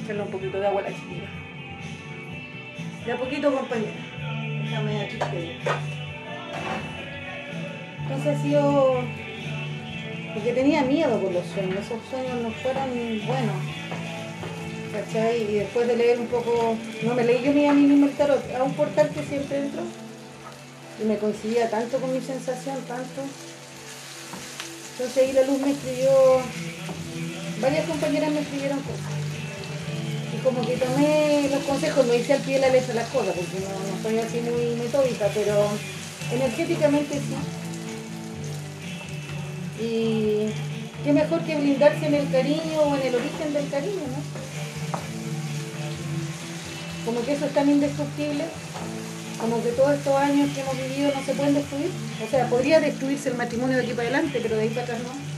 Echarle 0.03 0.21
un 0.23 0.31
poquito 0.31 0.59
de 0.59 0.67
agua 0.67 0.81
a 0.81 0.83
la 0.83 0.89
chiquilla. 0.89 1.29
De 3.05 3.11
a 3.13 3.15
poquito, 3.15 3.55
compañera. 3.55 3.91
Está 4.65 4.81
media 4.81 5.07
triste. 5.07 5.57
Entonces 8.01 8.37
ha 8.37 8.41
sido 8.41 9.01
porque 10.33 10.51
tenía 10.51 10.83
miedo 10.83 11.17
por 11.17 11.31
los 11.31 11.45
sueños, 11.45 11.79
esos 11.79 12.03
sueños 12.09 12.41
no 12.41 12.51
fueron 12.51 12.89
buenos. 13.25 13.55
¿Cachai? 14.91 15.43
Y 15.43 15.53
después 15.59 15.87
de 15.87 15.95
leer 15.95 16.19
un 16.19 16.27
poco, 16.27 16.75
no 17.03 17.13
me 17.13 17.23
leí 17.23 17.41
yo 17.41 17.53
ni 17.53 17.67
a 17.67 17.73
mí 17.73 17.83
mismo 17.83 18.07
el 18.07 18.13
tarot, 18.13 18.43
a 18.53 18.63
un 18.63 18.73
portal 18.73 19.09
que 19.09 19.23
siempre 19.23 19.59
entro 19.59 19.81
y 21.01 21.05
me 21.05 21.17
coincidía 21.17 21.69
tanto 21.69 21.97
con 21.99 22.13
mi 22.13 22.21
sensación, 22.21 22.77
tanto. 22.87 23.21
Entonces 24.91 25.17
ahí 25.23 25.33
la 25.33 25.43
luz 25.43 25.59
me 25.59 25.71
escribió, 25.71 26.11
varias 27.59 27.87
compañeras 27.87 28.31
me 28.31 28.41
escribieron 28.41 28.79
cosas. 28.79 29.11
Y 30.33 30.37
como 30.43 30.61
que 30.65 30.77
tomé 30.77 31.49
los 31.49 31.63
consejos, 31.63 32.05
no 32.05 32.13
hice 32.13 32.33
al 32.33 32.41
pie 32.41 32.55
de 32.55 32.61
la 32.61 32.69
letra 32.69 32.93
las 32.93 33.07
cosas, 33.09 33.35
porque 33.35 33.59
no, 33.59 33.69
no 33.69 34.03
soy 34.03 34.19
así 34.19 34.41
muy 34.41 34.75
metódica, 34.75 35.27
pero 35.33 35.69
energéticamente 36.31 37.15
sí. 37.15 37.35
Y 39.83 40.51
qué 41.03 41.13
mejor 41.13 41.41
que 41.41 41.55
blindarse 41.55 42.05
en 42.05 42.13
el 42.13 42.31
cariño 42.31 42.81
o 42.81 42.95
en 42.95 43.01
el 43.01 43.15
origen 43.15 43.53
del 43.53 43.69
cariño, 43.69 44.05
¿no? 44.07 44.21
Como 47.05 47.25
que 47.25 47.33
eso 47.33 47.45
es 47.47 47.53
tan 47.53 47.67
indestructible, 47.67 48.45
como 49.41 49.61
que 49.63 49.71
todos 49.71 49.95
estos 49.95 50.15
años 50.15 50.49
que 50.53 50.61
hemos 50.61 50.77
vivido 50.77 51.11
no 51.13 51.25
se 51.25 51.33
pueden 51.33 51.55
destruir. 51.55 51.89
O 52.23 52.29
sea, 52.29 52.47
podría 52.47 52.79
destruirse 52.79 53.29
el 53.29 53.37
matrimonio 53.37 53.77
de 53.77 53.83
aquí 53.83 53.93
para 53.93 54.07
adelante, 54.07 54.39
pero 54.41 54.55
de 54.55 54.61
ahí 54.61 54.69
para 54.69 54.83
atrás 54.83 54.99
no. 54.99 55.31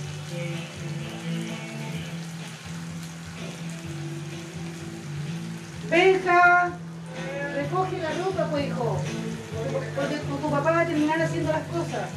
Benja, 5.89 6.73
recoge 7.55 7.97
la 7.99 8.09
ropa, 8.25 8.47
pues 8.51 8.67
hijo. 8.67 9.01
Porque 9.95 10.15
tu, 10.17 10.49
papá 10.49 10.71
va 10.71 10.81
a 10.81 10.85
terminar 10.85 11.21
haciendo 11.21 11.51
las 11.51 11.67
cosas. 11.67 12.09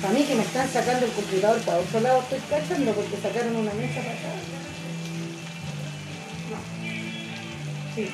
Para 0.00 0.14
mí 0.14 0.24
que 0.24 0.34
me 0.34 0.42
están 0.42 0.68
sacando 0.68 1.06
el 1.06 1.12
computador 1.12 1.60
para 1.60 1.78
otro 1.78 2.00
lado 2.00 2.22
estoy 2.22 2.40
cachando 2.50 2.92
porque 2.92 3.16
sacaron 3.22 3.54
una 3.54 3.72
mesa 3.74 4.00
para 4.00 4.12
acá. 4.14 4.61
Me 7.96 8.06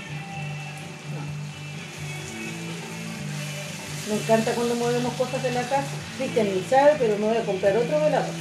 encanta 4.15 4.53
cuando 4.53 4.75
movemos 4.75 5.15
cosas 5.15 5.45
en 5.45 5.55
la 5.55 5.63
casa. 5.63 5.85
Cristian 6.17 6.47
ni 6.53 6.63
sabe, 6.69 6.97
pero 6.99 7.17
me 7.19 7.27
voy 7.27 7.37
a 7.37 7.45
comprar 7.45 7.77
otro 7.77 8.01
velador. 8.01 8.35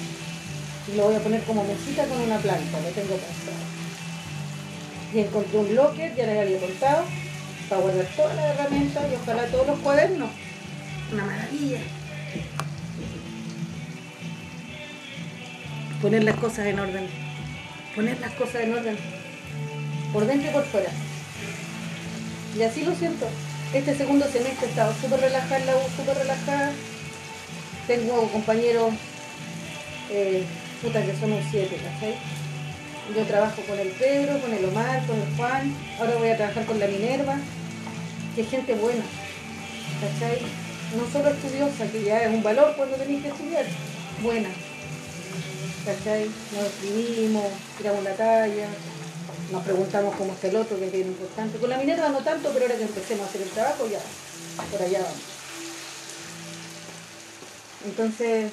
Y 0.92 0.96
lo 0.96 1.04
voy 1.06 1.16
a 1.16 1.20
poner 1.20 1.44
como 1.44 1.64
mesita 1.64 2.06
con 2.06 2.20
una 2.22 2.38
planta, 2.38 2.80
lo 2.80 2.90
tengo 2.90 3.16
pensado. 3.16 3.58
Y 5.14 5.20
encontré 5.20 5.60
un 5.60 5.76
locker, 5.76 6.16
ya 6.16 6.26
les 6.26 6.40
había 6.40 6.60
contado, 6.60 7.04
para 7.70 7.82
guardar 7.82 8.08
todas 8.16 8.36
las 8.36 8.46
herramientas 8.46 9.06
y 9.12 9.16
ojalá 9.16 9.46
todos 9.48 9.68
los 9.68 9.80
cuadernos. 9.80 10.30
Una 11.12 11.26
maravilla. 11.26 11.80
poner 16.02 16.24
las 16.24 16.36
cosas 16.36 16.68
en 16.68 16.80
orden, 16.80 17.08
poner 17.96 18.20
las 18.20 18.32
cosas 18.34 18.62
en 18.62 18.74
orden, 18.74 18.98
por 20.14 20.26
dentro 20.28 20.50
y 20.50 20.54
por 20.54 20.64
fuera. 20.66 20.92
Y 22.58 22.64
así 22.64 22.84
lo 22.84 22.96
siento. 22.96 23.28
Este 23.74 23.96
segundo 23.96 24.26
semestre 24.26 24.66
he 24.66 24.70
estado 24.70 24.94
súper 25.00 25.20
relajada 25.20 25.60
la 25.66 25.76
U, 25.76 25.82
súper 25.96 26.18
relajada. 26.18 26.72
Tengo 27.86 28.28
compañeros, 28.32 28.94
eh, 30.10 30.44
puta 30.82 31.04
que 31.04 31.12
un 31.12 31.44
siete, 31.52 31.78
¿cachai? 31.78 32.16
Yo 33.16 33.24
trabajo 33.26 33.62
con 33.62 33.80
el 33.80 33.90
Pedro, 33.90 34.42
con 34.42 34.54
el 34.54 34.66
Omar, 34.66 35.06
con 35.06 35.18
el 35.18 35.36
Juan, 35.38 35.74
ahora 36.00 36.16
voy 36.18 36.30
a 36.30 36.38
trabajar 36.38 36.66
con 36.66 36.80
la 36.80 36.88
Minerva, 36.88 37.38
que 38.36 38.42
es 38.42 38.50
gente 38.50 38.74
buena, 38.74 39.04
¿cachai? 40.02 40.40
No 40.98 41.10
solo 41.12 41.30
estudiosa, 41.30 41.90
que 41.92 42.04
ya 42.04 42.24
es 42.24 42.34
un 42.34 42.44
valor 42.44 42.74
cuando 42.76 42.98
tenéis 42.98 43.22
que 43.22 43.30
estudiar, 43.30 43.66
buena, 44.22 44.50
¿cachai? 45.86 46.26
Nos 46.54 46.66
escribimos, 46.66 47.46
tiramos 47.78 48.04
la 48.04 48.16
talla, 48.16 48.68
nos 49.52 49.64
preguntamos 49.64 50.16
cómo 50.16 50.34
está 50.34 50.48
el 50.48 50.58
otro, 50.58 50.78
que 50.78 50.88
es 50.88 50.94
importante. 50.94 51.58
Con 51.58 51.70
la 51.70 51.78
Minerva 51.78 52.10
no 52.10 52.20
tanto, 52.20 52.50
pero 52.54 52.66
ahora 52.66 52.78
que 52.78 52.84
empecemos 52.84 53.26
a 53.26 53.30
hacer 53.30 53.42
el 53.42 53.50
trabajo 53.50 53.88
ya, 53.88 54.00
por 54.72 54.82
allá 54.82 55.00
vamos. 55.00 55.38
Entonces, 57.86 58.52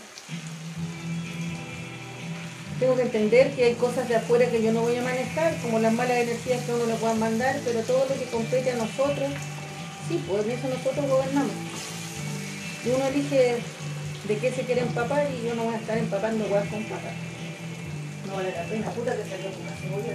tengo 2.78 2.96
que 2.96 3.02
entender 3.02 3.54
que 3.54 3.64
hay 3.64 3.74
cosas 3.74 4.08
de 4.08 4.16
afuera 4.16 4.50
que 4.50 4.62
yo 4.62 4.72
no 4.72 4.82
voy 4.82 4.96
a 4.96 5.02
manejar, 5.02 5.60
como 5.62 5.78
las 5.78 5.92
malas 5.92 6.18
energías 6.18 6.62
que 6.64 6.72
uno 6.72 6.86
le 6.86 6.94
pueda 6.94 7.14
mandar, 7.14 7.58
pero 7.64 7.80
todo 7.80 8.06
lo 8.08 8.14
que 8.14 8.26
compete 8.26 8.70
a 8.72 8.76
nosotros, 8.76 9.30
sí, 10.08 10.22
en 10.28 10.50
eso 10.50 10.68
nosotros 10.68 11.08
gobernamos. 11.08 11.52
Y 12.84 12.90
uno 12.90 13.06
elige 13.06 13.56
de 14.28 14.38
qué 14.38 14.52
se 14.52 14.62
quiere 14.62 14.82
empapar 14.82 15.26
y 15.30 15.46
yo 15.46 15.54
no 15.54 15.64
voy 15.64 15.74
a 15.74 15.78
estar 15.78 15.98
empapando 15.98 16.46
guas 16.46 16.68
con 16.68 16.84
papas. 16.84 17.33
Vale 18.34 18.50
la 18.50 18.64
pena, 18.64 18.90
puta 18.90 19.16
que 19.16 19.22
salió 19.22 19.50
con 19.52 19.64
la 19.64 19.76
cebolla 19.76 20.12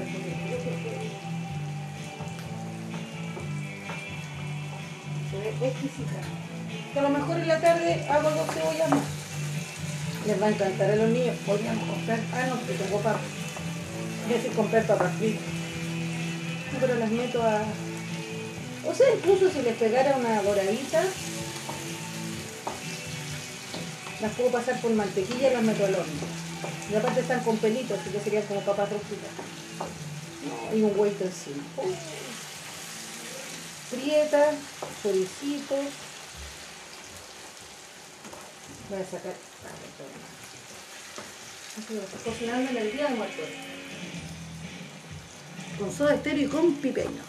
se 5.29 5.37
ve 5.37 5.67
exquisita. 5.67 6.19
A 6.97 7.01
lo 7.01 7.09
mejor 7.09 7.39
en 7.39 7.47
la 7.47 7.61
tarde 7.61 8.05
hago 8.09 8.29
dos 8.31 8.53
cebollas 8.53 8.89
más. 8.89 9.03
Les 10.25 10.41
va 10.41 10.47
a 10.47 10.49
encantar 10.49 10.91
a 10.91 10.95
los 10.95 11.09
niños. 11.09 11.35
Podríamos 11.45 11.87
comprar, 11.87 12.19
ah 12.33 12.47
no, 12.49 12.67
que 12.67 12.73
tengo 12.73 12.97
papas. 12.97 13.21
Voy 14.27 14.51
a 14.51 14.55
comprar 14.55 14.83
papas 14.85 15.13
fritas. 15.17 15.43
Pero 16.79 16.95
las 16.95 17.11
meto 17.11 17.43
a. 17.43 17.61
O 18.85 18.93
sea, 18.93 19.07
incluso 19.15 19.49
si 19.51 19.61
les 19.61 19.75
pegara 19.75 20.17
una 20.17 20.41
doradita, 20.41 21.03
las 24.21 24.31
puedo 24.33 24.51
pasar 24.51 24.79
por 24.81 24.91
mantequilla 24.91 25.51
y 25.51 25.53
las 25.53 25.63
meto 25.63 25.85
al 25.85 25.95
horno. 25.95 26.48
Y 26.91 26.95
aparte 26.95 27.21
están 27.21 27.43
con 27.43 27.57
pelitos, 27.57 27.99
así 27.99 28.09
que 28.09 28.19
serían 28.19 28.43
como 28.43 28.61
papas 28.61 28.89
rojitas. 28.89 29.29
No, 30.45 30.75
y 30.75 30.81
un 30.81 30.97
hueito 30.97 31.23
encima. 31.23 31.63
Uy. 31.77 31.95
Frieta, 33.89 34.51
choricitos. 35.01 35.85
Voy 38.89 38.99
a 38.99 39.05
sacar. 39.05 39.33
Cocinando 42.25 42.71
en 42.71 42.77
el 42.77 42.91
día 42.91 43.07
de 43.07 43.15
muertos. 43.15 43.49
Con 45.77 45.95
soda 45.95 46.15
estéreo 46.15 46.47
y 46.47 46.49
con 46.49 46.73
pipeño. 46.75 47.23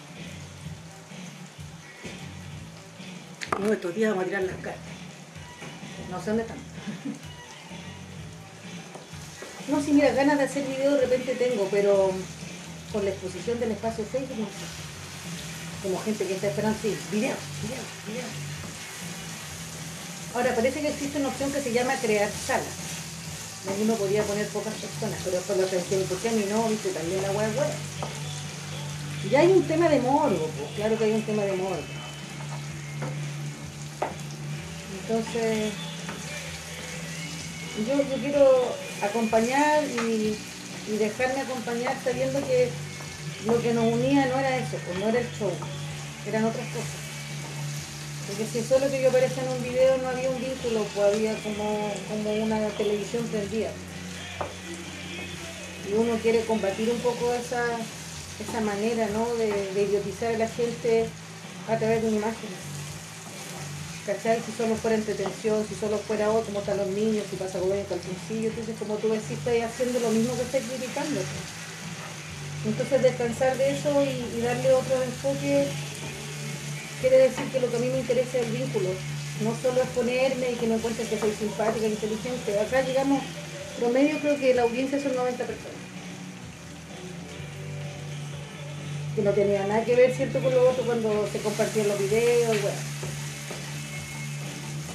De 3.61 3.73
estos 3.75 3.95
días 3.95 4.11
vamos 4.11 4.25
a 4.25 4.27
tirar 4.27 4.43
las 4.43 4.57
cartas. 4.57 4.83
No 6.11 6.19
sé 6.21 6.31
dónde 6.31 6.43
están. 6.43 6.59
No, 9.71 9.81
si 9.81 9.93
mira, 9.93 10.11
ganas 10.13 10.37
de 10.37 10.45
hacer 10.45 10.67
video 10.67 10.95
de 10.95 11.03
repente 11.03 11.35
tengo, 11.37 11.69
pero 11.71 12.11
con 12.93 13.05
la 13.05 13.11
exposición 13.11 13.61
del 13.61 13.71
espacio 13.71 14.05
Facebook. 14.05 14.49
Como 15.83 16.03
gente 16.03 16.27
que 16.27 16.35
está 16.35 16.49
esperando, 16.49 16.77
sí, 16.83 16.97
video, 17.13 17.37
video, 17.63 17.83
video. 18.07 18.27
Ahora, 20.35 20.55
parece 20.57 20.81
que 20.81 20.89
existe 20.89 21.19
una 21.19 21.29
opción 21.29 21.53
que 21.53 21.63
se 21.63 21.73
llama 21.73 21.95
crear 22.03 22.29
salas. 22.47 22.67
Uno 23.81 23.95
podría 23.95 24.23
poner 24.25 24.49
pocas 24.49 24.75
personas, 24.75 25.21
pero 25.25 25.37
después 25.37 25.59
lo 25.59 25.67
pensé, 25.67 25.99
¿por 26.05 26.19
qué 26.19 26.29
a 26.31 26.33
no? 26.33 26.69
Viste, 26.69 26.89
también 26.91 27.23
la 27.23 27.29
es 27.29 27.35
hueá. 27.37 27.71
Y 29.31 29.35
hay 29.37 29.53
un 29.53 29.63
tema 29.65 29.89
de 29.89 30.01
morbo, 30.01 30.51
pues, 30.59 30.71
claro 30.77 30.99
que 30.99 31.05
hay 31.05 31.13
un 31.13 31.23
tema 31.23 31.43
de 31.45 31.53
morbo. 31.53 31.83
Entonces, 35.03 35.73
yo, 37.87 37.97
yo 37.97 38.23
quiero 38.23 38.90
acompañar 39.03 39.85
y, 39.85 40.37
y 40.89 40.97
dejarme 40.99 41.41
acompañar 41.41 41.97
sabiendo 42.05 42.41
que 42.47 42.69
lo 43.47 43.61
que 43.61 43.73
nos 43.73 43.93
unía 43.93 44.27
no 44.27 44.39
era 44.39 44.57
eso, 44.59 44.77
pues 44.87 44.99
no 44.99 45.09
era 45.09 45.21
el 45.21 45.31
show, 45.39 45.53
eran 46.27 46.45
otras 46.45 46.67
cosas. 46.69 47.01
Porque 48.27 48.47
si 48.47 48.63
solo 48.63 48.91
que 48.91 49.03
yo 49.03 49.09
aparecía 49.09 49.43
en 49.43 49.49
un 49.49 49.63
video 49.63 49.99
no 49.99 50.09
había 50.09 50.31
un 50.31 50.41
vínculo, 50.41 50.87
pues 50.95 51.15
había 51.15 51.35
como, 51.43 51.93
como 52.09 52.33
una 52.45 52.69
televisión 52.77 53.27
prendida. 53.27 53.71
Y 55.89 55.95
uno 55.95 56.15
quiere 56.23 56.45
combatir 56.45 56.91
un 56.91 56.99
poco 56.99 57.35
esa, 57.35 57.65
esa 58.39 58.61
manera 58.61 59.09
¿no? 59.13 59.35
de, 59.35 59.73
de 59.73 59.83
idiotizar 59.83 60.35
a 60.35 60.39
la 60.39 60.49
gente 60.49 61.07
a 61.69 61.77
través 61.77 62.03
de 62.03 62.09
una 62.09 62.19
imagen. 62.19 62.70
Si 64.19 64.53
solo 64.59 64.75
fuera 64.75 64.97
entretención, 64.97 65.65
si 65.69 65.77
solo 65.77 65.97
fuera 65.97 66.31
oh, 66.31 66.43
como 66.43 66.59
están 66.59 66.79
los 66.79 66.89
niños, 66.89 67.25
si 67.31 67.37
pasa 67.37 67.59
en 67.59 67.71
el 67.71 67.87
calzoncillo, 67.87 68.51
entonces 68.51 68.75
como 68.77 68.97
tú 68.97 69.09
decís, 69.09 69.39
estás 69.39 69.71
haciendo 69.71 70.01
lo 70.01 70.11
mismo 70.11 70.35
que 70.35 70.43
estás 70.43 70.63
criticando. 70.67 71.21
pues. 71.21 71.61
Entonces 72.67 73.03
descansar 73.03 73.57
de 73.57 73.71
eso 73.71 74.03
y, 74.03 74.41
darle 74.43 74.73
otro 74.73 75.01
enfoque 75.01 75.69
quiere 77.01 77.19
decir 77.19 77.45
que 77.53 77.61
lo 77.61 77.71
que 77.71 77.77
a 77.77 77.79
mí 77.79 77.89
me 77.89 78.01
interesa 78.01 78.39
es 78.39 78.47
el 78.47 78.53
vínculo. 78.53 78.91
No 79.45 79.55
solo 79.63 79.81
es 79.81 79.89
ponerme 79.91 80.53
y 80.53 80.57
que 80.57 80.67
me 80.67 80.75
encuentres 80.75 81.09
que 81.09 81.19
soy 81.19 81.33
simpática, 81.33 81.87
inteligente. 81.87 82.59
Acá 82.59 82.83
llegamos, 82.83 83.23
promedio 83.79 84.19
creo 84.19 84.37
que 84.39 84.55
la 84.55 84.63
audiencia 84.63 85.01
son 85.01 85.15
90 85.15 85.39
personas. 85.39 85.81
Que 89.15 89.23
no 89.23 89.31
tenía 89.31 89.67
nada 89.69 89.85
que 89.85 89.95
ver, 89.95 90.13
¿cierto? 90.13 90.41
Con 90.41 90.53
lo 90.53 90.69
otro 90.69 90.85
cuando 90.85 91.29
se 91.31 91.39
compartían 91.39 91.89
los 91.89 91.99
videos, 91.99 92.61
bueno. 92.61 93.20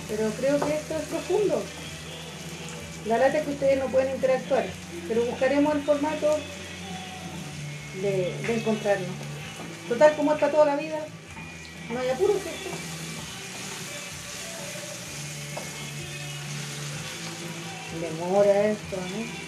Pero 0.08 0.30
creo 0.32 0.60
que 0.60 0.76
esto 0.76 0.96
es 0.96 1.04
profundo. 1.10 1.64
La 3.06 3.18
lata 3.18 3.38
es 3.38 3.46
que 3.46 3.52
ustedes 3.52 3.80
no 3.80 3.88
pueden 3.88 4.16
interactuar, 4.16 4.66
pero 5.08 5.26
buscaremos 5.26 5.76
el 5.76 5.84
formato 5.84 6.38
de, 8.02 8.34
de 8.48 8.56
encontrarnos. 8.56 9.10
Total, 9.88 10.16
como 10.16 10.34
está 10.34 10.50
toda 10.50 10.66
la 10.66 10.76
vida, 10.76 10.98
no 11.92 12.00
hay 12.00 12.10
apuro, 12.10 12.34
¿cierto? 12.34 12.70
Demora 18.02 18.68
esto, 18.68 18.98
¿no? 18.98 19.46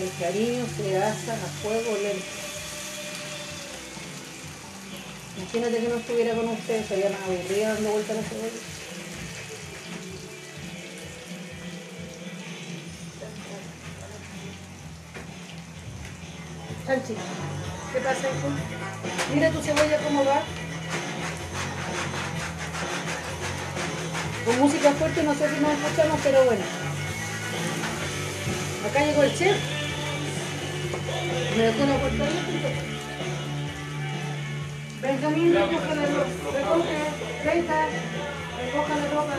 El 0.00 0.10
cariño 0.20 0.64
se 0.76 0.96
asa 0.96 1.32
a 1.32 1.62
fuego 1.62 1.96
lento. 2.02 2.24
Imagínate 5.38 5.78
que 5.78 5.88
no 5.88 5.96
estuviera 5.96 6.34
con 6.34 6.48
ustedes, 6.48 6.86
sería 6.86 7.10
más 7.10 7.22
aburrida 7.22 7.74
dando 7.74 7.90
vuelta 7.90 8.12
a 8.12 8.16
la 8.16 8.22
cebolla. 8.22 8.75
Sanchi, 16.86 17.14
¿qué 17.92 17.98
pasa, 17.98 18.28
hijo? 18.28 18.48
Mira 19.34 19.50
tu 19.50 19.60
cebolla 19.60 19.98
cómo 20.04 20.24
va. 20.24 20.40
Con 24.44 24.58
música 24.60 24.92
fuerte 24.92 25.22
no 25.24 25.34
sé 25.34 25.48
si 25.52 25.60
nos 25.60 25.72
escuchamos, 25.72 26.20
pero 26.22 26.44
bueno. 26.44 26.62
Acá 28.88 29.04
llegó 29.04 29.22
el 29.24 29.36
chef. 29.36 29.56
Me 31.56 31.62
dejó 31.64 31.82
una 31.82 31.96
portada. 31.96 32.30
Benjamín, 35.02 35.54
recoge 35.54 35.94
la 35.96 36.06
ropa. 36.06 36.26
Recoge, 36.54 36.98
venga, 37.44 37.88
recoja 38.62 38.96
la 38.96 39.08
ropa. 39.08 39.34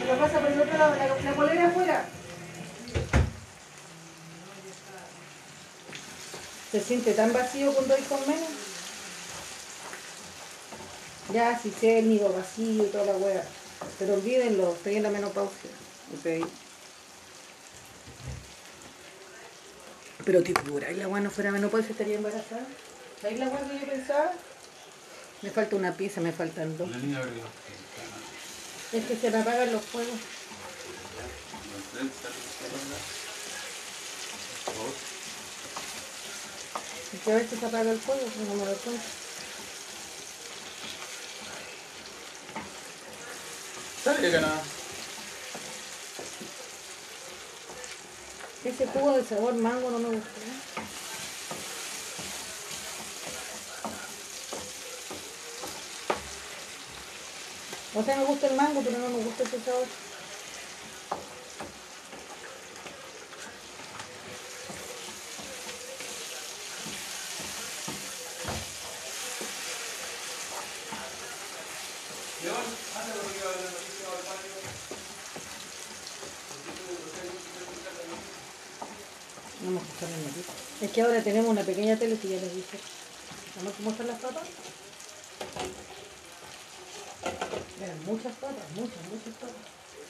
Me 0.00 0.12
la 0.12 0.18
pasa 0.18 0.38
por 0.38 0.52
el 0.52 0.60
otro 0.60 0.78
lado, 0.78 0.94
la, 0.96 1.06
la 1.30 1.34
polera 1.34 1.66
afuera. 1.68 2.04
¿Se 6.74 6.80
siente 6.80 7.12
tan 7.12 7.32
vacío 7.32 7.72
cuando 7.72 7.94
hay 7.94 8.02
con 8.02 8.18
menos? 8.26 8.48
Ya, 11.32 11.56
si 11.56 11.70
sé 11.70 12.00
el 12.00 12.08
nido 12.08 12.32
vacío 12.32 12.84
y 12.84 12.88
toda 12.88 13.04
la 13.04 13.12
wea. 13.12 13.44
Pero 13.96 14.14
olvídenlo, 14.14 14.72
estoy 14.72 14.96
en 14.96 15.04
la 15.04 15.10
menopausia. 15.10 15.70
Ok. 16.18 16.48
Pero 20.24 20.42
te 20.42 20.52
juro, 20.52 20.90
¿y 20.90 20.94
la 20.96 21.04
agua 21.04 21.20
no 21.20 21.30
fuera 21.30 21.52
menopausia 21.52 21.92
estaría 21.92 22.16
embarazada? 22.16 22.66
¿Sabes 23.22 23.38
la 23.38 23.46
agua 23.46 23.60
que 23.70 23.78
yo 23.78 23.86
pensaba? 23.86 24.32
Me 25.42 25.50
falta 25.50 25.76
una 25.76 25.92
pieza, 25.92 26.20
me 26.22 26.32
faltan 26.32 26.76
dos. 26.76 26.90
La. 26.90 27.22
Es 28.98 29.04
que 29.04 29.14
se 29.14 29.30
me 29.30 29.38
apagan 29.38 29.72
los 29.72 29.84
fuegos. 29.84 30.18
Que 37.22 37.32
a 37.32 37.36
veces 37.36 37.60
se 37.60 37.66
apaga 37.66 37.90
el 37.90 37.98
fuego, 37.98 38.20
pero 38.22 38.44
no 38.50 38.54
me 38.54 38.70
lo 38.70 38.76
cuento. 38.76 39.02
Sale 44.04 44.30
que 44.30 44.40
nada. 44.40 44.62
Ese 48.64 48.86
jugo 48.86 49.12
de 49.12 49.24
sabor 49.24 49.54
mango 49.54 49.90
no 49.90 49.98
me 49.98 50.08
gusta. 50.08 50.28
¿eh? 50.28 50.74
O 57.94 58.02
sea, 58.02 58.16
me 58.16 58.24
gusta 58.24 58.46
el 58.48 58.56
mango, 58.56 58.82
pero 58.82 58.98
no 58.98 59.08
me 59.08 59.24
gusta 59.24 59.44
ese 59.44 59.60
sabor. 59.60 59.86
Me. 80.06 80.86
Es 80.86 80.92
que 80.92 81.02
ahora 81.02 81.22
tenemos 81.22 81.50
una 81.50 81.62
pequeña 81.62 81.96
tele 81.96 82.18
que 82.18 82.28
ya 82.28 82.36
les 82.36 82.54
dije. 82.54 82.78
¿Vamos 83.56 83.72
cómo 83.76 83.90
están 83.90 84.06
las 84.08 84.20
papas? 84.20 84.44
Eran 87.82 88.04
muchas 88.04 88.34
papas, 88.36 88.70
muchas, 88.74 89.02
muchas 89.10 89.34
papas. 89.40 89.56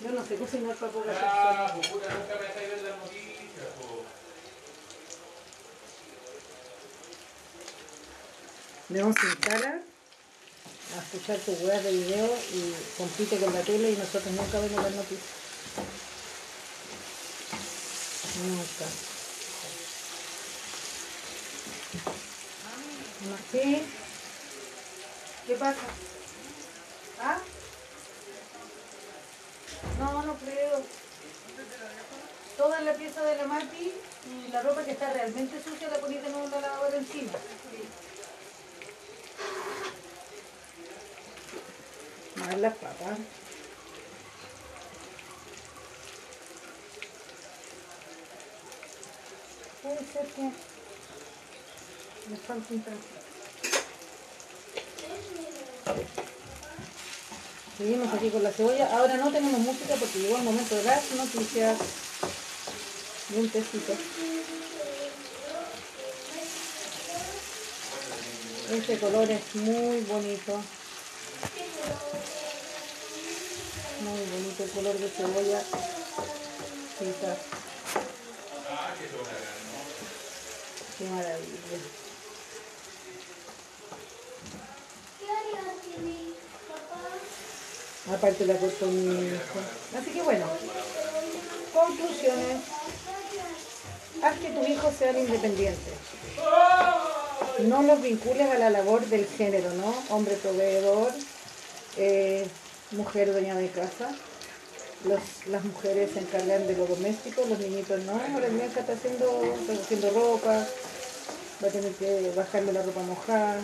Yo 0.03 0.11
no 0.11 0.27
sé 0.27 0.37
cocinar 0.37 0.77
personas. 0.77 1.17
Ah, 1.21 1.75
nunca 1.77 2.35
me 2.35 2.47
dejáis 2.47 2.69
ver 2.69 2.83
las 2.83 2.99
noticias, 2.99 3.71
po. 3.79 4.05
León 8.89 9.15
se 9.19 9.27
instala 9.27 9.81
a 10.95 10.99
escuchar 11.03 11.39
tus 11.39 11.61
weas 11.61 11.83
de 11.83 11.93
video 11.93 12.39
y 12.53 12.75
compite 12.99 13.39
con 13.39 13.53
la 13.55 13.61
tele 13.63 13.91
y 13.93 13.97
nosotros 13.97 14.33
nunca 14.35 14.61
vemos 14.61 14.83
las 14.83 14.93
noticias. 14.93 15.45
Nunca. 18.43 18.87
No, 23.25 23.37
¿Sí? 23.55 23.83
¿Qué 25.47 25.55
pasa? 25.55 25.79
¿Ah? 27.21 27.39
No, 30.01 30.23
no 30.25 30.35
creo. 30.39 30.83
Toda 32.57 32.81
la 32.81 32.95
pieza 32.95 33.23
de 33.23 33.37
la 33.37 33.45
Mati 33.45 33.93
y 34.27 34.51
la 34.51 34.61
ropa 34.61 34.83
que 34.83 34.91
está 34.91 35.13
realmente 35.13 35.63
sucia 35.63 35.87
la 35.87 35.99
poniste 35.99 36.27
en 36.27 36.35
una 36.35 36.61
lavadora 36.61 36.97
encima. 36.97 37.31
Más 42.35 42.59
las 42.59 42.75
papas. 42.75 43.19
Puede 49.81 49.99
ser 50.13 50.27
que 50.27 50.43
me 52.31 52.37
falta 52.37 52.75
un 52.75 52.83
tanto. 52.83 53.24
Seguimos 57.77 58.15
aquí 58.15 58.31
con 58.31 58.43
la 58.43 58.53
cebolla. 58.53 58.89
Ahora 58.97 59.17
no 59.17 59.33
tenemos 59.33 59.59
música 59.59 59.97
porque 59.99 60.21
llegó 60.21 60.37
el 60.37 60.45
momento 60.45 60.77
de 60.77 60.85
las 60.85 61.11
noticias. 61.11 61.77
Y 63.31 63.39
un 63.41 63.49
tecito. 63.51 63.93
Este 68.71 68.99
color 68.99 69.29
es 69.29 69.55
muy 69.57 70.01
bonito. 70.03 70.63
Muy 74.03 74.21
bonito 74.21 74.65
el 74.65 74.71
color 74.71 74.97
de 74.97 75.09
cebolla. 75.09 75.63
Qué 80.99 81.05
maravilla. 81.07 82.04
Aparte 88.25 88.47
la 88.47 88.57
cortó 88.57 88.87
mi 88.87 89.27
hijo. 89.27 89.59
Así 90.01 90.11
que 90.13 90.23
bueno, 90.23 90.47
conclusiones. 91.75 92.57
Haz 94.23 94.39
que 94.39 94.49
tus 94.49 94.67
hijos 94.67 94.95
sean 94.99 95.19
independientes. 95.19 95.93
No 97.59 97.83
los 97.83 98.01
vincules 98.01 98.51
a 98.51 98.59
la 98.59 98.71
labor 98.71 99.05
del 99.09 99.27
género, 99.27 99.69
¿no? 99.75 99.95
Hombre 100.09 100.37
proveedor, 100.37 101.13
eh, 101.99 102.49
mujer 102.93 103.31
dueña 103.31 103.57
de 103.57 103.69
casa. 103.69 104.09
Los- 105.05 105.47
las 105.49 105.63
mujeres 105.63 106.13
se 106.15 106.21
encargan 106.21 106.67
de 106.67 106.77
lo 106.79 106.87
doméstico, 106.87 107.43
los 107.47 107.59
niñitos 107.59 108.01
no. 108.05 108.13
Ahora 108.13 108.49
Miaja 108.49 108.81
está 108.81 108.95
haciendo, 108.95 109.55
está 109.61 109.75
haciendo 109.75 110.09
ropa, 110.13 110.67
va 111.63 111.69
a 111.69 111.71
tener 111.71 111.93
que 111.93 112.33
bajarle 112.35 112.73
la 112.73 112.81
ropa 112.81 113.03
mojada. 113.03 113.61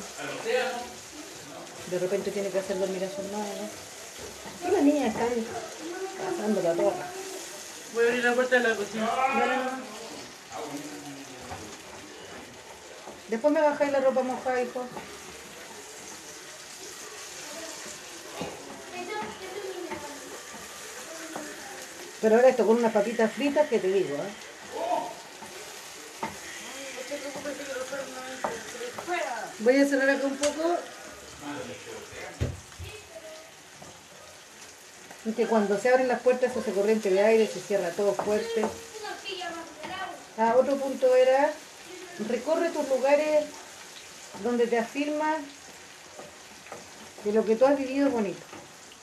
De 1.91 1.99
repente 1.99 2.31
tiene 2.31 2.51
que 2.51 2.59
hacer 2.59 2.79
dormir 2.79 3.03
a 3.03 3.09
su 3.09 3.23
hermano. 3.23 3.71
Y 4.67 4.71
las 4.71 4.83
niñas 4.83 5.15
están 5.15 5.29
pasando 6.25 6.63
la 6.63 6.75
torre. 6.75 7.05
Voy 7.95 8.05
a 8.05 8.09
abrir 8.09 8.25
la 8.25 8.35
puerta 8.35 8.57
de 8.57 8.69
la 8.69 8.77
cocina. 8.77 9.11
Después 13.29 13.55
me 13.55 13.61
bajáis 13.61 13.93
la 13.93 14.01
ropa 14.01 14.23
mojada, 14.23 14.63
hijo. 14.63 14.85
Pero 22.21 22.37
ahora 22.37 22.49
esto 22.49 22.67
con 22.67 22.77
unas 22.77 22.93
papitas 22.93 23.33
fritas 23.33 23.69
que 23.69 23.79
te 23.79 23.89
digo, 23.89 24.17
¿eh? 24.17 24.31
Voy 29.61 29.77
a 29.77 29.87
cerrar 29.87 30.11
acá 30.11 30.27
un 30.27 30.37
poco. 30.37 30.77
Que 35.25 35.47
cuando 35.47 35.79
se 35.79 35.91
abren 35.91 36.09
las 36.09 36.21
puertas 36.21 36.57
hace 36.57 36.73
corriente 36.73 37.11
de 37.11 37.21
aire, 37.21 37.47
se 37.47 37.61
cierra 37.61 37.91
todo 37.91 38.15
fuerte. 38.15 38.65
Ah, 40.39 40.55
otro 40.59 40.77
punto 40.77 41.15
era, 41.15 41.53
recorre 42.29 42.71
tus 42.71 42.89
lugares 42.89 43.45
donde 44.43 44.67
te 44.67 44.79
afirmas 44.79 45.37
que 47.23 47.33
lo 47.33 47.45
que 47.45 47.57
tú 47.57 47.67
has 47.67 47.77
vivido 47.77 48.07
es 48.07 48.13
bonito. 48.13 48.41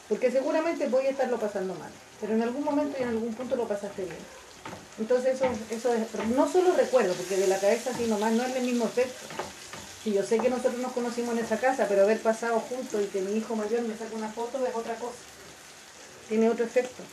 Porque 0.10 0.32
seguramente 0.32 0.88
voy 0.88 1.06
a 1.06 1.12
estarlo 1.12 1.40
pasando 1.40 1.76
mal, 1.76 1.92
pero 2.20 2.34
en 2.34 2.42
algún 2.42 2.64
momento 2.64 2.98
y 3.00 3.04
en 3.04 3.10
algún 3.10 3.34
punto 3.34 3.56
lo 3.56 3.68
pasaste 3.68 4.04
bien. 4.04 4.18
Entonces 5.00 5.36
eso, 5.36 5.46
eso 5.70 5.94
es, 5.94 6.28
no 6.30 6.52
solo 6.52 6.76
recuerdo, 6.76 7.14
porque 7.14 7.38
de 7.38 7.48
la 7.48 7.60
cabeza 7.60 7.92
así 7.92 8.06
nomás 8.06 8.32
no 8.34 8.44
es 8.44 8.56
el 8.56 8.64
mismo 8.64 8.86
efecto. 8.86 9.28
Y 10.06 10.14
yo 10.14 10.24
sé 10.24 10.40
que 10.40 10.50
nosotros 10.50 10.78
nos 10.78 10.94
conocimos 10.94 11.38
en 11.38 11.44
esa 11.44 11.60
casa, 11.60 11.86
pero 11.88 12.04
haber 12.04 12.22
pasado 12.22 12.60
juntos 12.62 13.02
y 13.04 13.08
que 13.08 13.22
mi 13.22 13.38
hijo 13.38 13.56
mayor 13.56 13.82
me 13.82 13.98
saque 13.98 14.16
una 14.16 14.30
foto 14.30 14.66
es 14.66 14.74
otra 14.74 14.96
cosa. 14.96 15.18
Tiene 16.28 16.50
otro 16.50 16.66
efecto. 16.66 17.04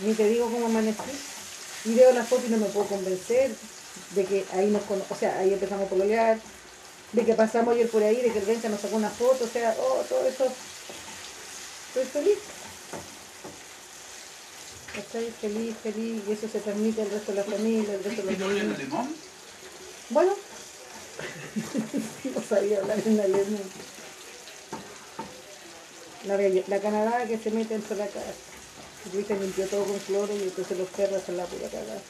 Ni 0.00 0.14
te 0.14 0.28
digo 0.28 0.50
cómo 0.50 0.66
amanecí. 0.66 1.10
Y 1.86 1.94
veo 1.94 2.12
la 2.12 2.24
foto 2.24 2.46
y 2.46 2.50
no 2.50 2.58
me 2.58 2.66
puedo 2.66 2.86
convencer 2.86 3.50
de 4.14 4.24
que 4.24 4.44
ahí 4.52 4.70
nos 4.70 4.82
o 4.88 5.14
sea, 5.14 5.38
ahí 5.38 5.52
empezamos 5.52 5.86
a 5.86 5.90
pololear, 5.90 6.38
de 7.12 7.24
que 7.24 7.34
pasamos 7.34 7.74
ayer 7.74 7.88
por 7.88 8.02
ahí, 8.02 8.16
de 8.16 8.32
que 8.32 8.38
el 8.38 8.44
Benja 8.44 8.68
nos 8.68 8.80
sacó 8.80 8.96
una 8.96 9.10
foto, 9.10 9.44
o 9.44 9.48
sea, 9.48 9.74
oh, 9.78 10.02
todo 10.08 10.26
eso. 10.26 10.46
Estoy 11.88 12.04
feliz. 12.04 12.38
Estoy 14.96 15.32
feliz, 15.40 15.76
feliz, 15.82 16.22
y 16.28 16.32
eso 16.32 16.48
se 16.48 16.60
transmite 16.60 17.02
al 17.02 17.10
resto 17.10 17.32
de 17.32 17.38
la 17.38 17.44
familia, 17.44 17.94
al 17.94 18.04
resto 18.04 18.22
de 18.22 18.32
¿Y 18.32 18.36
los 18.36 18.52
niños. 18.52 18.78
Bueno, 20.10 20.32
no 22.24 22.42
sabía 22.48 22.78
hablar 22.78 22.98
en 23.04 23.20
alemán. 23.20 23.62
La, 26.24 26.36
la 26.36 26.80
canadá 26.80 27.26
que 27.26 27.38
se 27.38 27.50
mete 27.50 27.74
dentro 27.74 27.96
de 27.96 28.04
la 28.04 28.10
casa. 28.10 28.32
Viste, 29.12 29.34
limpió 29.34 29.66
todo 29.66 29.84
con 29.84 29.98
cloro 30.00 30.34
y 30.36 30.42
entonces 30.42 30.76
los 30.76 30.88
perros 30.88 31.22
se 31.24 31.32
la 31.32 31.44
pura 31.46 31.68
cagada. 31.68 32.00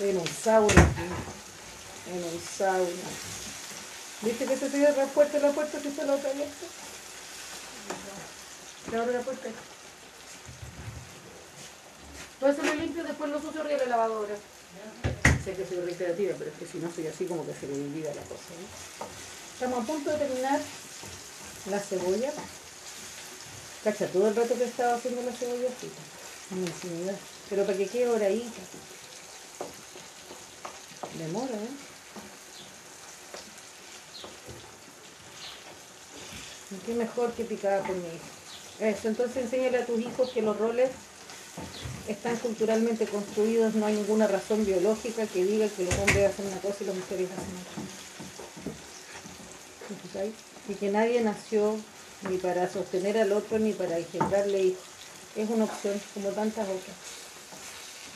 En 0.00 0.16
un 0.16 0.26
sauna, 0.26 0.88
en 2.12 2.24
un 2.24 2.40
sauna. 2.40 3.08
¿Viste 4.22 4.46
que 4.46 4.56
se 4.56 4.70
cierra 4.70 5.06
fuerte 5.06 5.38
la 5.40 5.52
puerta 5.52 5.78
si 5.78 5.88
está 5.88 6.04
la 6.04 6.14
otra 6.14 6.30
abierta? 6.30 6.66
Se 8.90 8.96
abre 8.96 9.12
la 9.12 9.20
puerta. 9.20 9.48
Todo 12.40 12.50
eso 12.50 12.62
lo 12.62 12.74
limpio, 12.74 13.04
después 13.04 13.30
lo 13.30 13.40
sucio 13.40 13.60
arriba 13.60 13.80
de 13.80 13.86
la 13.86 13.96
lavadora. 13.96 14.34
Sé 15.44 15.52
que 15.52 15.66
soy 15.66 15.80
reiterativa, 15.80 16.34
pero 16.38 16.50
es 16.50 16.58
que 16.58 16.66
si 16.66 16.78
no 16.78 16.90
soy 16.90 17.06
así 17.06 17.26
como 17.26 17.46
que 17.46 17.52
se 17.54 17.66
me 17.66 17.74
olvida 17.74 18.08
la 18.14 18.22
cosa. 18.22 18.52
¿no? 18.58 19.35
Estamos 19.56 19.84
a 19.84 19.86
punto 19.86 20.10
de 20.10 20.18
terminar 20.18 20.60
la 21.70 21.80
cebolla. 21.80 22.30
Cacha, 23.82 24.06
todo 24.08 24.28
el 24.28 24.36
rato 24.36 24.54
que 24.54 24.64
he 24.64 24.66
estado 24.66 24.96
haciendo 24.96 25.22
la 25.22 25.32
cebolla 25.32 25.70
frita. 25.70 25.96
Infinidad. 26.50 27.16
Pero 27.48 27.64
para 27.64 27.78
que 27.78 27.86
quede 27.86 28.04
doradita. 28.04 28.60
Demora, 31.16 31.54
¿eh? 31.54 31.70
¿Y 36.72 36.74
¿Qué 36.84 36.92
mejor 36.92 37.32
que 37.32 37.44
picada 37.44 37.82
por 37.82 37.96
mi 37.96 38.08
hijo? 38.08 38.26
Eso, 38.80 39.08
entonces 39.08 39.44
enséñale 39.44 39.78
a 39.78 39.86
tus 39.86 39.98
hijos 39.98 40.32
que 40.32 40.42
los 40.42 40.58
roles 40.58 40.90
están 42.06 42.36
culturalmente 42.36 43.06
construidos, 43.06 43.74
no 43.74 43.86
hay 43.86 43.94
ninguna 43.94 44.26
razón 44.26 44.66
biológica 44.66 45.26
que 45.26 45.46
diga 45.46 45.66
que 45.66 45.84
los 45.84 45.94
hombres 45.94 46.30
hacen 46.30 46.46
una 46.46 46.60
cosa 46.60 46.76
y 46.80 46.84
las 46.84 46.96
mujeres 46.96 47.30
hacen 47.30 47.56
otra. 47.56 47.96
Y 50.68 50.74
que 50.74 50.90
nadie 50.90 51.20
nació 51.20 51.76
ni 52.28 52.38
para 52.38 52.70
sostener 52.70 53.18
al 53.18 53.32
otro 53.32 53.58
ni 53.58 53.72
para 53.72 53.98
engendrarle 53.98 54.62
hijos. 54.62 54.84
Es 55.36 55.50
una 55.50 55.64
opción 55.64 56.00
como 56.14 56.30
tantas 56.30 56.66
otras. 56.68 56.96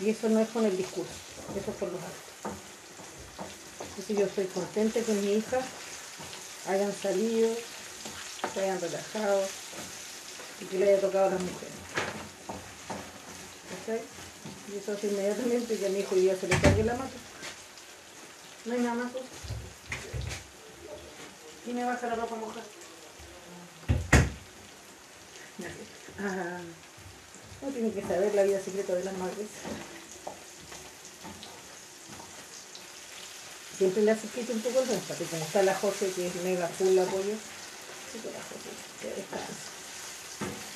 Y 0.01 0.11
eso 0.11 0.29
no 0.31 0.41
es 0.41 0.49
con 0.49 0.65
el 0.65 0.77
discurso, 0.77 1.13
eso 1.55 1.71
es 1.71 1.77
por 1.77 1.93
los 1.93 2.01
actos. 2.01 2.53
Entonces 3.91 4.17
yo 4.17 4.25
estoy 4.25 4.47
contenta 4.47 5.01
que 5.01 5.13
mis 5.13 5.39
hijas 5.39 5.65
hayan 6.69 6.93
salido, 6.95 7.55
se 8.55 8.61
hayan 8.61 8.81
relajado 8.81 9.43
y 10.61 10.65
que 10.65 10.79
le 10.79 10.89
haya 10.91 11.01
tocado 11.03 11.27
a 11.27 11.31
las 11.33 11.41
mujeres. 11.41 11.75
¿Cachai? 13.87 14.01
Y 14.73 14.79
eso 14.79 14.93
hace 14.93 15.09
inmediatamente 15.09 15.77
que 15.77 15.87
a 15.87 15.91
mi 15.91 15.99
hijo 15.99 16.15
día 16.15 16.35
se 16.41 16.49
le 16.49 16.59
caiga 16.59 16.85
la 16.85 16.95
mata. 16.95 17.17
No 18.65 18.73
hay 18.73 18.81
nada 18.81 18.95
más. 18.95 19.13
¿Quién 21.65 21.77
me 21.77 21.85
baja 21.85 22.07
la 22.07 22.15
ropa 22.15 22.37
mojada? 22.37 22.63
Ah, 26.19 26.61
no 27.63 27.69
tiene 27.69 27.93
que 27.93 28.03
saber 28.03 28.35
la 28.35 28.43
vida 28.43 28.61
secreta 28.61 28.95
de 28.95 29.05
las 29.05 29.17
madres. 29.17 29.49
Siempre 33.77 34.03
le 34.03 34.11
hace 34.11 34.29
quito 34.29 34.53
un 34.53 34.61
poco 34.61 34.81
el 34.81 34.89
resto, 34.89 35.17
que 35.17 35.25
como 35.25 35.43
está 35.43 35.63
la 35.63 35.75
José 35.75 36.13
que 36.15 36.27
es 36.27 36.35
mega 36.37 36.69
full 36.69 36.99
apoyo, 36.99 37.35
sí 38.13 38.19
que 38.19 38.31
la 38.31 38.43
José 38.43 38.71
que 39.01 39.09
descansa. 39.15 39.71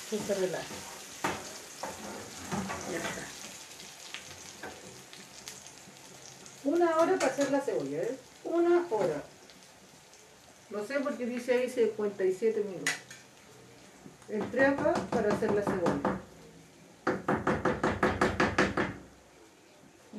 Que 0.09 0.19
se 0.19 0.35
relaja. 0.35 0.75
Ya 2.91 2.99
está. 2.99 3.25
Una 6.65 6.97
hora 6.97 7.19
para 7.19 7.33
hacer 7.33 7.51
la 7.51 7.61
cebolla, 7.61 8.03
¿eh? 8.03 8.19
Una 8.45 8.87
hora. 8.91 9.34
Lo 10.75 10.85
sé 10.85 10.99
porque 10.99 11.25
dice 11.25 11.53
ahí 11.55 11.71
57 11.71 12.65
minutos. 12.65 12.95
Entré 14.29 14.67
acá 14.67 14.93
para 15.09 15.33
hacer 15.33 15.55
la 15.55 15.63
cebolla. 15.63 16.21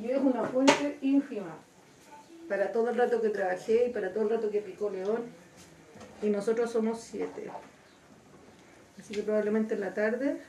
Y 0.00 0.10
es 0.10 0.18
una 0.18 0.44
fuente 0.44 0.96
ínfima 1.02 1.58
para 2.48 2.72
todo 2.72 2.88
el 2.88 2.96
rato 2.96 3.20
que 3.20 3.28
trabajé 3.28 3.88
y 3.88 3.92
para 3.92 4.14
todo 4.14 4.22
el 4.22 4.30
rato 4.30 4.50
que 4.50 4.62
picó 4.62 4.88
León. 4.88 5.24
Y 6.22 6.30
nosotros 6.30 6.70
somos 6.70 7.02
siete. 7.02 7.50
Así 8.98 9.12
que 9.12 9.22
probablemente 9.22 9.74
en 9.74 9.80
la 9.82 9.92
tarde 9.92 10.40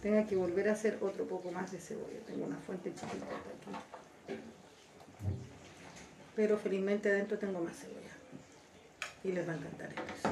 tenga 0.00 0.26
que 0.26 0.36
volver 0.36 0.70
a 0.70 0.72
hacer 0.72 0.96
otro 1.02 1.26
poco 1.26 1.50
más 1.50 1.70
de 1.70 1.80
cebolla. 1.80 2.20
Tengo 2.26 2.46
una 2.46 2.56
fuente 2.56 2.94
chiquita 2.94 3.26
aquí. 3.26 4.38
Pero 6.34 6.56
felizmente 6.56 7.10
adentro 7.10 7.36
tengo 7.36 7.60
más 7.60 7.76
cebolla. 7.76 8.07
Y 9.24 9.32
les 9.32 9.48
va 9.48 9.52
a 9.52 9.56
encantar 9.56 9.88
esto. 9.88 10.30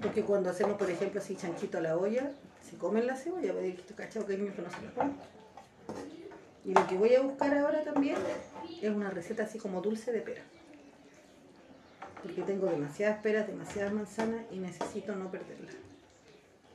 Porque 0.00 0.22
cuando 0.22 0.50
hacemos, 0.50 0.76
por 0.76 0.90
ejemplo, 0.90 1.20
así 1.20 1.36
chanchito 1.36 1.78
a 1.78 1.80
la 1.80 1.96
olla, 1.96 2.30
se 2.68 2.76
comen 2.76 3.06
la 3.06 3.16
cebolla, 3.16 3.52
pero 3.52 3.60
he 3.60 3.70
visto 3.70 3.94
cachado 3.94 4.26
que 4.26 4.34
hay 4.34 4.38
que 4.38 4.62
no 4.62 4.70
se. 4.70 4.76
Y 6.64 6.74
lo 6.74 6.86
que 6.86 6.96
voy 6.96 7.14
a 7.14 7.20
buscar 7.20 7.56
ahora 7.56 7.82
también 7.84 8.16
es 8.82 8.90
una 8.90 9.08
receta 9.10 9.44
así 9.44 9.58
como 9.58 9.80
dulce 9.80 10.12
de 10.12 10.20
pera. 10.20 10.42
Porque 12.22 12.42
tengo 12.42 12.66
demasiadas 12.66 13.20
peras, 13.22 13.46
demasiadas 13.46 13.92
manzanas 13.92 14.42
y 14.50 14.58
necesito 14.58 15.14
no 15.14 15.30
perderlas. 15.30 15.74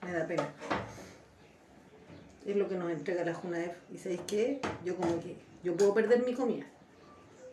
Me 0.01 0.13
da 0.13 0.25
pena. 0.25 0.47
Es 2.45 2.55
lo 2.55 2.69
que 2.69 2.75
nos 2.75 2.89
entrega 2.89 3.25
la 3.25 3.33
Junaef. 3.33 3.75
Y 3.93 3.97
sabéis 3.97 4.21
qué? 4.27 4.61
Yo 4.85 4.95
como 4.95 5.19
que, 5.19 5.35
yo 5.63 5.75
puedo 5.75 5.93
perder 5.93 6.25
mi 6.25 6.33
comida. 6.33 6.65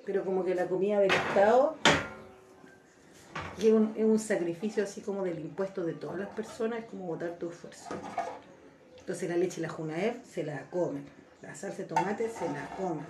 Pero 0.09 0.25
como 0.25 0.43
que 0.43 0.55
la 0.55 0.67
comida 0.67 1.01
del 1.01 1.13
Estado 1.13 1.77
es 3.59 3.65
un, 3.67 3.93
es 3.95 4.05
un 4.07 4.19
sacrificio 4.19 4.83
así 4.83 5.03
como 5.03 5.23
del 5.23 5.39
impuesto 5.39 5.85
de 5.85 5.93
todas 5.93 6.19
las 6.19 6.31
personas, 6.31 6.79
es 6.79 6.85
como 6.87 7.05
botar 7.05 7.33
tu 7.33 7.51
esfuerzo. 7.51 7.91
Entonces 9.01 9.29
la 9.29 9.37
leche 9.37 9.61
y 9.61 9.65
la 9.65 9.69
Junaef 9.69 10.25
se 10.25 10.45
la 10.45 10.63
comen. 10.71 11.05
La 11.43 11.55
salsa 11.55 11.83
de 11.83 11.85
tomate 11.85 12.31
se 12.31 12.47
la 12.47 12.75
comen. 12.79 13.05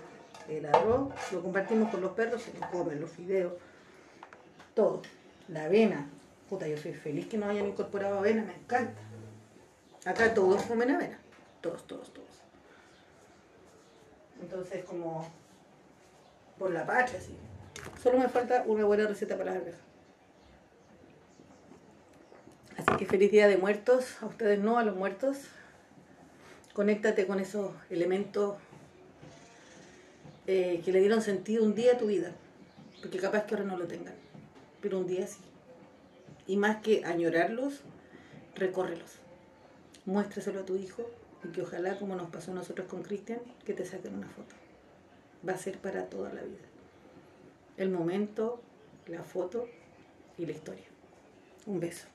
El 0.48 0.66
arroz 0.66 1.12
lo 1.30 1.40
compartimos 1.40 1.88
con 1.88 2.00
los 2.00 2.10
perros, 2.14 2.42
se 2.42 2.58
lo 2.58 2.68
comen, 2.68 3.00
los 3.00 3.10
fideos, 3.10 3.52
todo. 4.74 5.02
La 5.46 5.66
avena. 5.66 6.10
Puta, 6.48 6.66
yo 6.66 6.76
soy 6.76 6.94
feliz 6.94 7.28
que 7.28 7.38
nos 7.38 7.50
hayan 7.50 7.68
incorporado 7.68 8.18
avena, 8.18 8.42
me 8.42 8.54
encanta. 8.54 9.00
Acá 10.04 10.34
todos 10.34 10.62
comen 10.62 10.90
avena. 10.90 11.20
Todos, 11.60 11.86
todos, 11.86 12.12
todos. 12.12 12.42
Entonces 14.42 14.84
como 14.84 15.37
por 16.58 16.70
la 16.70 16.86
patria, 16.86 17.20
sí. 17.20 17.34
Solo 18.02 18.18
me 18.18 18.28
falta 18.28 18.64
una 18.66 18.84
buena 18.84 19.06
receta 19.06 19.36
para 19.36 19.52
las 19.52 19.62
abejas. 19.62 19.80
Así 22.76 22.96
que 22.96 23.06
feliz 23.06 23.30
día 23.30 23.48
de 23.48 23.56
muertos, 23.56 24.22
a 24.22 24.26
ustedes 24.26 24.58
no, 24.58 24.78
a 24.78 24.84
los 24.84 24.96
muertos. 24.96 25.38
Conéctate 26.74 27.26
con 27.26 27.40
esos 27.40 27.72
elementos 27.90 28.56
eh, 30.46 30.80
que 30.84 30.92
le 30.92 31.00
dieron 31.00 31.20
sentido 31.20 31.64
un 31.64 31.74
día 31.74 31.94
a 31.94 31.98
tu 31.98 32.06
vida. 32.06 32.32
Porque 33.00 33.18
capaz 33.18 33.44
que 33.44 33.54
ahora 33.54 33.66
no 33.66 33.76
lo 33.76 33.86
tengan, 33.86 34.14
pero 34.80 34.98
un 34.98 35.06
día 35.06 35.26
sí. 35.26 35.40
Y 36.46 36.56
más 36.56 36.78
que 36.82 37.04
añorarlos, 37.04 37.82
recórrelos. 38.54 39.18
Muéstreselo 40.04 40.60
a 40.60 40.64
tu 40.64 40.76
hijo, 40.76 41.08
Y 41.44 41.48
que 41.48 41.62
ojalá, 41.62 41.98
como 41.98 42.16
nos 42.16 42.30
pasó 42.30 42.52
a 42.52 42.54
nosotros 42.54 42.88
con 42.88 43.02
Cristian, 43.02 43.40
que 43.64 43.74
te 43.74 43.84
saquen 43.84 44.14
una 44.14 44.28
foto. 44.28 44.54
Va 45.46 45.52
a 45.52 45.58
ser 45.58 45.78
para 45.78 46.06
toda 46.06 46.32
la 46.32 46.42
vida. 46.42 46.66
El 47.76 47.90
momento, 47.90 48.60
la 49.06 49.22
foto 49.22 49.68
y 50.36 50.46
la 50.46 50.52
historia. 50.52 50.86
Un 51.66 51.80
beso. 51.80 52.06